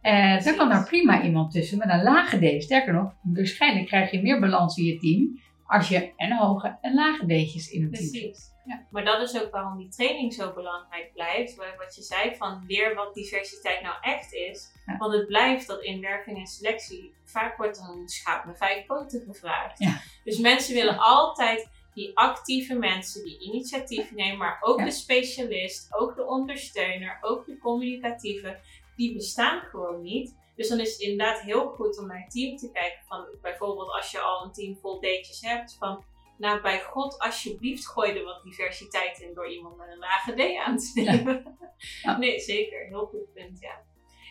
eh, 0.00 0.44
dan 0.44 0.56
kan 0.56 0.68
daar 0.68 0.84
prima 0.84 1.22
iemand 1.22 1.52
tussen 1.52 1.78
met 1.78 1.88
een 1.90 2.02
lage 2.02 2.58
D. 2.58 2.62
Sterker 2.62 2.92
nog, 2.92 3.14
waarschijnlijk 3.22 3.86
krijg 3.86 4.10
je 4.10 4.22
meer 4.22 4.40
balans 4.40 4.76
in 4.76 4.84
je 4.84 4.98
team 4.98 5.40
als 5.66 5.88
je 5.88 6.12
en 6.16 6.36
hoge 6.36 6.78
en 6.80 6.94
lage 6.94 7.26
D'tjes 7.26 7.70
in 7.70 7.82
een 7.82 7.90
team 7.90 8.08
zit. 8.08 8.58
Ja. 8.70 8.86
Maar 8.90 9.04
dat 9.04 9.20
is 9.20 9.42
ook 9.42 9.50
waarom 9.50 9.78
die 9.78 9.88
training 9.88 10.32
zo 10.32 10.52
belangrijk 10.52 11.12
blijft. 11.12 11.56
Wat 11.56 11.94
je 11.94 12.02
zei 12.02 12.36
van 12.36 12.64
leer 12.68 12.94
wat 12.94 13.14
diversiteit 13.14 13.82
nou 13.82 13.94
echt 14.00 14.32
is. 14.32 14.72
Want 14.98 15.12
het 15.12 15.26
blijft 15.26 15.66
dat 15.66 15.82
in 15.82 16.00
werving 16.00 16.38
en 16.38 16.46
selectie 16.46 17.14
vaak 17.24 17.56
wordt 17.56 17.78
een 17.78 18.08
schaap 18.08 18.44
met 18.44 18.56
vijf 18.56 18.86
poten 18.86 19.22
gevraagd. 19.26 19.78
Ja. 19.78 20.00
Dus 20.24 20.38
mensen 20.38 20.74
willen 20.74 20.98
altijd 20.98 21.68
die 21.94 22.16
actieve 22.16 22.74
mensen 22.74 23.24
die 23.24 23.40
initiatief 23.40 24.12
nemen, 24.12 24.38
maar 24.38 24.58
ook 24.60 24.84
de 24.84 24.90
specialist, 24.90 25.94
ook 25.94 26.16
de 26.16 26.26
ondersteuner, 26.26 27.18
ook 27.20 27.46
de 27.46 27.58
communicatieve, 27.58 28.58
die 28.96 29.14
bestaan 29.14 29.60
gewoon 29.60 30.02
niet. 30.02 30.34
Dus 30.56 30.68
dan 30.68 30.80
is 30.80 30.92
het 30.92 31.00
inderdaad 31.00 31.40
heel 31.40 31.68
goed 31.68 31.98
om 31.98 32.06
naar 32.06 32.22
het 32.22 32.30
team 32.30 32.56
te 32.56 32.70
kijken. 32.70 33.00
Van 33.06 33.26
bijvoorbeeld 33.42 33.90
als 33.90 34.10
je 34.10 34.20
al 34.20 34.44
een 34.44 34.52
team 34.52 34.76
vol 34.80 35.00
datejes 35.00 35.40
hebt, 35.40 35.76
van 35.78 36.04
nou 36.40 36.60
bij 36.60 36.80
God, 36.80 37.18
alsjeblieft 37.18 37.88
gooi 37.88 38.18
er 38.18 38.24
wat 38.24 38.42
diversiteit 38.42 39.20
in 39.20 39.34
door 39.34 39.52
iemand 39.52 39.76
met 39.76 39.88
een 39.88 39.98
lage 39.98 40.32
D 40.32 40.56
aan 40.66 40.78
te 40.78 40.90
nemen. 40.94 41.58
Ja. 42.02 42.16
Nee, 42.18 42.40
zeker. 42.40 42.86
Heel 42.86 43.06
goed 43.06 43.32
punt, 43.32 43.60
ja. 43.60 43.82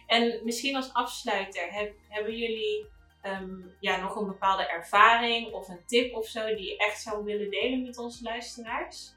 En 0.07 0.41
misschien 0.43 0.75
als 0.75 0.93
afsluiter, 0.93 1.71
heb, 1.71 1.93
hebben 2.07 2.37
jullie 2.37 2.85
ehm, 3.21 3.49
ja, 3.79 4.01
nog 4.01 4.15
een 4.15 4.25
bepaalde 4.25 4.67
ervaring 4.67 5.51
of 5.51 5.67
een 5.67 5.85
tip 5.85 6.15
of 6.15 6.27
zo 6.27 6.55
die 6.55 6.65
je 6.65 6.77
echt 6.77 7.01
zou 7.01 7.23
willen 7.23 7.49
delen 7.49 7.81
met 7.81 7.97
onze 7.97 8.23
luisteraars? 8.23 9.13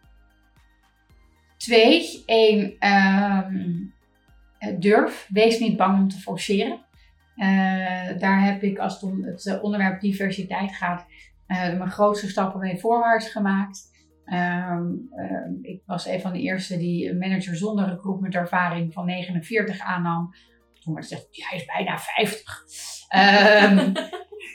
Twee, 1.56 2.22
één, 2.26 2.76
ehm, 2.78 3.84
durf. 4.78 5.28
Wees 5.28 5.58
niet 5.58 5.76
bang 5.76 5.98
om 5.98 6.08
te 6.08 6.20
forceren. 6.20 6.84
Eh, 7.36 8.18
daar 8.18 8.44
heb 8.44 8.62
ik, 8.62 8.78
als 8.78 8.92
het 8.94 9.02
om 9.02 9.24
het 9.24 9.46
eh, 9.46 9.62
onderwerp 9.62 10.00
diversiteit 10.00 10.76
gaat, 10.76 11.00
eh, 11.00 11.06
mijn 11.52 11.90
grootste 11.90 12.28
stappen 12.28 12.60
mee 12.60 12.80
voorwaarts 12.80 13.28
gemaakt. 13.28 13.90
Ehm, 14.24 14.86
ehm, 15.16 15.52
ik 15.62 15.82
was 15.86 16.06
een 16.06 16.20
van 16.20 16.32
de 16.32 16.40
eerste 16.40 16.76
die 16.76 17.10
een 17.10 17.18
manager 17.18 17.56
zonder 17.56 17.88
recruitment 17.88 18.34
ervaring 18.34 18.92
van 18.92 19.06
49 19.06 19.80
aannam. 19.80 20.34
Toen 20.80 20.94
werd 20.94 21.06
gezegd, 21.06 21.36
ja, 21.36 21.46
hij 21.48 21.58
is 21.58 21.64
bijna 21.64 21.98
50. 21.98 22.62
Ehm, 23.08 23.78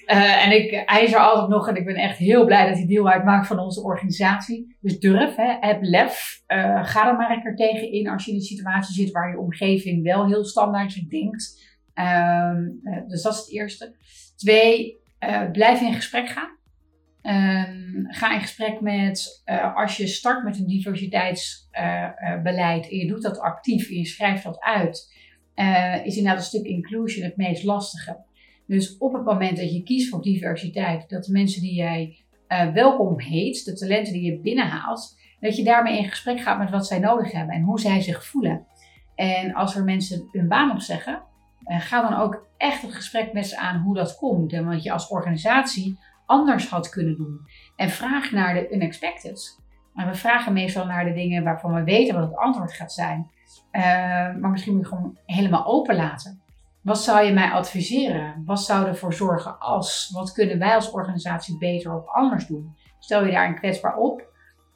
eh, 0.05 0.45
en 0.45 0.51
ik, 0.51 0.83
hij 0.85 1.03
is 1.03 1.13
er 1.13 1.19
altijd 1.19 1.49
nog 1.49 1.67
en 1.67 1.75
ik 1.75 1.85
ben 1.85 1.95
echt 1.95 2.17
heel 2.17 2.45
blij 2.45 2.67
dat 2.67 2.77
hij 2.77 2.87
deel 2.87 3.09
uitmaakt 3.09 3.47
van 3.47 3.59
onze 3.59 3.83
organisatie. 3.83 4.77
Dus 4.81 4.99
durf, 4.99 5.35
hè, 5.35 5.57
heb 5.59 5.77
lef. 5.81 6.41
Eh, 6.45 6.85
ga 6.85 7.07
er 7.07 7.15
maar 7.15 7.31
een 7.31 7.41
keer 7.41 7.55
tegen 7.55 7.91
in 7.91 8.09
als 8.09 8.25
je 8.25 8.31
in 8.31 8.37
een 8.37 8.43
situatie 8.43 8.95
zit 8.95 9.11
waar 9.11 9.29
je 9.29 9.39
omgeving 9.39 10.03
wel 10.03 10.27
heel 10.27 10.45
standaard 10.45 11.09
denkt. 11.09 11.65
Eh, 11.93 12.55
dus 13.07 13.21
dat 13.21 13.33
is 13.33 13.39
het 13.39 13.51
eerste. 13.51 13.95
Twee, 14.35 15.01
eh, 15.19 15.51
blijf 15.51 15.81
in 15.81 15.93
gesprek 15.93 16.29
gaan. 16.29 16.56
Ehm, 17.21 18.05
ga 18.07 18.33
in 18.33 18.41
gesprek 18.41 18.81
met, 18.81 19.41
eh, 19.45 19.75
als 19.75 19.97
je 19.97 20.07
start 20.07 20.43
met 20.43 20.59
een 20.59 20.67
diversiteitsbeleid 20.67 22.89
en 22.89 22.97
je 22.97 23.07
doet 23.07 23.21
dat 23.21 23.39
actief 23.39 23.89
en 23.89 23.95
je 23.95 24.05
schrijft 24.05 24.43
dat 24.43 24.59
uit, 24.59 25.15
eh, 25.53 26.05
is 26.05 26.17
inderdaad 26.17 26.39
een 26.39 26.47
stuk 26.47 26.65
inclusion 26.65 27.25
het 27.25 27.37
meest 27.37 27.63
lastige. 27.63 28.25
Dus 28.67 28.97
op 28.97 29.13
het 29.13 29.23
moment 29.23 29.57
dat 29.57 29.73
je 29.73 29.83
kiest 29.83 30.09
voor 30.09 30.21
diversiteit, 30.21 31.09
dat 31.09 31.23
de 31.23 31.31
mensen 31.31 31.61
die 31.61 31.73
jij 31.73 32.21
eh, 32.47 32.73
welkom 32.73 33.19
heet, 33.19 33.65
de 33.65 33.73
talenten 33.73 34.13
die 34.13 34.31
je 34.31 34.39
binnenhaalt, 34.39 35.19
dat 35.39 35.55
je 35.55 35.63
daarmee 35.63 35.97
in 35.97 36.09
gesprek 36.09 36.39
gaat 36.39 36.57
met 36.57 36.69
wat 36.69 36.87
zij 36.87 36.99
nodig 36.99 37.31
hebben 37.31 37.55
en 37.55 37.61
hoe 37.61 37.79
zij 37.79 38.01
zich 38.01 38.25
voelen. 38.25 38.65
En 39.15 39.53
als 39.53 39.75
er 39.75 39.83
mensen 39.83 40.27
hun 40.31 40.47
baan 40.47 40.71
opzeggen, 40.71 41.21
ga 41.65 42.09
dan 42.09 42.19
ook 42.19 42.47
echt 42.57 42.81
het 42.81 42.93
gesprek 42.93 43.33
met 43.33 43.47
ze 43.47 43.57
aan 43.57 43.81
hoe 43.81 43.95
dat 43.95 44.15
komt. 44.15 44.51
Wat 44.51 44.83
je 44.83 44.91
als 44.91 45.07
organisatie 45.07 45.99
anders 46.27 46.69
had 46.69 46.89
kunnen 46.89 47.17
doen. 47.17 47.39
En 47.75 47.89
vraag 47.89 48.31
naar 48.31 48.53
de 48.53 48.71
unexpected. 48.71 49.59
We 49.93 50.15
vragen 50.15 50.53
meestal 50.53 50.85
naar 50.85 51.05
de 51.05 51.13
dingen 51.13 51.43
waarvan 51.43 51.73
we 51.73 51.83
weten 51.83 52.19
wat 52.19 52.29
het 52.29 52.37
antwoord 52.37 52.73
gaat 52.73 52.93
zijn. 52.93 53.31
Uh, 53.71 53.83
maar 54.39 54.49
misschien 54.49 54.73
moet 54.73 54.81
je 54.81 54.87
gewoon 54.89 55.17
helemaal 55.25 55.65
open 55.65 55.95
laten. 55.95 56.41
Wat 56.81 57.03
zou 57.03 57.25
je 57.25 57.33
mij 57.33 57.51
adviseren? 57.51 58.43
Wat 58.45 58.61
zou 58.61 58.87
ervoor 58.87 59.13
zorgen 59.13 59.59
als? 59.59 60.09
Wat 60.13 60.31
kunnen 60.31 60.59
wij 60.59 60.75
als 60.75 60.91
organisatie 60.91 61.57
beter 61.57 61.95
of 61.95 62.07
anders 62.07 62.47
doen? 62.47 62.75
Stel 62.99 63.25
je 63.25 63.31
daarin 63.31 63.55
kwetsbaar 63.55 63.95
op. 63.95 64.19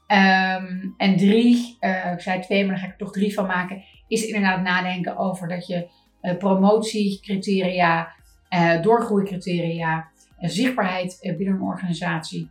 Um, 0.07 0.93
en 0.97 1.17
drie, 1.17 1.77
uh, 1.79 2.11
ik 2.11 2.19
zei 2.19 2.41
twee, 2.41 2.65
maar 2.65 2.71
daar 2.71 2.83
ga 2.83 2.85
ik 2.85 2.91
er 2.91 2.97
toch 3.05 3.11
drie 3.11 3.33
van 3.33 3.45
maken, 3.45 3.83
is 4.07 4.25
inderdaad 4.25 4.61
nadenken 4.61 5.17
over 5.17 5.47
dat 5.47 5.67
je 5.67 5.89
uh, 6.21 6.37
promotiecriteria, 6.37 8.13
doorgroeicriteria, 8.81 10.10
zichtbaarheid 10.49 11.19
binnen 11.21 11.55
een 11.55 11.61
organisatie 11.61 12.49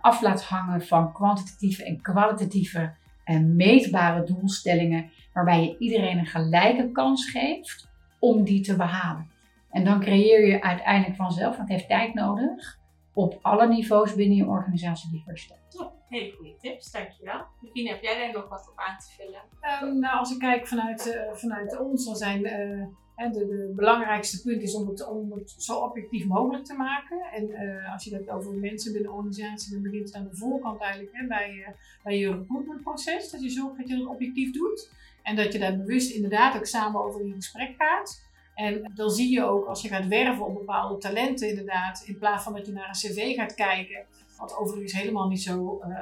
af 0.00 0.20
laat 0.20 0.44
hangen 0.44 0.86
van 0.86 1.12
kwantitatieve 1.12 1.84
en 1.84 2.00
kwalitatieve 2.00 2.92
en 3.24 3.56
meetbare 3.56 4.24
doelstellingen, 4.24 5.10
waarbij 5.32 5.62
je 5.62 5.76
iedereen 5.78 6.18
een 6.18 6.26
gelijke 6.26 6.92
kans 6.92 7.30
geeft 7.30 7.88
om 8.18 8.44
die 8.44 8.60
te 8.60 8.76
behalen. 8.76 9.30
En 9.70 9.84
dan 9.84 10.00
creëer 10.00 10.46
je 10.46 10.62
uiteindelijk 10.62 11.16
vanzelf, 11.16 11.56
want 11.56 11.68
het 11.68 11.78
heeft 11.78 11.88
tijd 11.88 12.14
nodig, 12.14 12.78
op 13.14 13.38
alle 13.42 13.68
niveaus 13.68 14.14
binnen 14.14 14.36
je 14.36 14.46
organisatie 14.46 15.10
diversiteit. 15.10 15.80
Oh, 15.80 15.92
hele 16.08 16.32
goede 16.36 16.56
tips, 16.60 16.90
dankjewel. 16.90 17.44
Levine, 17.60 17.88
heb 17.88 18.02
jij 18.02 18.18
daar 18.18 18.32
nog 18.32 18.48
wat 18.48 18.68
op 18.70 18.78
aan 18.78 18.98
te 18.98 19.10
vullen? 19.16 19.42
Um, 19.90 19.98
nou, 19.98 20.18
als 20.18 20.32
ik 20.32 20.38
kijk 20.38 20.66
vanuit, 20.66 21.06
uh, 21.06 21.34
vanuit 21.34 21.78
ons, 21.80 22.04
dan 22.04 22.16
zijn 22.16 22.40
uh, 22.40 22.86
de, 23.30 23.46
de, 23.46 23.72
belangrijkste 23.76 24.42
punt 24.42 24.62
is 24.62 24.74
om 24.74 24.88
het, 25.32 25.54
zo 25.58 25.78
objectief 25.78 26.26
mogelijk 26.26 26.64
te 26.64 26.74
maken. 26.74 27.20
En 27.32 27.50
uh, 27.50 27.92
als 27.92 28.04
je 28.04 28.14
het 28.14 28.30
over 28.30 28.52
mensen 28.52 28.92
binnen 28.92 29.12
organisatie, 29.12 29.72
dan 29.72 29.82
begint 29.82 30.06
het 30.06 30.14
aan 30.14 30.28
de 30.30 30.36
voorkant 30.36 30.80
eigenlijk 30.80 31.12
hè, 31.16 31.26
bij, 31.26 31.74
bij 32.02 32.18
je 32.18 32.36
recruitmentproces. 32.36 33.30
Dat 33.30 33.42
je 33.42 33.50
zorgt 33.50 33.76
dat 33.76 33.88
je 33.88 33.96
dat 33.96 34.06
objectief 34.06 34.52
doet. 34.52 34.90
En 35.22 35.36
dat 35.36 35.52
je 35.52 35.58
daar 35.58 35.76
bewust 35.76 36.10
inderdaad 36.10 36.56
ook 36.56 36.66
samen 36.66 37.04
over 37.04 37.20
in 37.20 37.32
gesprek 37.32 37.74
gaat. 37.78 38.22
En 38.54 38.92
dan 38.94 39.10
zie 39.10 39.30
je 39.30 39.44
ook 39.44 39.66
als 39.66 39.82
je 39.82 39.88
gaat 39.88 40.06
werven 40.06 40.46
op 40.46 40.54
bepaalde 40.54 40.98
talenten 40.98 41.48
inderdaad, 41.48 42.02
in 42.06 42.18
plaats 42.18 42.44
van 42.44 42.52
dat 42.52 42.66
je 42.66 42.72
naar 42.72 42.88
een 42.88 42.94
cv 42.94 43.34
gaat 43.34 43.54
kijken, 43.54 44.04
wat 44.38 44.56
overigens 44.56 44.92
helemaal 44.92 45.28
niet 45.28 45.42
zo, 45.42 45.80
uh, 45.84 45.98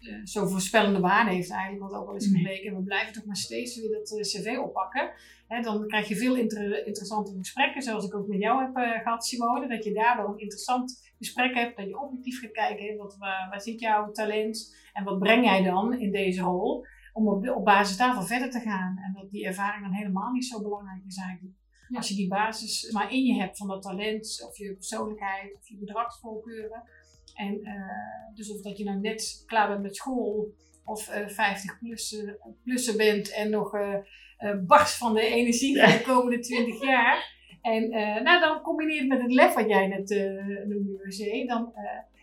uh, 0.00 0.24
zo 0.24 0.46
voorspellende 0.46 1.00
waarde 1.00 1.30
heeft 1.30 1.50
eigenlijk, 1.50 1.90
wat 1.90 2.00
ook 2.00 2.08
al 2.08 2.14
is 2.14 2.26
gebleken. 2.26 2.70
En 2.70 2.76
we 2.76 2.82
blijven 2.82 3.12
toch 3.12 3.24
maar 3.24 3.36
steeds 3.36 3.80
weer 3.80 3.90
dat 3.90 4.10
uh, 4.10 4.20
cv 4.20 4.58
oppakken. 4.58 5.10
Hè, 5.46 5.60
dan 5.60 5.86
krijg 5.86 6.08
je 6.08 6.16
veel 6.16 6.36
inter 6.36 6.86
interessante 6.86 7.34
gesprekken, 7.38 7.82
zoals 7.82 8.04
ik 8.04 8.14
ook 8.14 8.28
met 8.28 8.40
jou 8.40 8.60
heb 8.60 9.02
gehad 9.02 9.26
Simone, 9.26 9.68
dat 9.68 9.84
je 9.84 9.92
daardoor 9.92 10.28
een 10.28 10.38
interessant 10.38 11.12
gesprek 11.18 11.54
hebt, 11.54 11.76
dat 11.76 11.86
je 11.86 12.00
objectief 12.00 12.40
gaat 12.40 12.52
kijken, 12.52 12.86
hè, 12.86 12.96
wat, 12.96 13.16
waar, 13.18 13.48
waar 13.50 13.60
zit 13.60 13.80
jouw 13.80 14.10
talent 14.10 14.76
en 14.92 15.04
wat 15.04 15.18
breng 15.18 15.44
jij 15.44 15.62
dan 15.62 15.98
in 15.98 16.10
deze 16.10 16.42
rol, 16.42 16.84
om 17.12 17.28
op, 17.28 17.48
op 17.48 17.64
basis 17.64 17.96
daarvan 17.96 18.26
verder 18.26 18.50
te 18.50 18.60
gaan. 18.60 18.96
En 18.96 19.12
dat 19.12 19.30
die 19.30 19.46
ervaring 19.46 19.82
dan 19.82 19.92
helemaal 19.92 20.32
niet 20.32 20.46
zo 20.46 20.62
belangrijk 20.62 21.02
is 21.06 21.16
eigenlijk. 21.16 21.54
Ja. 21.88 21.96
Als 21.96 22.08
je 22.08 22.14
die 22.14 22.28
basis 22.28 22.90
maar 22.92 23.12
in 23.12 23.24
je 23.24 23.40
hebt 23.40 23.56
van 23.56 23.68
dat 23.68 23.82
talent, 23.82 24.44
of 24.48 24.56
je 24.56 24.74
persoonlijkheid, 24.74 25.54
of 25.54 25.68
je 25.68 25.76
gedragsvoorkeuren. 25.76 26.82
En 27.40 27.60
uh, 27.62 28.34
dus 28.34 28.52
of 28.52 28.60
dat 28.60 28.78
je 28.78 28.84
nou 28.84 29.00
net 29.00 29.42
klaar 29.46 29.68
bent 29.68 29.82
met 29.82 29.96
school, 29.96 30.54
of 30.84 31.08
uh, 31.08 31.28
50 31.28 31.78
plussen, 31.78 32.38
plussen 32.64 32.96
bent 32.96 33.32
en 33.32 33.50
nog 33.50 33.74
uh, 33.74 33.96
barst 34.66 34.96
van 34.96 35.14
de 35.14 35.26
energie 35.26 35.80
voor 35.80 35.92
de 35.92 36.02
komende 36.02 36.38
20 36.38 36.82
jaar. 36.82 37.38
En 37.62 37.88
nou, 38.22 38.40
dan 38.40 38.60
combineer 38.60 39.06
met 39.06 39.22
het 39.22 39.32
lef 39.32 39.54
wat 39.54 39.68
jij 39.68 39.86
net 39.86 40.08
noemde, 40.68 40.98
C, 41.08 41.48
dan, 41.48 41.72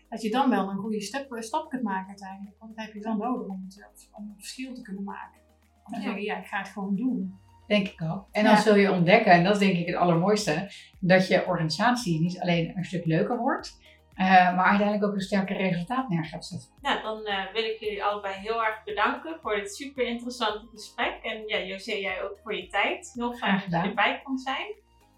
dat 0.08 0.22
je 0.22 0.30
dan 0.30 0.50
wel 0.50 0.70
een 0.70 0.76
goede 0.76 1.00
stap, 1.00 1.36
stap 1.38 1.70
kunt 1.70 1.82
maken 1.82 2.08
uiteindelijk. 2.08 2.56
Want 2.58 2.76
dat 2.76 2.84
heb 2.84 2.94
je 2.94 3.00
dan 3.00 3.18
nodig 3.18 3.48
om 3.48 3.64
het, 3.68 4.08
om 4.12 4.28
het 4.28 4.36
verschil 4.38 4.74
te 4.74 4.82
kunnen 4.82 5.04
maken. 5.04 5.40
Om 5.84 5.92
te 5.92 5.98
ja. 5.98 6.04
zeggen, 6.04 6.22
ja, 6.22 6.38
ik 6.38 6.46
ga 6.46 6.58
het 6.58 6.68
gewoon 6.68 6.96
doen. 6.96 7.38
Denk 7.66 7.88
ik 7.88 8.02
ook. 8.02 8.28
En 8.32 8.44
dan 8.44 8.52
ja. 8.52 8.60
zul 8.60 8.76
je 8.76 8.92
ontdekken, 8.92 9.32
en 9.32 9.44
dat 9.44 9.52
is 9.52 9.58
denk 9.58 9.78
ik 9.78 9.86
het 9.86 9.96
allermooiste, 9.96 10.70
dat 11.00 11.28
je 11.28 11.46
organisatie 11.46 12.20
niet 12.20 12.40
alleen 12.40 12.76
een 12.76 12.84
stuk 12.84 13.04
leuker 13.04 13.38
wordt, 13.38 13.78
uh, 14.18 14.56
maar 14.56 14.64
uiteindelijk 14.64 15.04
ook 15.04 15.14
een 15.14 15.20
sterker 15.20 15.56
resultaat 15.56 16.08
neer 16.08 16.24
gaat 16.24 16.46
zetten. 16.46 16.68
Nou, 16.80 17.02
dan 17.02 17.20
uh, 17.24 17.52
wil 17.52 17.64
ik 17.64 17.80
jullie 17.80 18.04
allebei 18.04 18.34
heel 18.34 18.64
erg 18.64 18.84
bedanken 18.84 19.38
voor 19.42 19.54
dit 19.54 19.74
super 19.74 20.04
interessante 20.04 20.66
gesprek. 20.72 21.18
En 21.22 21.46
ja, 21.46 21.58
José, 21.58 21.92
jij 21.92 22.22
ook 22.22 22.38
voor 22.42 22.54
je 22.54 22.66
tijd. 22.66 23.12
Heel 23.14 23.32
fijn 23.32 23.62
dat 23.68 23.82
je 23.82 23.88
erbij 23.88 24.20
kon 24.24 24.38
zijn. 24.38 24.74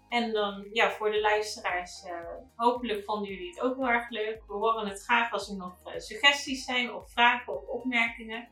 En 0.09 0.31
dan 0.31 0.67
ja, 0.73 0.89
voor 0.89 1.11
de 1.11 1.21
luisteraars, 1.21 2.03
uh, 2.05 2.11
hopelijk 2.55 3.03
vonden 3.03 3.29
jullie 3.29 3.49
het 3.49 3.61
ook 3.61 3.75
heel 3.75 3.89
erg 3.89 4.09
leuk. 4.09 4.41
We 4.47 4.53
horen 4.53 4.87
het 4.87 5.03
graag 5.03 5.31
als 5.31 5.49
er 5.49 5.57
nog 5.57 5.73
suggesties 5.97 6.65
zijn 6.65 6.93
of 6.93 7.11
vragen 7.11 7.53
of 7.53 7.67
opmerkingen. 7.67 8.47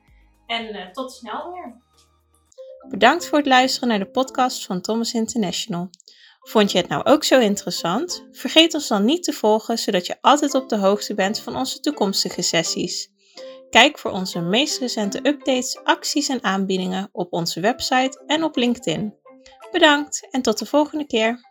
En 0.46 0.92
tot 0.92 1.12
snel 1.12 1.54
weer. 1.54 1.82
Bedankt 2.90 3.28
voor 3.28 3.38
het 3.38 3.48
luisteren 3.48 3.90
naar 3.90 4.00
de 4.00 4.10
podcast 4.10 4.66
van 4.66 4.82
Thomas 4.82 5.14
International. 5.14 5.90
Vond 6.40 6.72
je 6.72 6.78
het 6.78 6.88
nou 6.88 7.04
ook 7.04 7.24
zo 7.24 7.40
interessant? 7.40 8.28
Vergeet 8.32 8.74
ons 8.74 8.88
dan 8.88 9.06
niet 9.06 9.24
te 9.24 9.34
volgen, 9.34 9.78
zodat 9.78 10.06
je 10.06 10.18
altijd 10.22 10.54
op 10.54 10.70
de 10.70 10.78
hoogte 10.78 11.14
bent 11.14 11.40
van 11.40 11.56
onze 11.56 11.80
toekomstige 11.80 12.42
sessies. 12.42 13.12
Kijk 13.70 14.00
voor 14.00 14.12
onze 14.12 14.40
meest 14.40 14.80
recente 14.80 15.20
updates, 15.28 15.80
acties 15.84 16.30
en 16.30 16.44
aanbiedingen 16.44 17.10
op 17.12 17.34
onze 17.34 17.60
website 17.60 18.24
en 18.28 18.44
op 18.44 18.56
LinkedIn. 18.56 19.18
Bedankt 19.72 20.28
en 20.32 20.42
tot 20.42 20.60
de 20.60 20.66
volgende 20.66 21.06
keer. 21.06 21.49